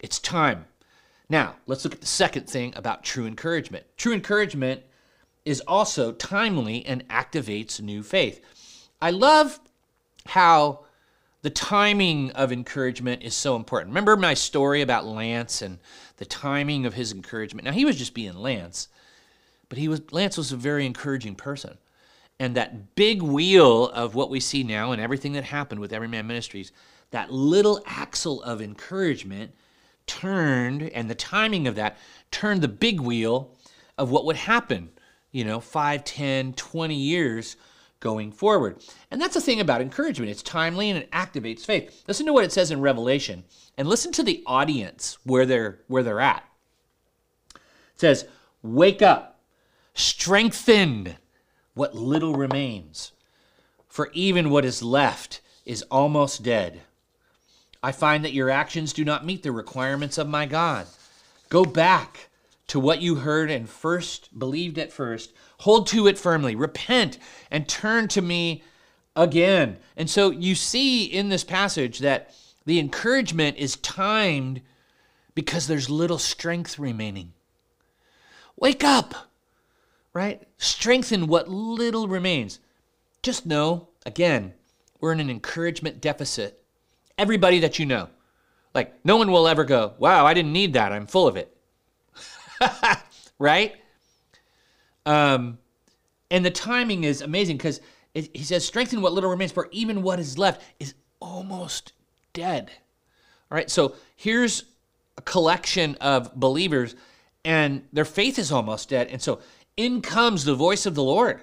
It's 0.00 0.18
time. 0.18 0.66
Now, 1.28 1.56
let's 1.66 1.84
look 1.84 1.94
at 1.94 2.00
the 2.00 2.06
second 2.06 2.48
thing 2.48 2.72
about 2.76 3.02
true 3.02 3.26
encouragement. 3.26 3.84
True 3.96 4.12
encouragement 4.12 4.82
is 5.44 5.60
also 5.60 6.12
timely 6.12 6.84
and 6.86 7.08
activates 7.08 7.80
new 7.80 8.02
faith. 8.02 8.40
I 9.00 9.10
love 9.10 9.60
how 10.26 10.84
the 11.42 11.50
timing 11.50 12.32
of 12.32 12.52
encouragement 12.52 13.22
is 13.22 13.34
so 13.34 13.56
important. 13.56 13.90
Remember 13.90 14.16
my 14.16 14.34
story 14.34 14.82
about 14.82 15.06
Lance 15.06 15.62
and 15.62 15.78
the 16.16 16.24
timing 16.24 16.86
of 16.86 16.94
his 16.94 17.12
encouragement. 17.12 17.64
Now 17.64 17.72
he 17.72 17.84
was 17.84 17.96
just 17.96 18.14
being 18.14 18.34
Lance, 18.34 18.88
but 19.68 19.78
he 19.78 19.86
was 19.86 20.00
Lance 20.12 20.36
was 20.36 20.52
a 20.52 20.56
very 20.56 20.86
encouraging 20.86 21.36
person. 21.36 21.78
And 22.38 22.56
that 22.56 22.94
big 22.96 23.22
wheel 23.22 23.88
of 23.88 24.14
what 24.14 24.28
we 24.28 24.40
see 24.40 24.62
now 24.62 24.92
and 24.92 25.00
everything 25.00 25.32
that 25.34 25.44
happened 25.44 25.80
with 25.80 25.92
Everyman 25.92 26.26
Ministries, 26.26 26.72
that 27.10 27.32
little 27.32 27.80
axle 27.86 28.42
of 28.42 28.60
encouragement 28.60 29.54
turned, 30.06 30.82
and 30.82 31.10
the 31.10 31.14
timing 31.14 31.66
of 31.66 31.74
that 31.76 31.98
turned 32.30 32.62
the 32.62 32.68
big 32.68 33.00
wheel 33.00 33.54
of 33.98 34.10
what 34.10 34.24
would 34.24 34.36
happen, 34.36 34.90
you 35.32 35.44
know, 35.44 35.60
5, 35.60 36.04
10, 36.04 36.52
20 36.52 36.94
years 36.94 37.56
going 38.00 38.30
forward. 38.30 38.82
And 39.10 39.20
that's 39.20 39.34
the 39.34 39.40
thing 39.40 39.60
about 39.60 39.80
encouragement. 39.80 40.30
It's 40.30 40.42
timely 40.42 40.90
and 40.90 40.98
it 40.98 41.10
activates 41.10 41.64
faith. 41.64 42.04
Listen 42.06 42.26
to 42.26 42.32
what 42.32 42.44
it 42.44 42.52
says 42.52 42.70
in 42.70 42.80
Revelation 42.80 43.44
and 43.76 43.88
listen 43.88 44.12
to 44.12 44.22
the 44.22 44.42
audience 44.46 45.18
where 45.24 45.46
they're 45.46 45.80
where 45.88 46.02
they're 46.02 46.20
at. 46.20 46.44
It 47.54 48.00
says, 48.00 48.26
"Wake 48.62 49.02
up, 49.02 49.40
strengthen 49.94 51.16
what 51.74 51.94
little 51.94 52.34
remains, 52.34 53.12
for 53.88 54.10
even 54.12 54.50
what 54.50 54.64
is 54.64 54.82
left 54.82 55.40
is 55.64 55.82
almost 55.90 56.42
dead. 56.42 56.82
I 57.86 57.92
find 57.92 58.24
that 58.24 58.32
your 58.32 58.50
actions 58.50 58.92
do 58.92 59.04
not 59.04 59.24
meet 59.24 59.44
the 59.44 59.52
requirements 59.52 60.18
of 60.18 60.28
my 60.28 60.44
God. 60.44 60.88
Go 61.50 61.64
back 61.64 62.30
to 62.66 62.80
what 62.80 63.00
you 63.00 63.14
heard 63.14 63.48
and 63.48 63.70
first 63.70 64.36
believed 64.36 64.76
at 64.76 64.92
first, 64.92 65.32
hold 65.58 65.86
to 65.86 66.08
it 66.08 66.18
firmly, 66.18 66.56
repent, 66.56 67.16
and 67.48 67.68
turn 67.68 68.08
to 68.08 68.20
me 68.20 68.64
again. 69.14 69.76
And 69.96 70.10
so 70.10 70.30
you 70.32 70.56
see 70.56 71.04
in 71.04 71.28
this 71.28 71.44
passage 71.44 72.00
that 72.00 72.34
the 72.64 72.80
encouragement 72.80 73.56
is 73.56 73.76
timed 73.76 74.62
because 75.36 75.68
there's 75.68 75.88
little 75.88 76.18
strength 76.18 76.80
remaining. 76.80 77.34
Wake 78.56 78.82
up, 78.82 79.14
right? 80.12 80.42
Strengthen 80.58 81.28
what 81.28 81.48
little 81.48 82.08
remains. 82.08 82.58
Just 83.22 83.46
know, 83.46 83.90
again, 84.04 84.54
we're 85.00 85.12
in 85.12 85.20
an 85.20 85.30
encouragement 85.30 86.00
deficit. 86.00 86.64
Everybody 87.18 87.60
that 87.60 87.78
you 87.78 87.86
know, 87.86 88.08
like 88.74 88.94
no 89.04 89.16
one 89.16 89.30
will 89.30 89.48
ever 89.48 89.64
go, 89.64 89.94
wow, 89.98 90.26
I 90.26 90.34
didn't 90.34 90.52
need 90.52 90.74
that. 90.74 90.92
I'm 90.92 91.06
full 91.06 91.26
of 91.26 91.36
it. 91.36 91.56
right? 93.38 93.74
Um, 95.04 95.58
and 96.30 96.44
the 96.44 96.50
timing 96.50 97.04
is 97.04 97.22
amazing 97.22 97.56
because 97.56 97.80
he 98.14 98.42
says, 98.42 98.64
strengthen 98.64 99.02
what 99.02 99.12
little 99.12 99.30
remains, 99.30 99.52
for 99.52 99.68
even 99.72 100.02
what 100.02 100.18
is 100.18 100.38
left 100.38 100.62
is 100.80 100.94
almost 101.20 101.92
dead. 102.32 102.70
All 103.50 103.56
right, 103.56 103.70
so 103.70 103.94
here's 104.16 104.64
a 105.18 105.22
collection 105.22 105.96
of 106.00 106.34
believers, 106.34 106.94
and 107.44 107.86
their 107.92 108.04
faith 108.04 108.38
is 108.38 108.50
almost 108.50 108.88
dead. 108.88 109.08
And 109.08 109.20
so 109.20 109.40
in 109.76 110.00
comes 110.00 110.44
the 110.44 110.54
voice 110.54 110.86
of 110.86 110.94
the 110.94 111.02
Lord. 111.02 111.40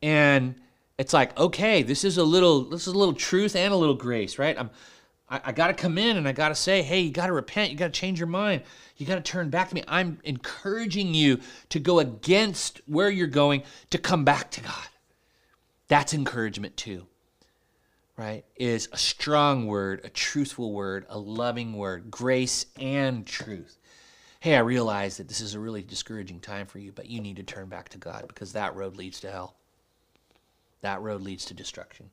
And 0.00 0.56
it's 0.98 1.12
like, 1.12 1.38
okay, 1.38 1.82
this 1.82 2.04
is 2.04 2.18
a 2.18 2.24
little, 2.24 2.64
this 2.64 2.86
is 2.86 2.94
a 2.94 2.98
little 2.98 3.14
truth 3.14 3.56
and 3.56 3.72
a 3.72 3.76
little 3.76 3.94
grace, 3.94 4.38
right? 4.38 4.58
I'm 4.58 4.70
I, 5.32 5.40
I 5.46 5.52
got 5.52 5.68
to 5.68 5.74
come 5.74 5.96
in 5.96 6.18
and 6.18 6.28
I 6.28 6.32
got 6.32 6.50
to 6.50 6.54
say, 6.54 6.82
hey, 6.82 7.00
you 7.00 7.10
got 7.10 7.26
to 7.26 7.32
repent. 7.32 7.72
You 7.72 7.78
got 7.78 7.92
to 7.92 8.00
change 8.00 8.20
your 8.20 8.28
mind. 8.28 8.62
You 8.98 9.06
got 9.06 9.14
to 9.14 9.22
turn 9.22 9.48
back 9.48 9.70
to 9.70 9.74
me. 9.74 9.82
I'm 9.88 10.18
encouraging 10.22 11.14
you 11.14 11.40
to 11.70 11.80
go 11.80 11.98
against 11.98 12.82
where 12.86 13.10
you're 13.10 13.26
going 13.26 13.62
to 13.90 13.98
come 13.98 14.24
back 14.24 14.50
to 14.52 14.60
God. 14.60 14.88
That's 15.88 16.14
encouragement 16.14 16.76
too, 16.76 17.06
right? 18.16 18.44
Is 18.56 18.88
a 18.92 18.98
strong 18.98 19.66
word, 19.66 20.02
a 20.04 20.10
truthful 20.10 20.72
word, 20.72 21.06
a 21.08 21.18
loving 21.18 21.72
word, 21.74 22.10
grace 22.10 22.66
and 22.78 23.26
truth. 23.26 23.78
Hey, 24.40 24.56
I 24.56 24.60
realize 24.60 25.16
that 25.16 25.28
this 25.28 25.40
is 25.40 25.54
a 25.54 25.60
really 25.60 25.82
discouraging 25.82 26.40
time 26.40 26.66
for 26.66 26.78
you, 26.78 26.92
but 26.92 27.08
you 27.08 27.20
need 27.20 27.36
to 27.36 27.42
turn 27.42 27.68
back 27.68 27.88
to 27.90 27.98
God 27.98 28.24
because 28.28 28.52
that 28.52 28.74
road 28.76 28.96
leads 28.96 29.20
to 29.20 29.30
hell. 29.30 29.56
That 30.82 31.00
road 31.00 31.22
leads 31.22 31.46
to 31.46 31.54
destruction. 31.54 32.10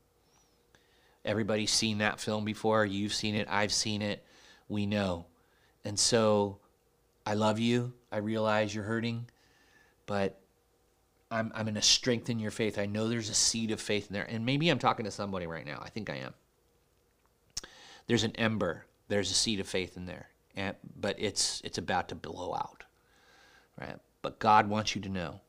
Everybody's 1.26 1.72
seen 1.72 1.97
that 1.97 2.20
film 2.20 2.45
before. 2.45 2.86
You've 2.86 3.13
seen 3.13 3.36
it. 3.36 3.47
I've 3.49 3.74
seen 3.74 4.01
it. 4.01 4.24
We 4.70 4.86
know. 4.86 5.26
And 5.84 5.99
so 5.99 6.59
I 7.26 7.34
love 7.34 7.59
you. 7.59 7.93
I 8.11 8.17
realize 8.17 8.74
you're 8.74 8.84
hurting, 8.84 9.28
but 10.05 10.39
I'm, 11.30 11.51
I'm 11.53 11.65
going 11.65 11.76
to 11.76 11.82
strengthen 11.82 12.39
your 12.39 12.51
faith. 12.51 12.80
I 12.80 12.86
know 12.86 13.07
there's 13.07 13.30
a 13.30 13.36
seed 13.36 13.72
of 13.72 13.82
faith 13.82 14.07
in 14.07 14.13
there. 14.13 14.28
And 14.28 14.45
maybe 14.45 14.70
I'm 14.70 14.80
talking 14.80 15.05
to 15.05 15.11
somebody 15.11 15.45
right 15.45 15.65
now. 15.65 15.82
I 15.84 15.89
think 15.89 16.09
I 16.09 16.15
am. 16.15 16.34
There's 18.07 18.24
an 18.24 18.36
ember, 18.38 18.86
there's 19.07 19.30
a 19.30 19.36
seed 19.36 19.59
of 19.59 19.67
faith 19.67 19.95
in 19.95 20.07
there, 20.07 20.30
and, 20.55 20.76
but 20.99 21.15
it's, 21.20 21.61
it's 21.63 21.78
about 21.78 22.09
to 22.09 22.15
blow 22.15 22.55
out. 22.55 22.84
Right? 23.80 23.97
But 24.24 24.39
God 24.39 24.67
wants 24.67 24.95
you 24.95 25.01
to 25.03 25.09
know 25.09 25.41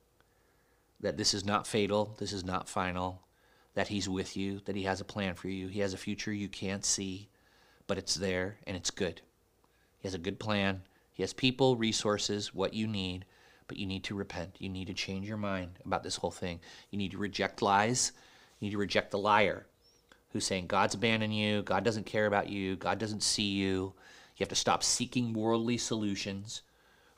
that 1.01 1.17
this 1.17 1.35
is 1.35 1.45
not 1.45 1.67
fatal, 1.67 2.15
this 2.19 2.33
is 2.33 2.45
not 2.45 2.69
final 2.69 3.23
that 3.75 3.89
He's 3.89 4.09
with 4.09 4.37
you, 4.37 4.61
that 4.65 4.77
He 4.77 4.83
has 4.83 5.01
a 5.01 5.05
plan 5.05 5.35
for 5.35 5.49
you. 5.49 5.69
He 5.69 5.81
has 5.81 5.95
a 5.95 5.99
future 5.99 6.33
you 6.33 6.49
can't 6.49 6.85
see, 6.85 7.29
but 7.87 7.99
it's 7.99 8.15
there 8.15 8.59
and 8.67 8.77
it's 8.77 8.91
good. 8.91 9.21
He 9.99 10.09
has 10.09 10.15
a 10.15 10.19
good 10.19 10.39
plan. 10.39 10.83
He 11.13 11.23
has 11.23 11.33
people, 11.33 11.77
resources, 11.77 12.55
what 12.55 12.75
you 12.75 12.87
need, 12.87 13.25
but 13.69 13.77
you 13.77 13.87
need 13.87 14.05
to 14.05 14.15
repent. 14.15 14.57
You 14.59 14.69
need 14.69 14.89
to 14.89 14.95
change 14.95 15.29
your 15.29 15.37
mind 15.37 15.79
about 15.85 16.03
this 16.03 16.17
whole 16.17 16.31
thing. 16.31 16.61
You 16.91 16.99
need 16.99 17.13
to 17.13 17.19
reject 17.19 17.63
lies. 17.63 18.13
You 18.59 18.67
need 18.67 18.73
to 18.73 18.79
reject 18.79 19.11
the 19.11 19.19
liar 19.19 19.67
who's 20.33 20.47
saying 20.47 20.67
God's 20.67 20.95
abandoned 20.95 21.35
you, 21.35 21.63
God 21.63 21.85
doesn't 21.85 22.07
care 22.07 22.27
about 22.27 22.49
you, 22.49 22.77
God 22.77 22.99
doesn't 22.99 23.23
see 23.23 23.51
you. 23.51 23.93
You 24.37 24.45
have 24.45 24.49
to 24.49 24.55
stop 24.55 24.83
seeking 24.83 25.33
worldly 25.33 25.77
solutions 25.77 26.63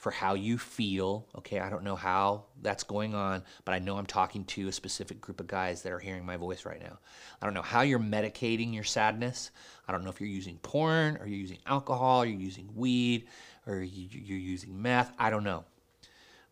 for 0.03 0.11
how 0.11 0.35
you 0.35 0.59
feel. 0.59 1.29
Okay, 1.39 1.61
I 1.61 1.71
don't 1.71 1.85
know 1.85 1.95
how 1.95 2.47
that's 2.61 2.83
going 2.83 3.15
on, 3.15 3.45
but 3.65 3.73
I 3.73 3.79
know 3.79 3.97
I'm 3.97 4.05
talking 4.05 4.45
to 4.47 4.67
a 4.67 4.73
specific 4.73 5.21
group 5.21 5.39
of 5.39 5.47
guys 5.47 5.83
that 5.83 5.93
are 5.93 6.01
hearing 6.01 6.27
my 6.27 6.37
voice 6.37 6.67
right 6.67 6.83
now. 6.83 6.99
I 7.41 7.47
don't 7.47 7.55
know 7.55 7.63
how 7.63 7.83
you're 7.83 8.01
medicating 8.01 8.75
your 8.75 8.83
sadness. 8.83 9.53
I 9.87 9.93
don't 9.93 10.03
know 10.03 10.11
if 10.11 10.21
you're 10.21 10.29
using 10.29 10.59
porn 10.59 11.19
or 11.19 11.29
you're 11.29 11.39
using 11.39 11.61
alcohol, 11.67 12.23
or 12.23 12.27
you're 12.27 12.41
using 12.41 12.69
weed, 12.75 13.29
or 13.65 13.77
you're 13.77 14.39
using 14.39 14.83
meth. 14.83 15.13
I 15.21 15.31
don't 15.31 15.45
know. 15.45 15.65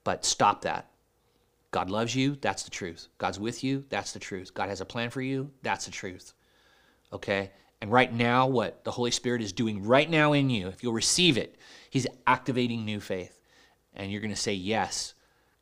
But 0.04 0.24
stop 0.24 0.62
that. 0.62 0.88
God 1.72 1.90
loves 1.90 2.14
you. 2.14 2.36
That's 2.40 2.62
the 2.62 2.70
truth. 2.70 3.08
God's 3.18 3.40
with 3.40 3.64
you. 3.64 3.84
That's 3.88 4.12
the 4.12 4.20
truth. 4.20 4.54
God 4.54 4.68
has 4.68 4.80
a 4.80 4.86
plan 4.86 5.10
for 5.10 5.22
you. 5.22 5.50
That's 5.62 5.86
the 5.86 5.90
truth. 5.90 6.34
Okay? 7.12 7.50
And 7.80 7.90
right 7.90 8.12
now, 8.12 8.46
what 8.46 8.84
the 8.84 8.92
Holy 8.92 9.10
Spirit 9.10 9.42
is 9.42 9.52
doing 9.52 9.82
right 9.82 10.08
now 10.08 10.34
in 10.34 10.50
you, 10.50 10.68
if 10.68 10.84
you'll 10.84 10.92
receive 10.92 11.36
it, 11.36 11.56
He's 11.88 12.06
activating 12.28 12.84
new 12.84 13.00
faith 13.00 13.39
and 13.94 14.10
you're 14.10 14.20
going 14.20 14.34
to 14.34 14.40
say, 14.40 14.54
Yes, 14.54 15.14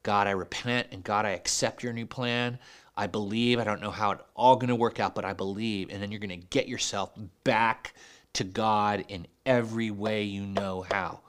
God, 0.03 0.26
I 0.26 0.33
repent, 0.33 0.89
and 0.93 1.05
God, 1.05 1.26
I 1.26 1.31
accept 1.31 1.83
your 1.83 1.93
new 1.93 2.07
plan. 2.07 2.59
I 2.97 3.07
believe. 3.07 3.61
I 3.61 3.64
don't 3.64 3.81
know 3.81 3.93
how 3.93 4.11
it's 4.11 4.22
all 4.35 4.57
going 4.57 4.68
to 4.68 4.74
work 4.74 4.99
out, 4.99 5.14
but 5.14 5.24
I 5.24 5.33
believe. 5.33 5.89
And 5.89 6.03
then 6.03 6.11
you're 6.11 6.18
going 6.18 6.31
to 6.31 6.47
get 6.49 6.66
yourself 6.66 7.12
back 7.45 7.95
to 8.33 8.43
God 8.43 9.05
in 9.09 9.29
every 9.47 9.93
way 9.93 10.24
you 10.24 10.45
know 10.45 10.85
how. 10.91 11.20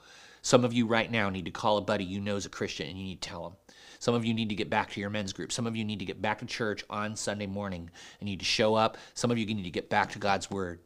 Some 0.42 0.64
of 0.64 0.72
you 0.72 0.86
right 0.86 1.10
now 1.10 1.30
need 1.30 1.44
to 1.44 1.52
call 1.52 1.76
a 1.76 1.82
buddy 1.82 2.04
you 2.04 2.20
know 2.20 2.34
is 2.34 2.44
a 2.44 2.48
Christian 2.48 2.88
and 2.88 2.98
you 2.98 3.04
need 3.04 3.22
to 3.22 3.28
tell 3.28 3.46
him. 3.46 3.52
Some 4.00 4.14
of 4.14 4.24
you 4.24 4.34
need 4.34 4.48
to 4.48 4.54
get 4.54 4.68
back 4.68 4.90
to 4.90 5.00
your 5.00 5.10
men's 5.10 5.32
group. 5.32 5.52
Some 5.52 5.66
of 5.66 5.76
you 5.76 5.84
need 5.84 5.98
to 6.00 6.04
get 6.04 6.20
back 6.20 6.38
to 6.40 6.46
church 6.46 6.82
on 6.90 7.14
Sunday 7.14 7.46
morning 7.46 7.90
and 8.18 8.28
need 8.28 8.40
to 8.40 8.44
show 8.44 8.74
up. 8.74 8.96
Some 9.14 9.30
of 9.30 9.38
you 9.38 9.46
need 9.46 9.62
to 9.62 9.70
get 9.70 9.90
back 9.90 10.10
to 10.12 10.18
God's 10.18 10.50
word. 10.50 10.80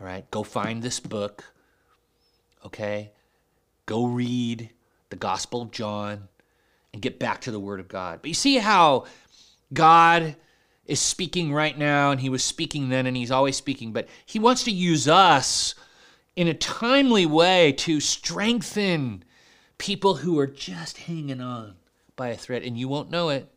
All 0.00 0.06
right? 0.06 0.28
Go 0.30 0.42
find 0.42 0.82
this 0.82 0.98
book. 0.98 1.44
Okay? 2.64 3.12
Go 3.86 4.06
read 4.06 4.70
the 5.10 5.16
Gospel 5.16 5.62
of 5.62 5.70
John, 5.70 6.28
and 6.92 7.02
get 7.02 7.18
back 7.18 7.40
to 7.42 7.50
the 7.50 7.60
Word 7.60 7.80
of 7.80 7.88
God. 7.88 8.20
But 8.22 8.28
you 8.28 8.34
see 8.34 8.56
how 8.56 9.06
God 9.72 10.36
is 10.86 11.00
speaking 11.00 11.52
right 11.52 11.76
now, 11.76 12.10
and 12.10 12.20
He 12.20 12.30
was 12.30 12.42
speaking 12.42 12.88
then, 12.88 13.06
and 13.06 13.16
He's 13.16 13.30
always 13.30 13.56
speaking, 13.56 13.92
but 13.92 14.08
He 14.24 14.38
wants 14.38 14.64
to 14.64 14.70
use 14.70 15.06
us 15.06 15.74
in 16.36 16.48
a 16.48 16.54
timely 16.54 17.26
way 17.26 17.72
to 17.72 18.00
strengthen 18.00 19.24
people 19.76 20.14
who 20.14 20.38
are 20.38 20.46
just 20.46 20.98
hanging 20.98 21.40
on 21.40 21.74
by 22.16 22.28
a 22.28 22.36
thread, 22.36 22.62
and 22.62 22.78
you 22.78 22.88
won't 22.88 23.10
know 23.10 23.28
it 23.28 23.48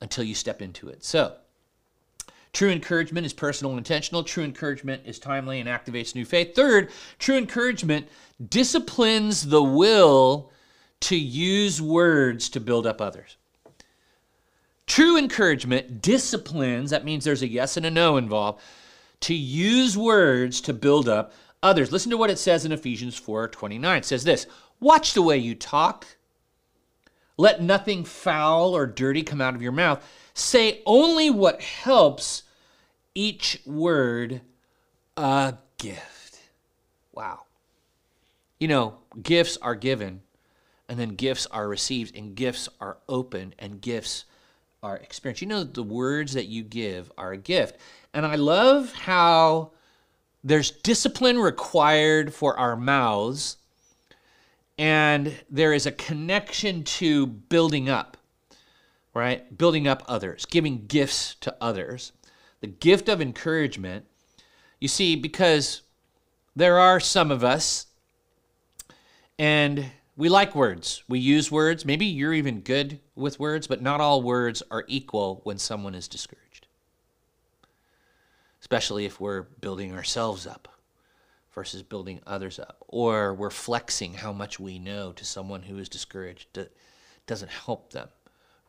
until 0.00 0.24
you 0.24 0.34
step 0.34 0.62
into 0.62 0.88
it. 0.88 1.04
So, 1.04 1.34
True 2.56 2.70
encouragement 2.70 3.26
is 3.26 3.34
personal 3.34 3.72
and 3.72 3.78
intentional. 3.80 4.24
True 4.24 4.42
encouragement 4.42 5.02
is 5.04 5.18
timely 5.18 5.60
and 5.60 5.68
activates 5.68 6.14
new 6.14 6.24
faith. 6.24 6.54
Third, 6.54 6.90
true 7.18 7.36
encouragement 7.36 8.08
disciplines 8.48 9.48
the 9.48 9.62
will 9.62 10.50
to 11.00 11.18
use 11.18 11.82
words 11.82 12.48
to 12.48 12.58
build 12.58 12.86
up 12.86 13.02
others. 13.02 13.36
True 14.86 15.18
encouragement 15.18 16.00
disciplines, 16.00 16.88
that 16.88 17.04
means 17.04 17.24
there's 17.26 17.42
a 17.42 17.46
yes 17.46 17.76
and 17.76 17.84
a 17.84 17.90
no 17.90 18.16
involved, 18.16 18.62
to 19.20 19.34
use 19.34 19.98
words 19.98 20.62
to 20.62 20.72
build 20.72 21.10
up 21.10 21.34
others. 21.62 21.92
Listen 21.92 22.10
to 22.10 22.16
what 22.16 22.30
it 22.30 22.38
says 22.38 22.64
in 22.64 22.72
Ephesians 22.72 23.18
4 23.18 23.48
29. 23.48 23.98
It 23.98 24.06
says 24.06 24.24
this 24.24 24.46
Watch 24.80 25.12
the 25.12 25.20
way 25.20 25.36
you 25.36 25.54
talk. 25.54 26.06
Let 27.36 27.60
nothing 27.60 28.02
foul 28.06 28.74
or 28.74 28.86
dirty 28.86 29.22
come 29.22 29.42
out 29.42 29.54
of 29.54 29.60
your 29.60 29.72
mouth. 29.72 30.02
Say 30.32 30.80
only 30.86 31.28
what 31.28 31.60
helps 31.60 32.44
each 33.16 33.60
word 33.64 34.42
a 35.16 35.54
gift. 35.78 36.38
Wow. 37.12 37.44
You 38.60 38.68
know, 38.68 38.98
gifts 39.22 39.56
are 39.62 39.74
given, 39.74 40.20
and 40.88 40.98
then 40.98 41.10
gifts 41.10 41.46
are 41.46 41.66
received, 41.66 42.14
and 42.14 42.34
gifts 42.34 42.68
are 42.78 42.98
open, 43.08 43.54
and 43.58 43.80
gifts 43.80 44.26
are 44.82 44.96
experienced. 44.98 45.40
You 45.40 45.48
know, 45.48 45.64
the 45.64 45.82
words 45.82 46.34
that 46.34 46.46
you 46.46 46.62
give 46.62 47.10
are 47.16 47.32
a 47.32 47.38
gift. 47.38 47.80
And 48.12 48.26
I 48.26 48.34
love 48.36 48.92
how 48.92 49.72
there's 50.44 50.70
discipline 50.70 51.38
required 51.38 52.34
for 52.34 52.58
our 52.58 52.76
mouths, 52.76 53.56
and 54.78 55.34
there 55.50 55.72
is 55.72 55.86
a 55.86 55.92
connection 55.92 56.84
to 56.84 57.26
building 57.26 57.88
up, 57.88 58.18
right? 59.14 59.56
Building 59.56 59.88
up 59.88 60.02
others, 60.06 60.44
giving 60.44 60.84
gifts 60.86 61.34
to 61.36 61.56
others. 61.62 62.12
The 62.66 62.72
gift 62.72 63.08
of 63.08 63.20
encouragement, 63.20 64.06
you 64.80 64.88
see, 64.88 65.14
because 65.14 65.82
there 66.56 66.80
are 66.80 66.98
some 66.98 67.30
of 67.30 67.44
us, 67.44 67.86
and 69.38 69.86
we 70.16 70.28
like 70.28 70.56
words. 70.56 71.04
We 71.06 71.20
use 71.20 71.48
words. 71.48 71.84
Maybe 71.84 72.06
you're 72.06 72.34
even 72.34 72.62
good 72.62 72.98
with 73.14 73.38
words, 73.38 73.68
but 73.68 73.82
not 73.82 74.00
all 74.00 74.20
words 74.20 74.64
are 74.68 74.82
equal 74.88 75.42
when 75.44 75.58
someone 75.58 75.94
is 75.94 76.08
discouraged. 76.08 76.66
Especially 78.60 79.04
if 79.04 79.20
we're 79.20 79.42
building 79.42 79.94
ourselves 79.94 80.44
up 80.44 80.66
versus 81.54 81.84
building 81.84 82.18
others 82.26 82.58
up, 82.58 82.78
or 82.88 83.32
we're 83.32 83.48
flexing 83.48 84.14
how 84.14 84.32
much 84.32 84.58
we 84.58 84.80
know 84.80 85.12
to 85.12 85.24
someone 85.24 85.62
who 85.62 85.78
is 85.78 85.88
discouraged 85.88 86.48
that 86.54 86.76
doesn't 87.28 87.52
help 87.52 87.92
them, 87.92 88.08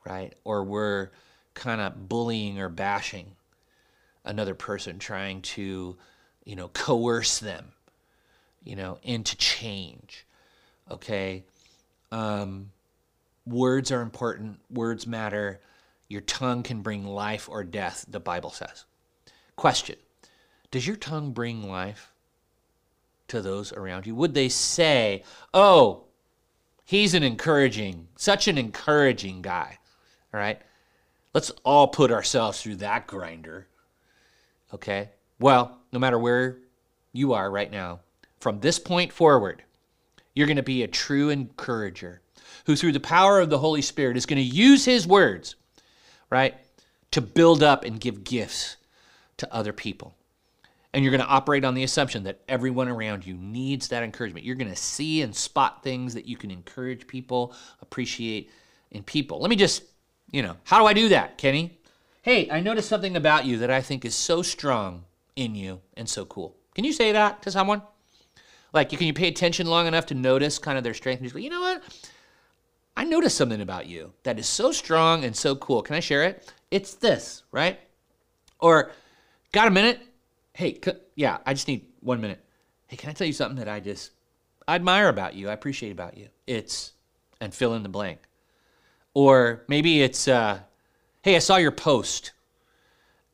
right? 0.05 0.35
Or 0.43 0.63
we're 0.63 1.09
kind 1.55 1.81
of 1.81 2.07
bullying 2.07 2.59
or 2.59 2.69
bashing 2.69 3.31
another 4.27 4.53
person, 4.53 4.99
trying 4.99 5.41
to, 5.41 5.97
you 6.45 6.55
know, 6.55 6.67
coerce 6.69 7.39
them, 7.39 7.71
you 8.63 8.75
know, 8.75 8.99
into 9.03 9.35
change 9.37 10.27
okay? 10.91 11.43
Um, 12.11 12.71
words 13.45 13.91
are 13.91 14.01
important, 14.01 14.59
words 14.69 15.07
matter. 15.07 15.59
Your 16.07 16.21
tongue 16.21 16.63
can 16.63 16.81
bring 16.81 17.05
life 17.05 17.49
or 17.49 17.63
death, 17.63 18.05
the 18.07 18.19
Bible 18.19 18.51
says. 18.51 18.85
Question 19.55 19.97
Does 20.71 20.87
your 20.87 20.95
tongue 20.95 21.31
bring 21.31 21.67
life 21.67 22.11
to 23.27 23.41
those 23.41 23.73
around 23.73 24.07
you? 24.07 24.15
Would 24.15 24.33
they 24.33 24.49
say, 24.49 25.23
oh, 25.53 26.03
he's 26.85 27.13
an 27.13 27.23
encouraging, 27.23 28.07
such 28.15 28.47
an 28.47 28.57
encouraging 28.57 29.41
guy, 29.41 29.77
all 30.33 30.39
right? 30.39 30.61
Let's 31.33 31.51
all 31.63 31.89
put 31.89 32.11
ourselves 32.11 32.61
through 32.61 32.77
that 32.77 33.05
grinder, 33.05 33.67
okay? 34.73 35.09
Well, 35.39 35.77
no 35.91 35.99
matter 35.99 36.19
where 36.19 36.57
you 37.13 37.33
are 37.33 37.49
right 37.49 37.71
now, 37.71 37.99
from 38.39 38.59
this 38.59 38.79
point 38.79 39.11
forward, 39.11 39.63
you're 40.33 40.47
going 40.47 40.57
to 40.57 40.63
be 40.63 40.83
a 40.83 40.87
true 40.87 41.29
encourager 41.29 42.21
who, 42.65 42.75
through 42.75 42.91
the 42.91 42.99
power 42.99 43.39
of 43.39 43.49
the 43.49 43.57
Holy 43.57 43.81
Spirit, 43.81 44.17
is 44.17 44.25
going 44.25 44.37
to 44.37 44.43
use 44.43 44.85
his 44.85 45.07
words, 45.07 45.55
right, 46.29 46.55
to 47.11 47.21
build 47.21 47.63
up 47.63 47.83
and 47.83 47.99
give 47.99 48.23
gifts 48.23 48.77
to 49.37 49.53
other 49.53 49.73
people. 49.73 50.15
And 50.93 51.03
you're 51.03 51.11
going 51.11 51.21
to 51.21 51.27
operate 51.27 51.65
on 51.65 51.73
the 51.73 51.83
assumption 51.83 52.23
that 52.23 52.39
everyone 52.47 52.87
around 52.87 53.25
you 53.25 53.35
needs 53.35 53.87
that 53.89 54.03
encouragement. 54.03 54.45
You're 54.45 54.55
going 54.55 54.69
to 54.69 54.75
see 54.75 55.21
and 55.21 55.35
spot 55.35 55.83
things 55.83 56.13
that 56.13 56.25
you 56.25 56.37
can 56.37 56.49
encourage 56.49 57.07
people, 57.07 57.53
appreciate 57.81 58.49
in 58.91 59.03
people. 59.03 59.39
Let 59.39 59.49
me 59.49 59.55
just, 59.55 59.83
you 60.31 60.41
know, 60.41 60.55
how 60.63 60.79
do 60.79 60.85
I 60.85 60.93
do 60.93 61.09
that, 61.09 61.37
Kenny? 61.37 61.76
Hey, 62.27 62.49
I 62.51 62.59
noticed 62.59 62.89
something 62.89 63.15
about 63.15 63.45
you 63.45 63.59
that 63.59 63.71
I 63.71 63.79
think 63.81 64.03
is 64.03 64.13
so 64.13 64.41
strong 64.41 65.05
in 65.37 65.55
you 65.55 65.79
and 65.95 66.09
so 66.09 66.25
cool. 66.25 66.57
Can 66.75 66.83
you 66.83 66.91
say 66.91 67.13
that 67.13 67.41
to 67.43 67.51
someone? 67.51 67.81
Like, 68.73 68.89
can 68.89 69.01
you 69.01 69.13
pay 69.13 69.29
attention 69.29 69.65
long 69.65 69.87
enough 69.87 70.07
to 70.07 70.13
notice 70.13 70.59
kind 70.59 70.77
of 70.77 70.83
their 70.83 70.93
strength? 70.93 71.19
And 71.19 71.25
just 71.25 71.33
go, 71.33 71.39
you 71.39 71.49
know 71.49 71.61
what? 71.61 71.83
I 72.97 73.05
noticed 73.05 73.37
something 73.37 73.61
about 73.61 73.85
you 73.85 74.11
that 74.23 74.37
is 74.37 74.45
so 74.45 74.73
strong 74.73 75.23
and 75.23 75.33
so 75.33 75.55
cool. 75.55 75.81
Can 75.81 75.95
I 75.95 76.01
share 76.01 76.25
it? 76.25 76.51
It's 76.69 76.95
this, 76.95 77.43
right? 77.53 77.79
Or, 78.59 78.91
got 79.53 79.69
a 79.69 79.71
minute? 79.71 80.01
Hey, 80.51 80.81
yeah, 81.15 81.37
I 81.45 81.53
just 81.53 81.69
need 81.69 81.85
one 82.01 82.19
minute. 82.19 82.43
Hey, 82.87 82.97
can 82.97 83.09
I 83.09 83.13
tell 83.13 83.25
you 83.25 83.31
something 83.31 83.59
that 83.59 83.69
I 83.69 83.79
just 83.79 84.11
I 84.67 84.75
admire 84.75 85.07
about 85.07 85.35
you? 85.35 85.47
I 85.47 85.53
appreciate 85.53 85.93
about 85.93 86.17
you. 86.17 86.27
It's, 86.45 86.91
and 87.39 87.53
fill 87.53 87.73
in 87.73 87.83
the 87.83 87.89
blank. 87.89 88.19
Or 89.13 89.63
maybe 89.69 90.01
it's, 90.01 90.27
uh, 90.27 90.59
hey, 91.27 91.35
I 91.35 91.39
saw 91.39 91.57
your 91.57 91.71
post. 91.71 92.31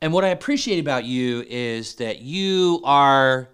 And 0.01 0.11
what 0.13 0.25
I 0.25 0.29
appreciate 0.29 0.79
about 0.79 1.05
you 1.05 1.45
is 1.47 1.93
that 1.97 2.23
you 2.23 2.81
are 2.83 3.49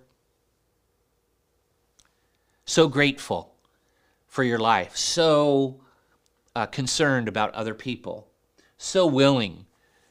so 2.64 2.88
grateful 2.88 3.54
for 4.28 4.46
your 4.46 4.58
life, 4.58 4.96
so 4.96 5.82
uh, 6.56 6.68
concerned 6.68 7.28
about 7.28 7.54
other 7.54 7.74
people, 7.74 8.30
so 8.78 9.06
willing 9.06 9.66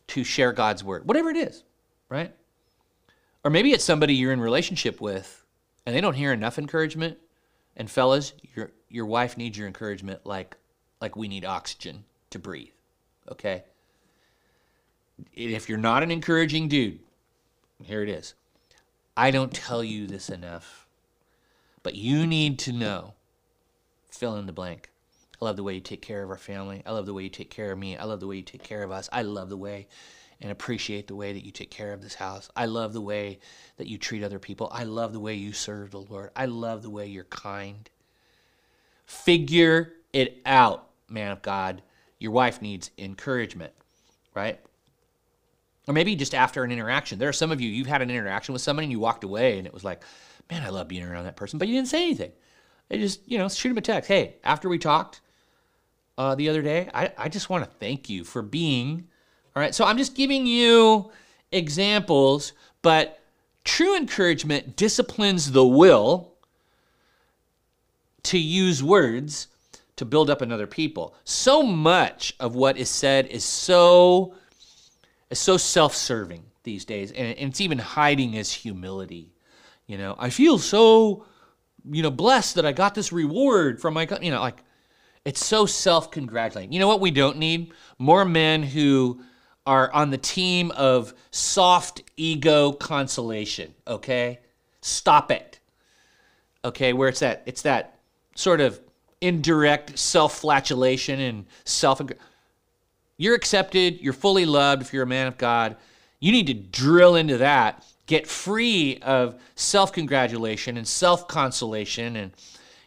to 0.08 0.24
share 0.24 0.52
God's 0.52 0.84
word, 0.84 1.08
whatever 1.08 1.30
it 1.30 1.36
is, 1.38 1.64
right? 2.10 2.34
Or 3.44 3.50
maybe 3.50 3.72
it's 3.72 3.82
somebody 3.82 4.12
you're 4.12 4.34
in 4.34 4.42
relationship 4.42 5.00
with 5.00 5.42
and 5.86 5.96
they 5.96 6.02
don't 6.02 6.12
hear 6.12 6.34
enough 6.34 6.58
encouragement. 6.58 7.16
And 7.78 7.90
fellas, 7.90 8.34
your 8.54 8.72
your 8.90 9.06
wife 9.06 9.38
needs 9.38 9.56
your 9.56 9.68
encouragement 9.68 10.26
like 10.26 10.58
like 11.00 11.16
we 11.16 11.28
need 11.28 11.46
oxygen 11.46 12.04
to 12.28 12.38
breathe. 12.38 12.74
Okay? 13.32 13.64
If 15.34 15.68
you're 15.68 15.78
not 15.78 16.02
an 16.02 16.10
encouraging 16.10 16.68
dude, 16.68 17.00
here 17.82 18.02
it 18.02 18.08
is. 18.08 18.34
I 19.16 19.30
don't 19.30 19.52
tell 19.52 19.82
you 19.82 20.06
this 20.06 20.28
enough 20.28 20.88
but 21.82 21.94
you 21.94 22.26
need 22.26 22.58
to 22.58 22.72
know 22.72 23.14
fill 24.10 24.36
in 24.36 24.44
the 24.44 24.52
blank. 24.52 24.90
I 25.40 25.44
love 25.44 25.56
the 25.56 25.62
way 25.62 25.74
you 25.74 25.80
take 25.80 26.02
care 26.02 26.22
of 26.22 26.30
our 26.30 26.36
family. 26.36 26.82
I 26.84 26.90
love 26.90 27.06
the 27.06 27.14
way 27.14 27.22
you 27.22 27.28
take 27.28 27.50
care 27.50 27.72
of 27.72 27.78
me. 27.78 27.96
I 27.96 28.04
love 28.04 28.20
the 28.20 28.26
way 28.26 28.36
you 28.36 28.42
take 28.42 28.62
care 28.62 28.82
of 28.82 28.90
us. 28.90 29.08
I 29.12 29.22
love 29.22 29.48
the 29.48 29.56
way 29.56 29.86
and 30.40 30.50
appreciate 30.50 31.06
the 31.06 31.14
way 31.14 31.32
that 31.32 31.46
you 31.46 31.50
take 31.50 31.70
care 31.70 31.92
of 31.92 32.02
this 32.02 32.14
house. 32.14 32.50
I 32.54 32.66
love 32.66 32.92
the 32.92 33.00
way 33.00 33.38
that 33.76 33.86
you 33.86 33.96
treat 33.96 34.22
other 34.22 34.38
people. 34.38 34.68
I 34.72 34.84
love 34.84 35.12
the 35.12 35.20
way 35.20 35.34
you 35.34 35.52
serve 35.52 35.92
the 35.92 36.00
Lord. 36.00 36.30
I 36.36 36.46
love 36.46 36.82
the 36.82 36.90
way 36.90 37.06
you're 37.06 37.24
kind. 37.24 37.88
Figure 39.06 39.94
it 40.12 40.42
out, 40.44 40.90
man 41.08 41.30
of 41.30 41.40
God. 41.40 41.82
Your 42.18 42.32
wife 42.32 42.60
needs 42.60 42.90
encouragement, 42.98 43.72
right? 44.34 44.60
Or 45.88 45.94
maybe 45.94 46.14
just 46.14 46.34
after 46.34 46.62
an 46.64 46.70
interaction. 46.70 47.18
There 47.18 47.30
are 47.30 47.32
some 47.32 47.50
of 47.50 47.62
you, 47.62 47.70
you've 47.70 47.86
had 47.86 48.02
an 48.02 48.10
interaction 48.10 48.52
with 48.52 48.60
somebody 48.60 48.84
and 48.84 48.92
you 48.92 49.00
walked 49.00 49.24
away 49.24 49.56
and 49.56 49.66
it 49.66 49.72
was 49.72 49.84
like, 49.84 50.02
man, 50.50 50.62
I 50.62 50.68
love 50.68 50.86
being 50.86 51.02
around 51.02 51.24
that 51.24 51.36
person. 51.36 51.58
But 51.58 51.66
you 51.66 51.74
didn't 51.74 51.88
say 51.88 52.02
anything. 52.02 52.32
They 52.88 52.98
just, 52.98 53.26
you 53.26 53.38
know, 53.38 53.48
shoot 53.48 53.70
him 53.70 53.78
a 53.78 53.80
text. 53.80 54.06
Hey, 54.06 54.36
after 54.44 54.68
we 54.68 54.78
talked 54.78 55.22
uh, 56.18 56.34
the 56.34 56.50
other 56.50 56.60
day, 56.60 56.90
I, 56.92 57.12
I 57.16 57.28
just 57.30 57.48
want 57.48 57.64
to 57.64 57.70
thank 57.78 58.10
you 58.10 58.22
for 58.22 58.42
being. 58.42 59.08
All 59.56 59.62
right. 59.62 59.74
So 59.74 59.86
I'm 59.86 59.96
just 59.96 60.14
giving 60.14 60.46
you 60.46 61.10
examples, 61.52 62.52
but 62.82 63.20
true 63.64 63.96
encouragement 63.96 64.76
disciplines 64.76 65.52
the 65.52 65.66
will 65.66 66.34
to 68.24 68.38
use 68.38 68.82
words 68.82 69.48
to 69.96 70.04
build 70.04 70.28
up 70.28 70.42
another 70.42 70.66
people. 70.66 71.14
So 71.24 71.62
much 71.62 72.34
of 72.40 72.54
what 72.54 72.76
is 72.76 72.90
said 72.90 73.26
is 73.26 73.42
so 73.42 74.34
is 75.30 75.38
so 75.38 75.56
self-serving 75.56 76.44
these 76.62 76.84
days, 76.84 77.12
and 77.12 77.34
it's 77.38 77.60
even 77.60 77.78
hiding 77.78 78.36
as 78.36 78.52
humility. 78.52 79.32
You 79.86 79.98
know, 79.98 80.16
I 80.18 80.30
feel 80.30 80.58
so, 80.58 81.24
you 81.90 82.02
know, 82.02 82.10
blessed 82.10 82.56
that 82.56 82.66
I 82.66 82.72
got 82.72 82.94
this 82.94 83.12
reward 83.12 83.80
from 83.80 83.94
my, 83.94 84.06
you 84.20 84.30
know, 84.30 84.40
like 84.40 84.62
it's 85.24 85.44
so 85.44 85.66
self 85.66 86.10
congratulating. 86.10 86.72
You 86.72 86.80
know 86.80 86.88
what 86.88 87.00
we 87.00 87.10
don't 87.10 87.38
need? 87.38 87.72
More 87.98 88.24
men 88.24 88.62
who 88.62 89.22
are 89.66 89.92
on 89.92 90.10
the 90.10 90.18
team 90.18 90.70
of 90.72 91.12
soft 91.30 92.02
ego 92.16 92.72
consolation, 92.72 93.74
okay? 93.86 94.40
Stop 94.80 95.30
it. 95.30 95.60
Okay, 96.64 96.92
where 96.92 97.08
it's 97.08 97.20
that 97.20 97.42
it's 97.46 97.62
that 97.62 97.98
sort 98.34 98.60
of 98.60 98.80
indirect 99.20 99.98
self-flagellation 99.98 101.20
and 101.20 101.46
self 101.64 102.00
You're 103.18 103.34
accepted, 103.34 104.00
you're 104.00 104.14
fully 104.14 104.46
loved 104.46 104.80
if 104.80 104.94
you're 104.94 105.02
a 105.02 105.06
man 105.06 105.26
of 105.26 105.36
God. 105.36 105.76
You 106.20 106.32
need 106.32 106.46
to 106.46 106.54
drill 106.54 107.14
into 107.14 107.36
that 107.38 107.84
get 108.08 108.26
free 108.26 108.98
of 109.02 109.40
self 109.54 109.92
congratulation 109.92 110.76
and 110.76 110.88
self 110.88 111.28
consolation 111.28 112.16
and 112.16 112.32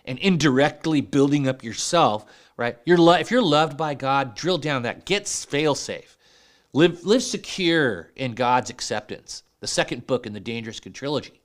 and 0.04 0.20
indirectly 0.20 1.00
building 1.00 1.48
up 1.48 1.64
yourself, 1.64 2.26
right? 2.58 2.78
You're 2.86 2.98
lo- 2.98 3.14
if 3.14 3.32
you're 3.32 3.42
loved 3.42 3.78
by 3.78 3.94
God, 3.94 4.36
drill 4.36 4.58
down 4.58 4.82
that. 4.82 5.06
Get 5.06 5.28
fail 5.28 5.76
safe. 5.76 6.18
Live, 6.74 7.06
live 7.06 7.22
secure 7.22 8.10
in 8.16 8.34
God's 8.34 8.70
acceptance. 8.70 9.44
The 9.60 9.68
second 9.68 10.08
book 10.08 10.26
in 10.26 10.34
the 10.34 10.40
Dangerous 10.40 10.80
Good 10.80 10.96
trilogy. 10.96 11.40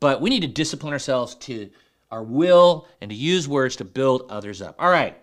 But 0.00 0.20
we 0.20 0.28
need 0.28 0.40
to 0.40 0.48
discipline 0.48 0.92
ourselves 0.92 1.34
to 1.36 1.70
our 2.10 2.22
will 2.22 2.86
and 3.00 3.10
to 3.10 3.16
use 3.16 3.48
words 3.48 3.76
to 3.76 3.84
build 3.84 4.26
others 4.28 4.60
up. 4.60 4.76
All 4.78 4.90
right. 4.90 5.16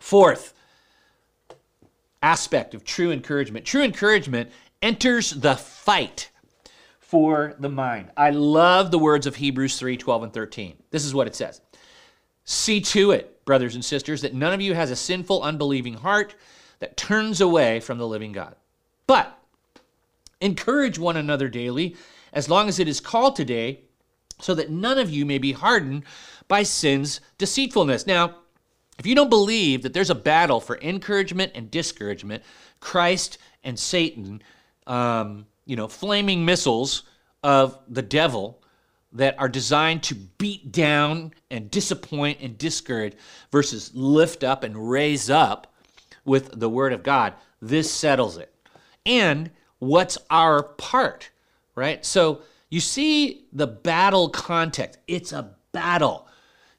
Fourth 0.00 0.53
aspect 2.24 2.74
of 2.74 2.84
true 2.84 3.12
encouragement. 3.12 3.66
True 3.66 3.82
encouragement 3.82 4.50
enters 4.80 5.30
the 5.30 5.54
fight 5.54 6.30
for 6.98 7.54
the 7.58 7.68
mind. 7.68 8.10
I 8.16 8.30
love 8.30 8.90
the 8.90 8.98
words 8.98 9.26
of 9.26 9.36
Hebrews 9.36 9.78
3 9.78 9.98
12 9.98 10.22
and 10.24 10.32
13. 10.32 10.74
This 10.90 11.04
is 11.04 11.14
what 11.14 11.26
it 11.26 11.36
says 11.36 11.60
See 12.44 12.80
to 12.80 13.10
it, 13.10 13.44
brothers 13.44 13.74
and 13.74 13.84
sisters, 13.84 14.22
that 14.22 14.34
none 14.34 14.54
of 14.54 14.62
you 14.62 14.74
has 14.74 14.90
a 14.90 14.96
sinful, 14.96 15.42
unbelieving 15.42 15.94
heart 15.94 16.34
that 16.78 16.96
turns 16.96 17.42
away 17.42 17.78
from 17.78 17.98
the 17.98 18.08
living 18.08 18.32
God. 18.32 18.56
But 19.06 19.38
encourage 20.40 20.98
one 20.98 21.18
another 21.18 21.48
daily, 21.48 21.94
as 22.32 22.48
long 22.48 22.68
as 22.68 22.78
it 22.78 22.88
is 22.88 23.00
called 23.00 23.36
today, 23.36 23.80
so 24.40 24.54
that 24.54 24.70
none 24.70 24.98
of 24.98 25.10
you 25.10 25.26
may 25.26 25.38
be 25.38 25.52
hardened 25.52 26.04
by 26.48 26.62
sin's 26.62 27.20
deceitfulness. 27.36 28.06
Now, 28.06 28.36
if 28.98 29.06
you 29.06 29.14
don't 29.14 29.30
believe 29.30 29.82
that 29.82 29.92
there's 29.92 30.10
a 30.10 30.14
battle 30.14 30.60
for 30.60 30.78
encouragement 30.80 31.52
and 31.54 31.70
discouragement, 31.70 32.42
Christ 32.80 33.38
and 33.62 33.78
Satan, 33.78 34.42
um, 34.86 35.46
you 35.66 35.76
know, 35.76 35.88
flaming 35.88 36.44
missiles 36.44 37.02
of 37.42 37.78
the 37.88 38.02
devil 38.02 38.62
that 39.12 39.38
are 39.38 39.48
designed 39.48 40.02
to 40.02 40.14
beat 40.14 40.72
down 40.72 41.32
and 41.50 41.70
disappoint 41.70 42.38
and 42.40 42.58
discourage 42.58 43.14
versus 43.52 43.90
lift 43.94 44.42
up 44.42 44.64
and 44.64 44.90
raise 44.90 45.30
up 45.30 45.72
with 46.24 46.58
the 46.58 46.68
word 46.68 46.92
of 46.92 47.02
God, 47.02 47.34
this 47.60 47.90
settles 47.90 48.36
it. 48.36 48.52
And 49.06 49.50
what's 49.78 50.18
our 50.30 50.62
part, 50.62 51.30
right? 51.74 52.04
So 52.04 52.42
you 52.70 52.80
see 52.80 53.46
the 53.52 53.66
battle 53.66 54.28
context. 54.30 54.98
It's 55.06 55.32
a 55.32 55.54
battle. 55.72 56.26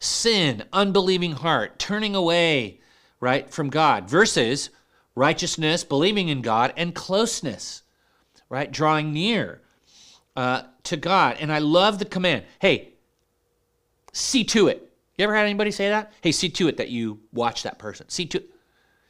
Sin, 0.06 0.64
unbelieving 0.72 1.34
heart, 1.34 1.80
turning 1.80 2.16
away, 2.16 2.80
right, 3.20 3.50
from 3.50 3.70
God 3.70 4.10
versus 4.10 4.70
righteousness, 5.16 5.84
believing 5.84 6.30
in 6.30 6.42
God, 6.42 6.74
and 6.78 6.94
closeness, 6.94 7.84
right, 8.50 8.72
drawing 8.72 9.14
near 9.14 9.62
uh, 10.36 10.64
to 10.84 10.98
God. 10.98 11.38
And 11.40 11.52
I 11.52 11.60
love 11.60 12.00
the 12.00 12.06
command 12.06 12.44
hey, 12.60 12.94
see 14.14 14.44
to 14.46 14.68
it. 14.68 14.92
You 15.18 15.24
ever 15.24 15.36
had 15.36 15.46
anybody 15.46 15.72
say 15.72 15.90
that? 15.90 16.12
Hey, 16.22 16.32
see 16.32 16.50
to 16.50 16.68
it 16.68 16.78
that 16.78 16.90
you 16.90 17.20
watch 17.32 17.64
that 17.64 17.80
person. 17.80 18.10
See 18.10 18.26
to 18.28 18.44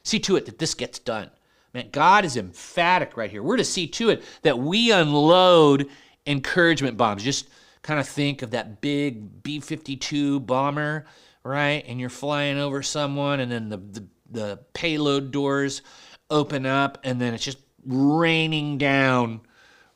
See 0.06 0.20
to 0.20 0.36
it 0.36 0.46
that 0.46 0.60
this 0.60 0.74
gets 0.74 1.00
done. 1.00 1.28
Man, 1.74 1.88
God 1.90 2.24
is 2.24 2.36
emphatic 2.36 3.16
right 3.16 3.28
here. 3.28 3.42
We're 3.42 3.56
to 3.56 3.64
see 3.64 3.88
to 3.88 4.10
it 4.10 4.22
that 4.42 4.56
we 4.56 4.92
unload 4.92 5.88
encouragement 6.28 6.96
bombs. 6.96 7.24
Just 7.24 7.48
kind 7.86 8.00
of 8.00 8.08
think 8.08 8.42
of 8.42 8.50
that 8.50 8.80
big 8.80 9.44
B 9.44 9.60
52 9.60 10.40
bomber, 10.40 11.06
right? 11.44 11.84
And 11.86 12.00
you're 12.00 12.10
flying 12.10 12.58
over 12.58 12.82
someone, 12.82 13.38
and 13.38 13.50
then 13.50 13.68
the, 13.68 13.76
the, 13.76 14.06
the 14.28 14.60
payload 14.74 15.30
doors 15.30 15.82
open 16.28 16.66
up, 16.66 16.98
and 17.04 17.20
then 17.20 17.32
it's 17.32 17.44
just 17.44 17.58
raining 17.86 18.76
down, 18.76 19.40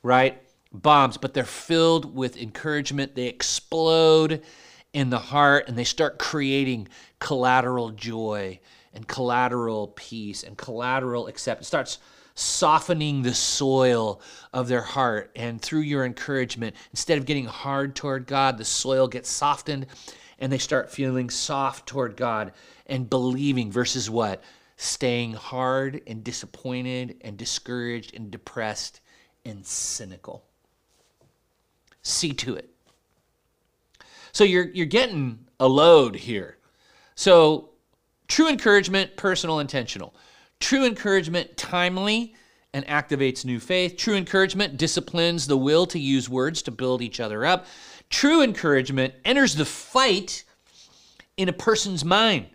right? 0.05 0.41
Bombs, 0.73 1.17
but 1.17 1.35
they're 1.35 1.45
filled 1.45 2.15
with 2.15 2.37
encouragement. 2.37 3.17
They 3.17 3.27
explode 3.27 4.45
in 4.93 5.11
the 5.11 5.19
heart 5.19 5.69
and 5.69 5.77
they 5.77 5.85
start 5.85 6.19
creating 6.19 6.87
collateral 7.19 7.91
joy 7.91 8.61
and 8.93 9.07
collateral 9.07 9.89
peace 9.89 10.45
and 10.45 10.57
collateral 10.57 11.27
acceptance. 11.27 11.67
starts 11.67 11.99
softening 12.41 13.23
the 13.23 13.35
soil 13.35 14.21
of 14.53 14.69
their 14.69 14.83
heart. 14.83 15.31
And 15.37 15.61
through 15.61 15.81
your 15.81 16.05
encouragement, 16.05 16.77
instead 16.91 17.19
of 17.19 17.27
getting 17.27 17.47
hard 17.47 17.95
toward 17.95 18.27
God, 18.27 18.59
the 18.59 18.65
soil 18.65 19.09
gets 19.09 19.29
softened 19.29 19.87
and 20.39 20.53
they 20.53 20.59
start 20.59 20.91
feeling 20.91 21.31
soft 21.31 21.87
toward 21.87 22.17
God 22.17 22.53
and 22.87 23.09
believing 23.09 23.71
versus 23.71 24.09
what? 24.09 24.43
Staying 24.77 25.35
hard 25.35 26.01
and 26.07 26.25
disappointed 26.25 27.17
and 27.21 27.37
discouraged 27.37 28.15
and 28.15 28.31
depressed 28.31 29.01
and 29.45 29.65
cynical. 29.65 30.45
See 32.03 32.33
to 32.35 32.57
it. 32.57 32.71
So 34.33 34.45
you're, 34.45 34.69
you're 34.71 34.87
getting 34.87 35.47
a 35.59 35.69
load 35.69 36.15
here. 36.15 36.57
So 37.15 37.71
True 38.31 38.49
encouragement, 38.49 39.17
personal, 39.17 39.59
intentional. 39.59 40.15
True 40.61 40.85
encouragement, 40.85 41.57
timely 41.57 42.35
and 42.73 42.87
activates 42.87 43.45
new 43.45 43.59
faith. 43.59 43.97
True 43.97 44.15
encouragement 44.15 44.77
disciplines 44.77 45.47
the 45.47 45.57
will 45.57 45.87
to 45.87 45.99
use 45.99 46.29
words 46.29 46.63
to 46.63 46.71
build 46.71 47.03
each 47.03 47.19
other 47.19 47.45
up. 47.45 47.67
True 48.11 48.43
encouragement 48.43 49.15
enters 49.25 49.55
the 49.55 49.65
fight 49.65 50.45
in 51.37 51.49
a 51.49 51.53
person's 51.53 52.05
mind 52.05 52.47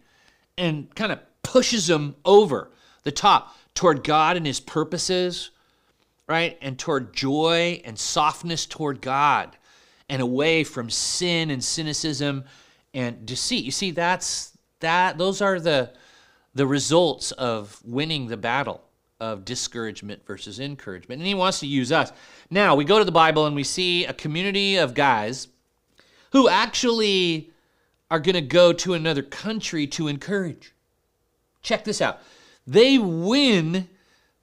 and 0.57 0.93
kind 0.95 1.11
of 1.11 1.19
pushes 1.43 1.87
them 1.87 2.15
over 2.23 2.71
the 3.03 3.11
top 3.11 3.55
toward 3.73 4.03
God 4.03 4.37
and 4.37 4.45
his 4.45 4.59
purposes, 4.59 5.51
right? 6.27 6.57
And 6.61 6.79
toward 6.79 7.13
joy 7.13 7.81
and 7.83 7.97
softness 7.97 8.65
toward 8.65 9.01
God 9.01 9.57
and 10.09 10.21
away 10.21 10.63
from 10.63 10.89
sin 10.89 11.49
and 11.49 11.63
cynicism 11.63 12.45
and 12.93 13.25
deceit. 13.25 13.65
You 13.65 13.71
see, 13.71 13.91
that's 13.91 14.57
that 14.79 15.17
those 15.17 15.41
are 15.41 15.59
the 15.59 15.93
the 16.55 16.65
results 16.65 17.31
of 17.33 17.79
winning 17.85 18.27
the 18.27 18.37
battle 18.37 18.81
of 19.19 19.45
discouragement 19.45 20.25
versus 20.25 20.59
encouragement. 20.59 21.19
And 21.19 21.27
he 21.27 21.33
wants 21.33 21.59
to 21.59 21.67
use 21.67 21.91
us. 21.91 22.11
Now, 22.49 22.75
we 22.75 22.85
go 22.85 22.97
to 22.97 23.05
the 23.05 23.11
Bible 23.11 23.45
and 23.45 23.55
we 23.55 23.63
see 23.63 24.05
a 24.05 24.13
community 24.13 24.77
of 24.77 24.93
guys 24.93 25.47
who 26.31 26.49
actually 26.49 27.51
are 28.09 28.19
going 28.19 28.35
to 28.35 28.41
go 28.41 28.73
to 28.73 28.93
another 28.93 29.21
country 29.21 29.87
to 29.87 30.07
encourage. 30.07 30.73
Check 31.61 31.83
this 31.83 32.01
out. 32.01 32.21
They 32.67 32.97
win 32.97 33.89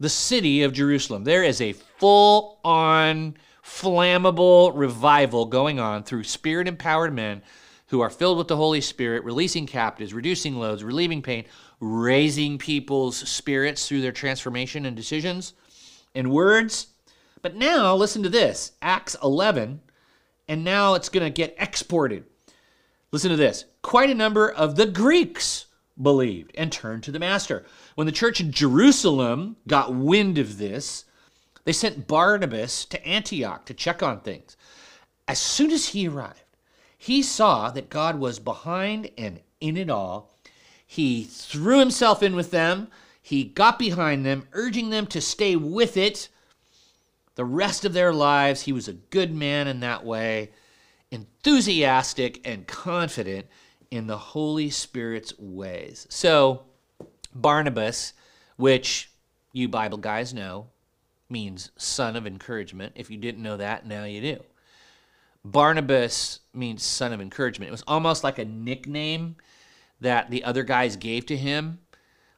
the 0.00 0.08
city 0.08 0.62
of 0.62 0.72
Jerusalem. 0.72 1.24
There 1.24 1.44
is 1.44 1.60
a 1.60 1.72
full 1.72 2.58
on 2.64 3.36
flammable 3.64 4.72
revival 4.74 5.46
going 5.46 5.78
on 5.78 6.02
through 6.02 6.24
spirit 6.24 6.66
empowered 6.66 7.14
men 7.14 7.42
who 7.86 8.00
are 8.00 8.10
filled 8.10 8.38
with 8.38 8.48
the 8.48 8.56
Holy 8.56 8.80
Spirit, 8.80 9.22
releasing 9.22 9.66
captives, 9.66 10.14
reducing 10.14 10.56
loads, 10.56 10.82
relieving 10.82 11.22
pain, 11.22 11.44
raising 11.82 12.58
people's 12.58 13.16
spirits 13.16 13.88
through 13.88 14.00
their 14.00 14.12
transformation 14.12 14.86
and 14.86 14.96
decisions 14.96 15.52
and 16.14 16.30
words. 16.30 16.86
But 17.42 17.56
now, 17.56 17.96
listen 17.96 18.22
to 18.22 18.28
this 18.28 18.72
Acts 18.80 19.16
11, 19.20 19.80
and 20.46 20.62
now 20.62 20.94
it's 20.94 21.08
going 21.08 21.24
to 21.24 21.30
get 21.30 21.56
exported. 21.58 22.24
Listen 23.10 23.30
to 23.30 23.36
this. 23.36 23.64
Quite 23.82 24.10
a 24.10 24.14
number 24.14 24.48
of 24.48 24.76
the 24.76 24.86
Greeks 24.86 25.66
believed 26.00 26.52
and 26.54 26.70
turned 26.70 27.02
to 27.02 27.10
the 27.10 27.18
Master. 27.18 27.66
When 27.96 28.06
the 28.06 28.12
church 28.12 28.40
in 28.40 28.52
Jerusalem 28.52 29.56
got 29.66 29.92
wind 29.92 30.38
of 30.38 30.58
this, 30.58 31.04
they 31.64 31.72
sent 31.72 32.06
Barnabas 32.06 32.84
to 32.86 33.04
Antioch 33.04 33.66
to 33.66 33.74
check 33.74 34.04
on 34.04 34.20
things. 34.20 34.56
As 35.26 35.40
soon 35.40 35.72
as 35.72 35.88
he 35.88 36.06
arrived, 36.06 36.44
he 36.96 37.22
saw 37.22 37.72
that 37.72 37.90
God 37.90 38.20
was 38.20 38.38
behind 38.38 39.10
and 39.18 39.40
in 39.60 39.76
it 39.76 39.90
all. 39.90 40.31
He 40.92 41.24
threw 41.24 41.78
himself 41.78 42.22
in 42.22 42.36
with 42.36 42.50
them. 42.50 42.88
He 43.22 43.44
got 43.44 43.78
behind 43.78 44.26
them, 44.26 44.46
urging 44.52 44.90
them 44.90 45.06
to 45.06 45.22
stay 45.22 45.56
with 45.56 45.96
it 45.96 46.28
the 47.34 47.46
rest 47.46 47.86
of 47.86 47.94
their 47.94 48.12
lives. 48.12 48.60
He 48.60 48.74
was 48.74 48.88
a 48.88 48.92
good 48.92 49.34
man 49.34 49.68
in 49.68 49.80
that 49.80 50.04
way, 50.04 50.50
enthusiastic 51.10 52.46
and 52.46 52.66
confident 52.66 53.46
in 53.90 54.06
the 54.06 54.18
Holy 54.18 54.68
Spirit's 54.68 55.32
ways. 55.38 56.06
So, 56.10 56.64
Barnabas, 57.34 58.12
which 58.56 59.10
you 59.50 59.70
Bible 59.70 59.96
guys 59.96 60.34
know, 60.34 60.66
means 61.30 61.70
son 61.78 62.16
of 62.16 62.26
encouragement. 62.26 62.92
If 62.96 63.10
you 63.10 63.16
didn't 63.16 63.42
know 63.42 63.56
that, 63.56 63.86
now 63.86 64.04
you 64.04 64.20
do. 64.20 64.42
Barnabas 65.42 66.40
means 66.52 66.82
son 66.82 67.14
of 67.14 67.20
encouragement. 67.22 67.70
It 67.70 67.72
was 67.72 67.84
almost 67.86 68.22
like 68.22 68.38
a 68.38 68.44
nickname 68.44 69.36
that 70.02 70.30
the 70.30 70.44
other 70.44 70.62
guys 70.62 70.96
gave 70.96 71.26
to 71.26 71.36
him 71.36 71.78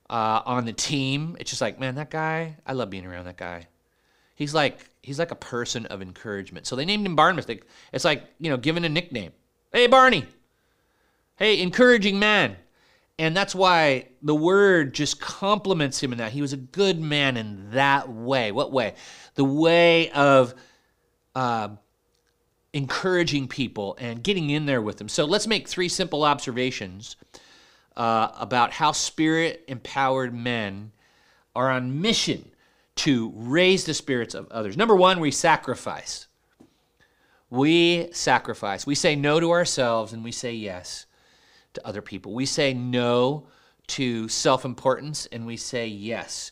uh, 0.08 0.42
on 0.46 0.64
the 0.64 0.72
team. 0.72 1.36
It's 1.40 1.50
just 1.50 1.60
like, 1.60 1.78
man, 1.78 1.96
that 1.96 2.10
guy, 2.10 2.56
I 2.66 2.72
love 2.72 2.90
being 2.90 3.06
around 3.06 3.24
that 3.24 3.36
guy. 3.36 3.66
He's 4.34 4.54
like 4.54 4.88
he's 5.02 5.18
like 5.18 5.30
a 5.30 5.36
person 5.36 5.86
of 5.86 6.02
encouragement. 6.02 6.66
So 6.66 6.76
they 6.76 6.84
named 6.84 7.06
him 7.06 7.14
Barnabas. 7.14 7.46
They, 7.46 7.60
it's 7.92 8.04
like 8.04 8.24
you 8.40 8.50
know, 8.50 8.56
giving 8.56 8.84
a 8.84 8.88
nickname. 8.88 9.32
Hey, 9.72 9.86
Barney. 9.86 10.26
Hey, 11.36 11.60
encouraging 11.60 12.18
man. 12.18 12.56
And 13.16 13.36
that's 13.36 13.54
why 13.54 14.08
the 14.22 14.34
word 14.34 14.92
just 14.92 15.20
compliments 15.20 16.02
him 16.02 16.10
in 16.10 16.18
that. 16.18 16.32
He 16.32 16.42
was 16.42 16.52
a 16.52 16.56
good 16.56 17.00
man 17.00 17.36
in 17.36 17.70
that 17.70 18.08
way. 18.08 18.50
What 18.50 18.72
way? 18.72 18.94
The 19.36 19.44
way 19.44 20.10
of 20.10 20.54
uh, 21.36 21.68
encouraging 22.72 23.46
people 23.46 23.96
and 24.00 24.22
getting 24.22 24.50
in 24.50 24.66
there 24.66 24.82
with 24.82 24.98
them. 24.98 25.08
So 25.08 25.24
let's 25.24 25.46
make 25.46 25.68
three 25.68 25.88
simple 25.88 26.24
observations 26.24 27.14
uh, 27.96 28.28
about 28.38 28.72
how 28.72 28.92
spirit 28.92 29.64
empowered 29.68 30.34
men 30.34 30.92
are 31.54 31.70
on 31.70 32.00
mission 32.00 32.50
to 32.96 33.32
raise 33.34 33.84
the 33.84 33.94
spirits 33.94 34.34
of 34.34 34.50
others. 34.50 34.76
Number 34.76 34.96
one, 34.96 35.20
we 35.20 35.30
sacrifice. 35.30 36.26
We 37.50 38.08
sacrifice. 38.12 38.86
We 38.86 38.94
say 38.94 39.14
no 39.16 39.40
to 39.40 39.52
ourselves 39.52 40.12
and 40.12 40.24
we 40.24 40.32
say 40.32 40.52
yes 40.52 41.06
to 41.74 41.86
other 41.86 42.02
people. 42.02 42.34
We 42.34 42.46
say 42.46 42.74
no 42.74 43.46
to 43.88 44.28
self 44.28 44.64
importance 44.64 45.26
and 45.26 45.46
we 45.46 45.56
say 45.56 45.86
yes 45.86 46.50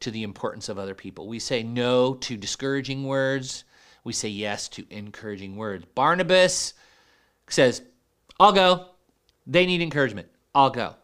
to 0.00 0.10
the 0.10 0.22
importance 0.22 0.68
of 0.68 0.78
other 0.78 0.94
people. 0.94 1.26
We 1.26 1.38
say 1.38 1.62
no 1.62 2.14
to 2.14 2.36
discouraging 2.36 3.04
words. 3.04 3.64
We 4.04 4.12
say 4.12 4.28
yes 4.28 4.68
to 4.70 4.84
encouraging 4.90 5.56
words. 5.56 5.86
Barnabas 5.94 6.74
says, 7.48 7.82
I'll 8.38 8.52
go. 8.52 8.86
They 9.46 9.66
need 9.66 9.80
encouragement. 9.80 10.28
I'll 10.54 10.70
go. 10.70 10.94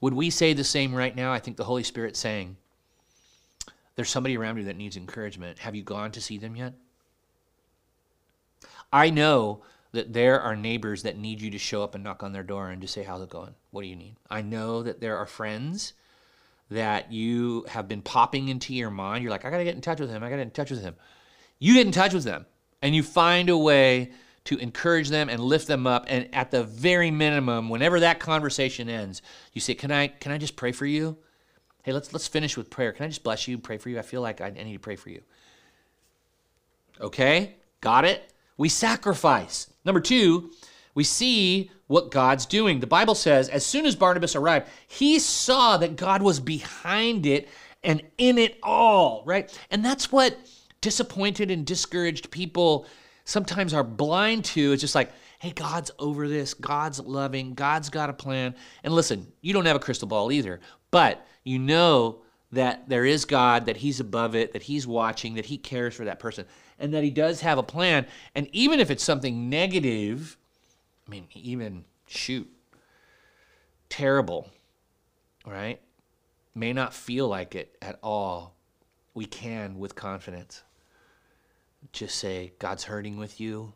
Would 0.00 0.14
we 0.14 0.30
say 0.30 0.52
the 0.52 0.64
same 0.64 0.94
right 0.94 1.14
now? 1.14 1.32
I 1.32 1.38
think 1.38 1.56
the 1.56 1.64
Holy 1.64 1.82
Spirit's 1.82 2.18
saying, 2.18 2.56
There's 3.94 4.10
somebody 4.10 4.36
around 4.36 4.58
you 4.58 4.64
that 4.64 4.76
needs 4.76 4.96
encouragement. 4.96 5.60
Have 5.60 5.74
you 5.74 5.82
gone 5.82 6.10
to 6.12 6.20
see 6.20 6.38
them 6.38 6.56
yet? 6.56 6.74
I 8.92 9.10
know 9.10 9.62
that 9.92 10.12
there 10.12 10.40
are 10.40 10.56
neighbors 10.56 11.02
that 11.04 11.18
need 11.18 11.40
you 11.40 11.50
to 11.50 11.58
show 11.58 11.82
up 11.82 11.94
and 11.94 12.02
knock 12.02 12.22
on 12.22 12.32
their 12.32 12.42
door 12.42 12.70
and 12.70 12.82
just 12.82 12.94
say, 12.94 13.02
How's 13.02 13.22
it 13.22 13.30
going? 13.30 13.54
What 13.70 13.82
do 13.82 13.88
you 13.88 13.96
need? 13.96 14.16
I 14.28 14.42
know 14.42 14.82
that 14.82 15.00
there 15.00 15.16
are 15.16 15.26
friends 15.26 15.94
that 16.70 17.12
you 17.12 17.64
have 17.68 17.86
been 17.86 18.02
popping 18.02 18.48
into 18.48 18.74
your 18.74 18.90
mind. 18.90 19.22
You're 19.22 19.30
like, 19.30 19.44
I 19.44 19.50
got 19.50 19.58
to 19.58 19.64
get 19.64 19.74
in 19.74 19.82
touch 19.82 20.00
with 20.00 20.10
him. 20.10 20.22
I 20.22 20.26
got 20.26 20.36
to 20.36 20.40
get 20.40 20.48
in 20.48 20.50
touch 20.50 20.70
with 20.70 20.80
him. 20.80 20.94
You 21.58 21.74
get 21.74 21.86
in 21.86 21.92
touch 21.92 22.14
with 22.14 22.24
them 22.24 22.46
and 22.80 22.94
you 22.94 23.02
find 23.02 23.48
a 23.48 23.56
way 23.56 24.10
to 24.44 24.58
encourage 24.58 25.08
them 25.08 25.28
and 25.28 25.40
lift 25.40 25.66
them 25.66 25.86
up. 25.86 26.06
And 26.08 26.28
at 26.34 26.50
the 26.50 26.64
very 26.64 27.10
minimum, 27.10 27.68
whenever 27.68 28.00
that 28.00 28.20
conversation 28.20 28.88
ends, 28.88 29.22
you 29.52 29.60
say, 29.60 29.74
Can 29.74 29.90
I, 29.90 30.08
can 30.08 30.32
I 30.32 30.38
just 30.38 30.56
pray 30.56 30.72
for 30.72 30.86
you? 30.86 31.16
Hey, 31.82 31.92
let's, 31.92 32.12
let's 32.12 32.28
finish 32.28 32.56
with 32.56 32.70
prayer. 32.70 32.92
Can 32.92 33.04
I 33.04 33.08
just 33.08 33.24
bless 33.24 33.48
you, 33.48 33.54
and 33.54 33.64
pray 33.64 33.78
for 33.78 33.88
you? 33.88 33.98
I 33.98 34.02
feel 34.02 34.20
like 34.20 34.40
I, 34.40 34.46
I 34.46 34.50
need 34.50 34.74
to 34.74 34.78
pray 34.78 34.96
for 34.96 35.10
you. 35.10 35.22
Okay, 37.00 37.56
got 37.80 38.04
it? 38.04 38.32
We 38.56 38.68
sacrifice. 38.68 39.72
Number 39.84 40.00
two, 40.00 40.52
we 40.94 41.04
see 41.04 41.70
what 41.86 42.10
God's 42.10 42.46
doing. 42.46 42.80
The 42.80 42.86
Bible 42.86 43.14
says, 43.14 43.48
as 43.48 43.66
soon 43.66 43.86
as 43.86 43.96
Barnabas 43.96 44.36
arrived, 44.36 44.68
he 44.86 45.18
saw 45.18 45.76
that 45.78 45.96
God 45.96 46.22
was 46.22 46.38
behind 46.38 47.26
it 47.26 47.48
and 47.82 48.02
in 48.18 48.38
it 48.38 48.58
all, 48.62 49.22
right? 49.26 49.58
And 49.70 49.84
that's 49.84 50.12
what 50.12 50.38
disappointed 50.80 51.50
and 51.50 51.66
discouraged 51.66 52.30
people 52.30 52.86
sometimes 53.24 53.74
are 53.74 53.84
blind 53.84 54.44
to. 54.46 54.72
It's 54.72 54.80
just 54.80 54.94
like, 54.94 55.12
hey, 55.38 55.50
God's 55.50 55.90
over 55.98 56.28
this, 56.28 56.54
God's 56.54 57.00
loving, 57.00 57.54
God's 57.54 57.90
got 57.90 58.10
a 58.10 58.12
plan. 58.12 58.54
And 58.84 58.94
listen, 58.94 59.26
you 59.40 59.52
don't 59.52 59.66
have 59.66 59.76
a 59.76 59.80
crystal 59.80 60.08
ball 60.08 60.30
either, 60.30 60.60
but 60.90 61.26
you 61.44 61.58
know 61.58 62.22
that 62.52 62.88
there 62.88 63.04
is 63.04 63.24
God, 63.24 63.66
that 63.66 63.78
He's 63.78 63.98
above 63.98 64.34
it, 64.34 64.52
that 64.52 64.62
He's 64.62 64.86
watching, 64.86 65.34
that 65.34 65.46
He 65.46 65.58
cares 65.58 65.94
for 65.94 66.04
that 66.04 66.20
person, 66.20 66.44
and 66.78 66.94
that 66.94 67.02
He 67.02 67.10
does 67.10 67.40
have 67.40 67.58
a 67.58 67.62
plan. 67.62 68.06
And 68.34 68.48
even 68.52 68.78
if 68.78 68.90
it's 68.90 69.02
something 69.02 69.48
negative, 69.48 70.36
I 71.06 71.10
mean, 71.10 71.26
even 71.34 71.84
shoot, 72.06 72.48
terrible, 73.88 74.48
right? 75.46 75.80
May 76.54 76.72
not 76.72 76.94
feel 76.94 77.26
like 77.28 77.54
it 77.54 77.76
at 77.80 77.98
all. 78.02 78.54
We 79.14 79.24
can, 79.26 79.78
with 79.78 79.94
confidence, 79.94 80.62
just 81.92 82.16
say, 82.16 82.52
God's 82.58 82.84
hurting 82.84 83.16
with 83.16 83.40
you. 83.40 83.72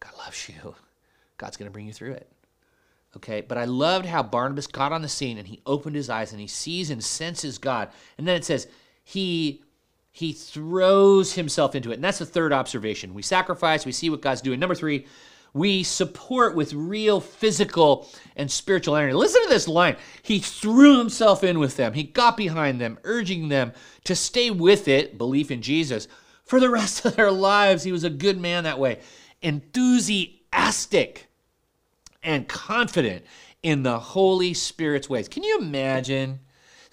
God 0.00 0.12
loves 0.18 0.48
you. 0.48 0.74
God's 1.38 1.56
going 1.56 1.68
to 1.68 1.72
bring 1.72 1.86
you 1.86 1.92
through 1.92 2.12
it. 2.12 2.28
Okay, 3.16 3.40
but 3.40 3.56
I 3.56 3.64
loved 3.64 4.04
how 4.04 4.22
Barnabas 4.22 4.66
got 4.66 4.92
on 4.92 5.00
the 5.00 5.08
scene 5.08 5.38
and 5.38 5.48
he 5.48 5.62
opened 5.64 5.96
his 5.96 6.10
eyes 6.10 6.32
and 6.32 6.40
he 6.40 6.46
sees 6.46 6.90
and 6.90 7.02
senses 7.02 7.56
God. 7.56 7.88
And 8.18 8.28
then 8.28 8.36
it 8.36 8.44
says, 8.44 8.66
he 9.04 9.62
he 10.10 10.32
throws 10.32 11.34
himself 11.34 11.74
into 11.74 11.90
it. 11.90 11.96
And 11.96 12.04
that's 12.04 12.20
the 12.20 12.24
third 12.24 12.50
observation. 12.50 13.12
We 13.12 13.20
sacrifice, 13.20 13.84
we 13.84 13.92
see 13.92 14.08
what 14.08 14.22
God's 14.22 14.40
doing. 14.40 14.58
Number 14.58 14.74
three, 14.74 15.06
we 15.52 15.82
support 15.82 16.54
with 16.54 16.72
real 16.72 17.20
physical 17.20 18.08
and 18.34 18.50
spiritual 18.50 18.96
energy. 18.96 19.12
Listen 19.12 19.42
to 19.42 19.48
this 19.50 19.68
line. 19.68 19.96
He 20.22 20.38
threw 20.38 20.98
himself 20.98 21.44
in 21.44 21.58
with 21.58 21.76
them, 21.76 21.92
he 21.92 22.02
got 22.02 22.36
behind 22.36 22.80
them, 22.80 22.98
urging 23.04 23.48
them 23.48 23.72
to 24.04 24.14
stay 24.14 24.50
with 24.50 24.88
it, 24.88 25.18
belief 25.18 25.50
in 25.50 25.60
Jesus, 25.60 26.08
for 26.46 26.58
the 26.58 26.70
rest 26.70 27.04
of 27.04 27.16
their 27.16 27.30
lives. 27.30 27.82
He 27.82 27.92
was 27.92 28.04
a 28.04 28.10
good 28.10 28.40
man 28.40 28.64
that 28.64 28.78
way. 28.78 29.00
Enthusiastic 29.42 31.26
and 32.22 32.48
confident 32.48 33.24
in 33.62 33.82
the 33.82 33.98
Holy 33.98 34.54
Spirit's 34.54 35.10
ways. 35.10 35.28
Can 35.28 35.42
you 35.42 35.58
imagine? 35.58 36.40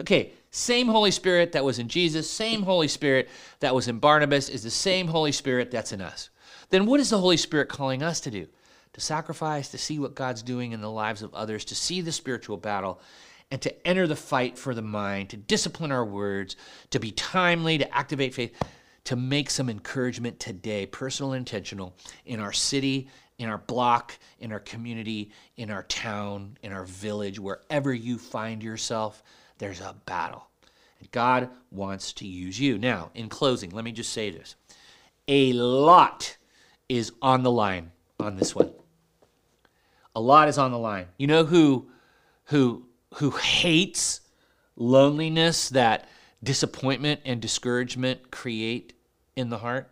Okay, 0.02 0.34
same 0.52 0.88
Holy 0.88 1.12
Spirit 1.12 1.54
that 1.54 1.64
was 1.64 1.80
in 1.80 1.88
Jesus, 1.88 2.30
same 2.30 2.64
Holy 2.64 2.88
Spirit 2.88 3.30
that 3.62 3.74
was 3.74 3.88
in 3.88 4.00
Barnabas 4.00 4.50
is 4.50 4.64
the 4.64 4.70
same 4.70 5.08
Holy 5.08 5.32
Spirit 5.32 5.72
that's 5.72 5.94
in 5.94 6.02
us 6.02 6.30
then 6.74 6.88
what 6.88 7.00
is 7.00 7.12
the 7.12 7.20
Holy 7.20 7.38
Spirit 7.38 7.70
calling 7.70 8.02
us 8.02 8.20
to 8.22 8.32
do? 8.32 8.48
To 8.94 9.02
sacrifice, 9.02 9.70
to 9.70 9.78
see 9.78 10.00
what 10.00 10.16
God's 10.16 10.42
doing 10.42 10.72
in 10.72 10.82
the 10.82 10.90
lives 10.90 11.22
of 11.22 11.32
others, 11.36 11.64
to 11.66 11.76
see 11.76 12.02
the 12.02 12.12
spiritual 12.12 12.58
battle, 12.58 13.00
and 13.52 13.62
to 13.62 13.88
enter 13.88 14.08
the 14.08 14.16
fight 14.16 14.58
for 14.58 14.74
the 14.74 14.82
mind, 14.82 15.30
to 15.30 15.38
discipline 15.38 15.92
our 15.92 16.04
words, 16.04 16.56
to 16.90 17.00
be 17.00 17.12
timely, 17.12 17.78
to 17.78 17.96
activate 17.96 18.34
faith, 18.34 18.56
to 19.06 19.16
make 19.16 19.50
some 19.50 19.70
encouragement 19.70 20.40
today, 20.40 20.86
personal 20.86 21.34
and 21.34 21.42
intentional, 21.42 21.96
in 22.26 22.40
our 22.40 22.54
city, 22.54 23.10
in 23.38 23.50
our 23.50 23.58
block, 23.58 24.18
in 24.40 24.52
our 24.52 24.60
community, 24.60 25.32
in 25.58 25.70
our 25.70 25.84
town, 25.84 26.58
in 26.64 26.72
our 26.72 26.86
village, 26.86 27.40
wherever 27.40 27.94
you 27.94 28.18
find 28.18 28.64
yourself, 28.64 29.24
there's 29.58 29.82
a 29.82 29.96
battle. 30.06 30.48
And 31.00 31.12
God 31.12 31.50
wants 31.72 32.14
to 32.14 32.28
use 32.28 32.60
you. 32.60 32.78
Now, 32.78 33.12
in 33.16 33.30
closing, 33.30 33.72
let 33.72 33.84
me 33.84 33.92
just 33.92 34.14
say 34.14 34.30
this 34.30 34.56
a 35.28 35.54
lot 35.54 36.38
is 36.90 37.12
on 37.22 37.44
the 37.44 37.52
line 37.52 37.92
on 38.20 38.36
this 38.36 38.56
one. 38.56 38.72
A 40.16 40.22
lot 40.22 40.48
is 40.48 40.58
on 40.58 40.72
the 40.72 40.78
line. 40.78 41.08
You 41.18 41.28
know 41.28 41.44
who 41.44 41.90
who 42.46 42.86
who 43.16 43.32
hates 43.32 44.22
loneliness 44.76 45.70
that 45.70 46.08
disappointment 46.44 47.22
and 47.26 47.42
discouragement 47.42 48.32
create 48.32 48.94
in 49.36 49.50
the 49.50 49.60
heart? 49.60 49.90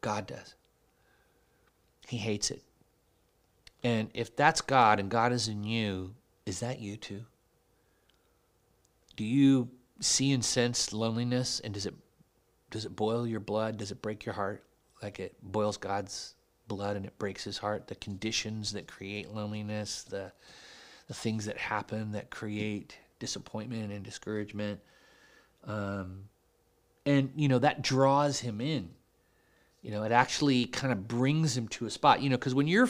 God 0.00 0.26
does. 0.26 0.54
He 2.08 2.16
hates 2.16 2.50
it. 2.50 2.62
And 3.84 4.10
if 4.14 4.34
that's 4.34 4.60
God 4.60 4.98
and 4.98 5.10
God 5.10 5.32
is 5.32 5.48
in 5.48 5.64
you, 5.64 6.14
is 6.46 6.60
that 6.60 6.80
you 6.80 6.96
too? 6.96 7.24
Do 9.16 9.24
you 9.24 9.68
see 10.00 10.32
and 10.32 10.44
sense 10.44 10.92
loneliness 10.92 11.60
and 11.60 11.74
does 11.74 11.86
it 11.86 11.94
does 12.70 12.84
it 12.86 12.96
boil 12.96 13.26
your 13.26 13.40
blood? 13.40 13.76
Does 13.76 13.90
it 13.90 14.00
break 14.00 14.24
your 14.24 14.34
heart? 14.34 14.64
like 15.02 15.18
it 15.18 15.34
boils 15.42 15.76
God's 15.76 16.34
blood 16.68 16.96
and 16.96 17.04
it 17.04 17.18
breaks 17.18 17.44
his 17.44 17.58
heart. 17.58 17.88
The 17.88 17.96
conditions 17.96 18.72
that 18.72 18.86
create 18.86 19.34
loneliness, 19.34 20.04
the 20.04 20.32
the 21.08 21.14
things 21.14 21.44
that 21.46 21.58
happen 21.58 22.12
that 22.12 22.30
create 22.30 22.96
disappointment 23.18 23.92
and 23.92 24.04
discouragement, 24.04 24.80
um, 25.64 26.24
and 27.04 27.32
you 27.36 27.48
know 27.48 27.58
that 27.58 27.82
draws 27.82 28.40
him 28.40 28.60
in. 28.60 28.90
You 29.82 29.90
know, 29.90 30.04
it 30.04 30.12
actually 30.12 30.66
kind 30.66 30.92
of 30.92 31.08
brings 31.08 31.56
him 31.56 31.66
to 31.68 31.86
a 31.86 31.90
spot. 31.90 32.22
You 32.22 32.30
know, 32.30 32.36
because 32.36 32.54
when 32.54 32.68
you're 32.68 32.88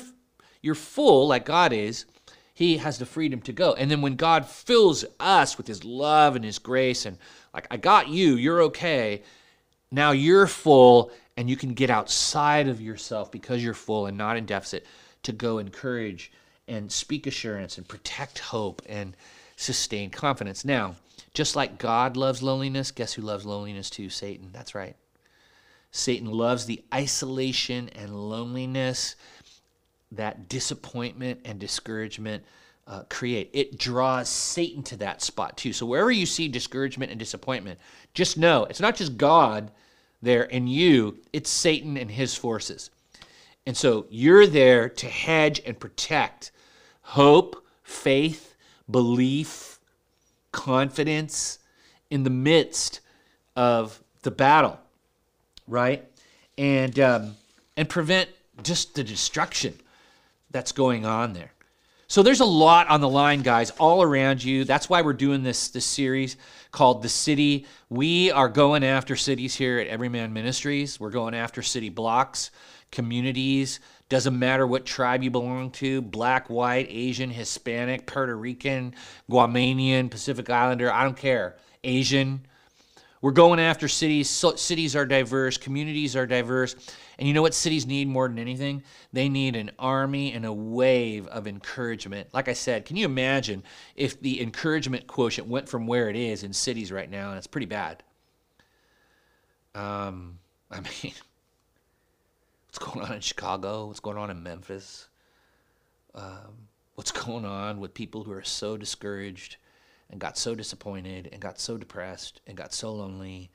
you're 0.61 0.75
full 0.75 1.29
like 1.29 1.45
God 1.45 1.73
is, 1.73 2.07
He 2.55 2.77
has 2.79 2.99
the 2.99 3.07
freedom 3.07 3.41
to 3.43 3.53
go. 3.53 3.75
And 3.75 3.91
then 3.91 4.03
when 4.03 4.17
God 4.17 4.47
fills 4.47 5.05
us 5.19 5.57
with 5.57 5.67
His 5.67 5.85
love 5.85 6.37
and 6.37 6.45
His 6.45 6.59
grace, 6.59 7.07
and 7.07 7.19
like 7.53 7.67
I 7.71 7.77
got 7.77 8.09
you, 8.09 8.37
you're 8.37 8.63
okay. 8.63 9.23
Now 9.91 10.13
you're 10.13 10.47
full 10.47 11.11
and 11.37 11.51
you 11.51 11.57
can 11.57 11.75
get 11.75 11.91
outside 11.91 12.69
of 12.69 12.81
yourself 12.81 13.31
because 13.31 13.65
you're 13.65 13.75
full 13.75 14.07
and 14.07 14.17
not 14.17 14.37
in 14.37 14.47
deficit 14.47 14.87
to 15.23 15.33
go 15.33 15.59
encourage 15.59 16.33
and 16.69 16.91
speak 16.91 17.27
assurance 17.27 17.79
and 17.79 17.89
protect 17.89 18.39
hope 18.39 18.83
and 18.87 19.17
sustain 19.57 20.11
confidence. 20.11 20.65
Now, 20.65 20.97
just 21.35 21.57
like 21.57 21.79
God 21.79 22.17
loves 22.17 22.43
loneliness, 22.43 22.91
guess 22.91 23.15
who 23.15 23.23
loves 23.23 23.45
loneliness 23.45 23.91
too? 23.91 24.11
Satan. 24.11 24.51
That's 24.53 24.75
right. 24.75 24.97
Satan 25.91 26.31
loves 26.31 26.67
the 26.67 26.83
isolation 26.93 27.91
and 27.91 28.15
loneliness 28.15 29.17
that 30.13 30.49
disappointment 30.49 31.41
and 31.45 31.59
discouragement 31.59 32.45
uh, 32.87 33.05
create. 33.09 33.51
It 33.53 33.79
draws 33.79 34.29
Satan 34.29 34.83
to 34.85 34.97
that 34.99 35.23
spot 35.23 35.57
too. 35.57 35.73
So 35.73 35.87
wherever 35.87 36.11
you 36.11 36.27
see 36.27 36.49
discouragement 36.49 37.11
and 37.11 37.19
disappointment, 37.19 37.79
just 38.15 38.37
know 38.37 38.65
it's 38.65 38.81
not 38.81 38.97
just 38.97 39.17
God 39.17 39.71
there 40.21 40.45
in 40.45 40.67
you, 40.67 41.19
it's 41.33 41.51
Satan 41.51 41.97
and 41.97 42.11
his 42.11 42.35
forces. 42.35 42.91
And 43.67 43.77
so 43.77 44.07
you're 44.11 44.47
there 44.47 44.89
to 44.89 45.07
hedge 45.07 45.61
and 45.65 45.79
protect 45.79 46.53
hope, 47.03 47.65
faith, 47.83 48.57
belief, 48.91 49.72
confidence 50.53 51.59
in 52.11 52.23
the 52.23 52.31
midst 52.31 53.01
of 53.57 54.03
the 54.23 54.31
battle, 54.31 54.79
right? 55.67 56.05
And 56.57 56.99
um, 57.01 57.35
and 57.77 57.89
prevent 57.89 58.29
just 58.63 58.95
the 58.95 59.03
destruction 59.03 59.75
that's 60.51 60.73
going 60.73 61.07
on 61.07 61.33
there. 61.33 61.53
So 62.07 62.23
there's 62.23 62.41
a 62.41 62.45
lot 62.45 62.89
on 62.89 63.01
the 63.01 63.09
line, 63.09 63.41
guys, 63.41 63.71
all 63.71 64.03
around 64.03 64.45
you. 64.45 64.65
That's 64.65 64.91
why 64.91 65.01
we're 65.01 65.15
doing 65.15 65.43
this 65.43 65.69
this 65.69 65.87
series 65.87 66.37
called 66.71 67.03
The 67.03 67.09
City. 67.09 67.67
We 67.89 68.31
are 68.31 68.51
going 68.51 68.85
after 68.85 69.17
cities 69.17 69.55
here 69.55 69.79
at 69.79 69.87
Everyman 69.87 70.35
Ministries. 70.35 71.01
We're 71.01 71.11
going 71.11 71.35
after 71.35 71.63
city 71.63 71.89
blocks, 71.89 72.51
communities. 72.91 73.81
Doesn't 74.13 74.39
matter 74.39 74.67
what 74.67 74.85
tribe 74.85 75.23
you 75.23 75.31
belong 75.31 75.71
to 75.71 76.03
black, 76.03 76.51
white, 76.51 76.87
Asian, 76.91 77.31
Hispanic, 77.31 78.05
Puerto 78.05 78.37
Rican, 78.37 78.95
Guamanian, 79.31 80.11
Pacific 80.11 80.51
Islander. 80.51 80.93
I 80.93 81.05
don't 81.05 81.17
care. 81.17 81.57
Asian. 81.83 82.45
We're 83.23 83.31
going 83.31 83.59
after 83.59 83.89
cities. 83.89 84.29
So, 84.29 84.55
cities 84.57 84.95
are 84.95 85.07
diverse, 85.07 85.57
communities 85.57 86.15
are 86.15 86.27
diverse. 86.27 86.77
And 87.19 87.27
you 87.27 87.33
know 87.33 87.41
what 87.41 87.55
cities 87.55 87.87
need 87.87 88.07
more 88.07 88.29
than 88.29 88.39
anything? 88.39 88.83
They 89.15 89.31
need 89.31 89.57
an 89.57 89.71
army 89.79 90.35
and 90.35 90.45
a 90.45 90.53
wave 90.53 91.27
of 91.29 91.47
encouragement. 91.47 92.29
Like 92.35 92.49
I 92.49 92.53
said, 92.53 92.85
can 92.85 92.97
you 92.97 93.07
imagine 93.07 93.63
if 93.97 94.21
the 94.21 94.43
encouragement 94.43 95.07
quotient 95.07 95.49
went 95.49 95.71
from 95.71 95.87
where 95.87 96.11
it 96.11 96.17
is 96.17 96.43
in 96.43 96.53
cities 96.53 96.93
right 96.93 97.11
now? 97.11 97.31
And 97.31 97.39
it's 97.39 97.47
pretty 97.47 97.65
bad. 97.65 98.03
Um, 99.75 100.39
I 100.71 100.81
mean, 100.81 101.15
what's 102.73 102.91
going 102.91 103.05
on 103.05 103.15
in 103.15 103.21
Chicago? 103.21 103.87
What's 103.87 104.01
going 104.01 104.17
on 104.17 104.31
in 104.31 104.43
Memphis? 104.43 105.09
Um, 106.15 106.69
what's 106.95 107.13
going 107.13 107.45
on 107.45 107.81
with 107.81 107.93
people 107.93 108.25
who 108.25 108.33
are 108.33 108.43
so 108.43 108.79
discouraged 108.79 109.57
and 110.09 110.19
got 110.19 110.39
so 110.39 110.55
disappointed 110.55 111.29
and 111.33 111.41
got 111.41 111.61
so 111.61 111.77
depressed 111.77 112.41
and 112.47 112.57
got 112.57 112.73
so 112.73 112.95
lonely 112.95 113.51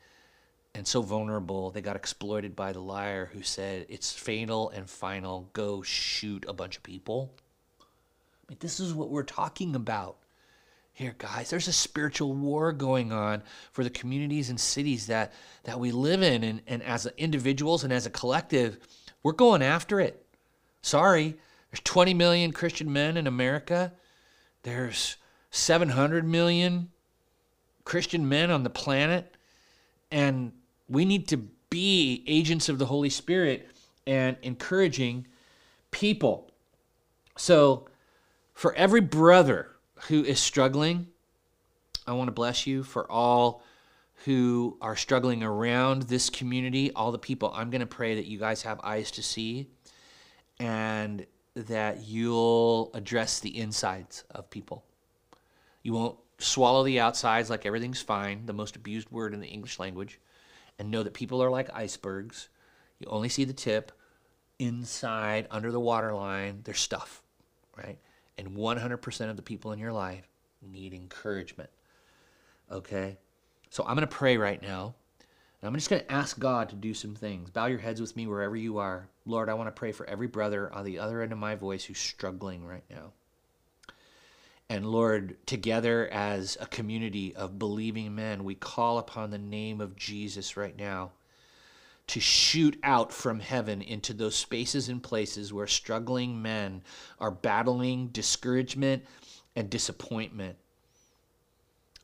and 0.75 0.85
so 0.85 1.01
vulnerable? 1.01 1.71
They 1.71 1.81
got 1.81 1.95
exploited 1.95 2.55
by 2.55 2.73
the 2.73 2.79
liar 2.79 3.31
who 3.33 3.41
said 3.41 3.87
it's 3.89 4.13
fatal 4.13 4.69
and 4.69 4.87
final. 4.87 5.49
Go 5.53 5.81
shoot 5.81 6.45
a 6.47 6.53
bunch 6.53 6.77
of 6.77 6.83
people. 6.83 7.33
I 7.81 8.51
mean, 8.51 8.57
this 8.59 8.79
is 8.79 8.93
what 8.93 9.09
we're 9.09 9.23
talking 9.23 9.75
about 9.75 10.17
here 10.93 11.15
guys. 11.17 11.49
There's 11.49 11.67
a 11.67 11.73
spiritual 11.73 12.33
war 12.33 12.71
going 12.71 13.11
on 13.11 13.41
for 13.71 13.83
the 13.83 13.89
communities 13.89 14.51
and 14.51 14.59
cities 14.59 15.07
that 15.07 15.33
that 15.63 15.79
we 15.79 15.91
live 15.91 16.21
in. 16.21 16.43
And, 16.43 16.61
and 16.67 16.83
as 16.83 17.07
individuals 17.17 17.83
and 17.83 17.91
as 17.91 18.05
a 18.05 18.11
collective 18.11 18.79
we're 19.23 19.31
going 19.31 19.61
after 19.61 19.99
it 19.99 20.25
sorry 20.81 21.35
there's 21.71 21.81
20 21.81 22.13
million 22.13 22.51
christian 22.51 22.91
men 22.91 23.17
in 23.17 23.27
america 23.27 23.93
there's 24.63 25.17
700 25.51 26.25
million 26.25 26.89
christian 27.83 28.27
men 28.27 28.51
on 28.51 28.63
the 28.63 28.69
planet 28.69 29.35
and 30.11 30.51
we 30.89 31.05
need 31.05 31.27
to 31.29 31.37
be 31.69 32.23
agents 32.27 32.69
of 32.69 32.79
the 32.79 32.85
Holy 32.85 33.09
Spirit 33.09 33.69
and 34.05 34.37
encouraging 34.41 35.27
people. 35.91 36.51
So, 37.37 37.87
for 38.53 38.73
every 38.75 39.01
brother 39.01 39.69
who 40.07 40.23
is 40.23 40.39
struggling, 40.39 41.07
I 42.07 42.13
want 42.13 42.27
to 42.29 42.33
bless 42.33 42.65
you. 42.65 42.83
For 42.83 43.09
all 43.11 43.61
who 44.25 44.77
are 44.81 44.95
struggling 44.95 45.43
around 45.43 46.03
this 46.03 46.29
community, 46.29 46.91
all 46.93 47.11
the 47.11 47.19
people, 47.19 47.51
I'm 47.55 47.69
going 47.69 47.81
to 47.81 47.87
pray 47.87 48.15
that 48.15 48.25
you 48.25 48.39
guys 48.39 48.63
have 48.63 48.79
eyes 48.83 49.11
to 49.11 49.23
see 49.23 49.69
and 50.59 51.25
that 51.55 52.05
you'll 52.05 52.91
address 52.93 53.39
the 53.39 53.57
insides 53.57 54.23
of 54.31 54.49
people. 54.49 54.83
You 55.83 55.93
won't 55.93 56.17
swallow 56.39 56.83
the 56.83 56.99
outsides 56.99 57.49
like 57.49 57.65
everything's 57.65 58.01
fine, 58.01 58.45
the 58.45 58.53
most 58.53 58.75
abused 58.75 59.09
word 59.11 59.33
in 59.33 59.39
the 59.39 59.47
English 59.47 59.79
language 59.79 60.19
and 60.79 60.91
know 60.91 61.03
that 61.03 61.13
people 61.13 61.41
are 61.41 61.49
like 61.49 61.69
icebergs. 61.73 62.49
You 62.99 63.07
only 63.09 63.29
see 63.29 63.43
the 63.43 63.53
tip. 63.53 63.91
Inside, 64.59 65.47
under 65.51 65.71
the 65.71 65.79
waterline, 65.79 66.61
there's 66.63 66.79
stuff, 66.79 67.21
right? 67.77 67.99
And 68.39 68.55
100% 68.55 69.29
of 69.29 69.35
the 69.35 69.43
people 69.43 69.71
in 69.71 69.77
your 69.77 69.93
life 69.93 70.27
need 70.61 70.93
encouragement. 70.93 71.69
Okay? 72.71 73.17
So 73.69 73.83
I'm 73.83 73.95
going 73.95 74.07
to 74.07 74.15
pray 74.15 74.37
right 74.37 74.61
now. 74.61 74.95
And 75.61 75.67
I'm 75.67 75.75
just 75.75 75.89
going 75.89 76.03
to 76.03 76.11
ask 76.11 76.37
God 76.37 76.69
to 76.69 76.75
do 76.75 76.93
some 76.93 77.15
things. 77.15 77.49
Bow 77.49 77.65
your 77.65 77.79
heads 77.79 77.99
with 77.99 78.15
me 78.15 78.27
wherever 78.27 78.55
you 78.55 78.77
are. 78.77 79.07
Lord, 79.25 79.49
I 79.49 79.55
want 79.55 79.67
to 79.67 79.79
pray 79.79 79.91
for 79.91 80.07
every 80.07 80.27
brother 80.27 80.71
on 80.71 80.85
the 80.85 80.99
other 80.99 81.21
end 81.21 81.31
of 81.31 81.39
my 81.39 81.55
voice 81.55 81.83
who's 81.83 81.97
struggling 81.97 82.65
right 82.65 82.83
now. 82.89 83.11
And 84.69 84.85
Lord, 84.85 85.37
together 85.47 86.07
as 86.09 86.57
a 86.59 86.67
community 86.67 87.35
of 87.35 87.57
believing 87.57 88.13
men, 88.13 88.43
we 88.43 88.53
call 88.53 88.97
upon 88.97 89.31
the 89.31 89.37
name 89.37 89.81
of 89.81 89.95
Jesus 89.95 90.57
right 90.57 90.77
now 90.77 91.11
to 92.07 92.19
shoot 92.19 92.77
out 92.83 93.11
from 93.11 93.39
heaven 93.39 93.81
into 93.81 94.13
those 94.13 94.35
spaces 94.35 94.89
and 94.89 95.03
places 95.03 95.51
where 95.51 95.67
struggling 95.67 96.41
men 96.41 96.81
are 97.19 97.31
battling 97.31 98.07
discouragement 98.07 99.03
and 99.55 99.69
disappointment. 99.69 100.57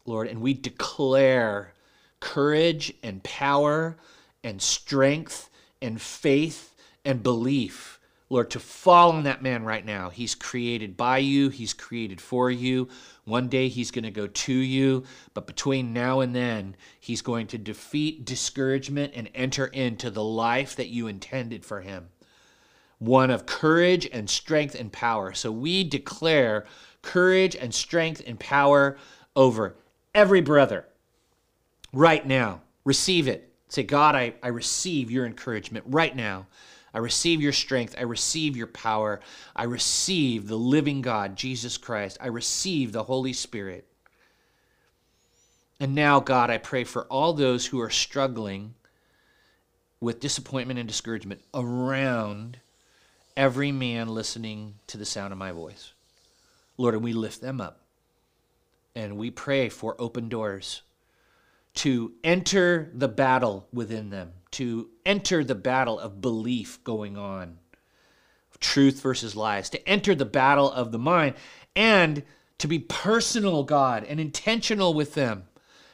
Lord, 0.06 0.28
and 0.28 0.42
we 0.42 0.54
declare 0.54 1.74
courage 2.20 2.94
and 3.04 3.24
power 3.24 3.98
and 4.44 4.62
strength 4.62 5.50
and 5.82 6.02
faith 6.02 6.74
and 7.06 7.22
belief 7.24 8.00
Lord, 8.34 8.50
to 8.50 8.60
fall 8.60 9.12
on 9.12 9.26
that 9.26 9.44
man 9.44 9.64
right 9.64 9.86
now. 9.86 10.10
He's 10.10 10.34
created 10.34 10.98
by 10.98 11.20
you, 11.20 11.50
he's 11.50 11.72
created 11.72 12.20
for 12.20 12.50
you. 12.50 12.88
One 13.26 13.48
day 13.48 13.68
he's 13.68 13.92
going 13.92 14.06
to 14.06 14.12
go 14.12 14.26
to 14.26 14.54
you, 14.54 15.04
but 15.36 15.46
between 15.46 15.94
now 15.94 16.22
and 16.22 16.36
then, 16.36 16.76
he's 17.00 17.22
going 17.22 17.46
to 17.48 17.60
defeat 17.60 18.26
discouragement 18.26 19.14
and 19.16 19.30
enter 19.36 19.68
into 19.68 20.10
the 20.10 20.24
life 20.24 20.76
that 20.78 20.88
you 20.88 21.06
intended 21.06 21.64
for 21.64 21.82
him 21.82 22.10
one 22.98 23.30
of 23.30 23.46
courage 23.46 24.10
and 24.12 24.28
strength 24.28 24.74
and 24.74 24.92
power. 24.92 25.34
So 25.34 25.52
we 25.52 25.84
declare 25.84 26.66
courage 27.04 27.56
and 27.56 27.72
strength 27.72 28.24
and 28.26 28.40
power 28.40 28.98
over 29.36 29.76
every 30.14 30.42
brother 30.42 30.86
right 31.92 32.26
now. 32.26 32.62
Receive 32.86 33.28
it. 33.28 33.54
Say, 33.70 33.84
God, 33.84 34.16
I, 34.16 34.34
I 34.44 34.50
receive 34.50 35.10
your 35.10 35.26
encouragement 35.26 35.86
right 35.88 36.16
now. 36.16 36.48
I 36.94 37.00
receive 37.00 37.42
your 37.42 37.54
strength. 37.54 37.96
I 37.98 38.04
receive 38.04 38.56
your 38.56 38.68
power. 38.68 39.20
I 39.56 39.64
receive 39.64 40.48
the 40.48 40.58
living 40.58 41.02
God, 41.02 41.36
Jesus 41.36 41.78
Christ. 41.78 42.18
I 42.22 42.28
receive 42.28 42.92
the 42.92 43.04
Holy 43.04 43.34
Spirit. 43.34 43.88
And 45.80 45.96
now, 45.96 46.20
God, 46.20 46.50
I 46.50 46.60
pray 46.60 46.84
for 46.84 47.06
all 47.06 47.34
those 47.34 47.66
who 47.66 47.82
are 47.82 47.90
struggling 47.90 48.76
with 50.00 50.20
disappointment 50.20 50.80
and 50.80 50.88
discouragement 50.88 51.42
around 51.54 52.60
every 53.36 53.72
man 53.72 54.08
listening 54.08 54.76
to 54.88 54.98
the 54.98 55.06
sound 55.06 55.32
of 55.32 55.40
my 55.40 55.52
voice. 55.52 55.94
Lord, 56.78 56.94
and 56.94 57.04
we 57.04 57.14
lift 57.14 57.42
them 57.42 57.60
up. 57.60 57.83
And 58.96 59.18
we 59.18 59.32
pray 59.32 59.70
for 59.70 59.96
open 60.00 60.30
doors 60.30 60.84
to 61.76 62.14
enter 62.24 62.92
the 62.94 63.08
battle 63.08 63.68
within 63.74 64.10
them 64.10 64.34
to 64.54 64.88
enter 65.04 65.44
the 65.44 65.56
battle 65.56 66.00
of 66.00 66.22
belief 66.22 66.84
going 66.84 67.18
on, 67.18 67.58
truth 68.60 69.02
versus 69.02 69.36
lies, 69.36 69.70
to 69.72 69.90
enter 69.90 70.14
the 70.14 70.26
battle 70.26 70.72
of 70.72 70.92
the 70.92 71.00
mind, 71.00 71.34
and 71.76 72.24
to 72.60 72.68
be 72.68 72.78
personal, 72.78 73.64
God, 73.64 74.06
and 74.08 74.20
intentional 74.20 74.94
with 74.94 75.16
them, 75.16 75.46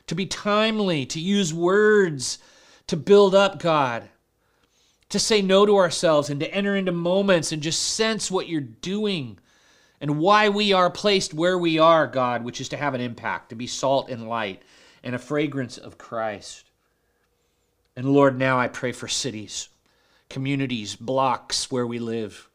to 0.08 0.14
be 0.14 0.26
timely, 0.26 1.06
to 1.06 1.20
use 1.22 1.54
words 1.54 2.38
to 2.88 2.98
build 2.98 3.34
up, 3.34 3.60
God, 3.60 4.10
to 5.08 5.20
say 5.20 5.42
no 5.42 5.66
to 5.66 5.78
ourselves 5.78 6.30
and 6.30 6.40
to 6.42 6.54
enter 6.54 6.76
into 6.76 6.92
moments 6.92 7.52
and 7.52 7.64
just 7.64 7.82
sense 7.82 8.30
what 8.30 8.50
you're 8.50 8.60
doing 8.60 9.40
and 10.02 10.20
why 10.20 10.50
we 10.50 10.74
are 10.74 10.90
placed 10.90 11.34
where 11.34 11.58
we 11.58 11.78
are, 11.78 12.08
God, 12.08 12.44
which 12.44 12.62
is 12.62 12.70
to 12.70 12.78
have 12.78 12.94
an 12.94 13.02
impact, 13.02 13.50
to 13.50 13.56
be 13.56 13.68
salt 13.68 14.10
and 14.10 14.30
light 14.30 14.62
and 15.04 15.16
a 15.16 15.20
fragrance 15.20 15.78
of 15.78 15.98
Christ. 15.98 16.70
And 17.96 18.14
Lord, 18.14 18.38
now 18.38 18.60
I 18.60 18.68
pray 18.68 18.92
for 18.92 19.08
cities, 19.08 19.70
communities, 20.30 20.96
blocks 20.96 21.72
where 21.72 21.88
we 21.88 22.00
live. 22.00 22.50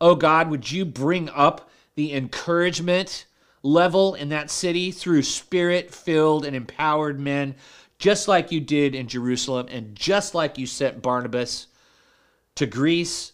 Oh 0.00 0.14
God, 0.14 0.50
would 0.50 0.70
you 0.70 0.84
bring 0.84 1.28
up 1.30 1.70
the 1.94 2.12
encouragement 2.12 3.26
level 3.62 4.14
in 4.14 4.28
that 4.28 4.50
city 4.50 4.90
through 4.92 5.22
spirit 5.22 5.92
filled 5.92 6.44
and 6.44 6.54
empowered 6.54 7.18
men, 7.18 7.56
just 7.98 8.28
like 8.28 8.52
you 8.52 8.60
did 8.60 8.94
in 8.94 9.08
Jerusalem 9.08 9.66
and 9.70 9.96
just 9.96 10.34
like 10.34 10.58
you 10.58 10.66
sent 10.66 11.02
Barnabas 11.02 11.66
to 12.56 12.66
Greece? 12.66 13.32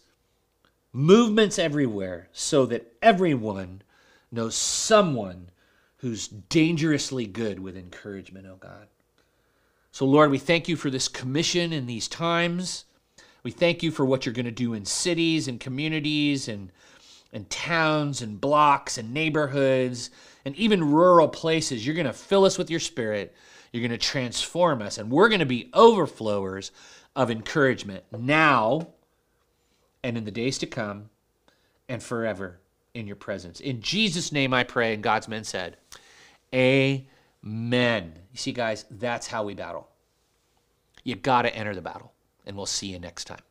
Movements 0.93 1.57
everywhere 1.57 2.29
so 2.31 2.67
that 2.67 2.93
everyone 3.01 3.81
knows 4.31 4.55
someone 4.55 5.49
who's 5.97 6.27
dangerously 6.27 7.25
good 7.25 7.59
with 7.59 7.75
encouragement, 7.75 8.45
oh 8.47 8.57
God. 8.59 8.87
So, 9.91 10.05
Lord, 10.05 10.31
we 10.31 10.37
thank 10.37 10.67
you 10.67 10.75
for 10.75 10.89
this 10.89 11.07
commission 11.07 11.73
in 11.73 11.85
these 11.85 12.07
times. 12.07 12.85
We 13.43 13.51
thank 13.51 13.83
you 13.83 13.91
for 13.91 14.05
what 14.05 14.25
you're 14.25 14.33
going 14.33 14.45
to 14.45 14.51
do 14.51 14.73
in 14.73 14.85
cities 14.85 15.47
and 15.47 15.59
communities 15.59 16.47
and, 16.47 16.71
and 17.31 17.49
towns 17.49 18.21
and 18.21 18.39
blocks 18.39 18.97
and 18.97 19.13
neighborhoods 19.13 20.09
and 20.45 20.55
even 20.55 20.91
rural 20.91 21.27
places. 21.27 21.85
You're 21.85 21.95
going 21.95 22.05
to 22.05 22.13
fill 22.13 22.45
us 22.45 22.57
with 22.57 22.69
your 22.69 22.79
spirit. 22.79 23.35
You're 23.71 23.81
going 23.81 23.91
to 23.91 23.97
transform 23.97 24.81
us, 24.81 24.97
and 24.99 25.09
we're 25.09 25.29
going 25.29 25.39
to 25.39 25.45
be 25.45 25.71
overflowers 25.73 26.71
of 27.15 27.31
encouragement 27.31 28.03
now 28.11 28.89
and 30.03 30.17
in 30.17 30.25
the 30.25 30.31
days 30.31 30.57
to 30.59 30.65
come 30.67 31.09
and 31.87 32.01
forever 32.01 32.59
in 32.93 33.07
your 33.07 33.15
presence. 33.15 33.59
In 33.59 33.81
Jesus' 33.81 34.31
name 34.31 34.53
I 34.53 34.63
pray, 34.63 34.93
and 34.93 35.03
God's 35.03 35.27
men 35.27 35.43
said, 35.43 35.77
Amen. 36.53 38.13
You 38.31 38.37
see, 38.37 38.51
guys, 38.51 38.85
that's 38.91 39.27
how 39.27 39.43
we 39.43 39.55
battle. 39.55 39.89
You 41.03 41.15
got 41.15 41.43
to 41.43 41.55
enter 41.55 41.73
the 41.73 41.81
battle, 41.81 42.13
and 42.45 42.55
we'll 42.55 42.65
see 42.65 42.87
you 42.87 42.99
next 42.99 43.25
time. 43.25 43.41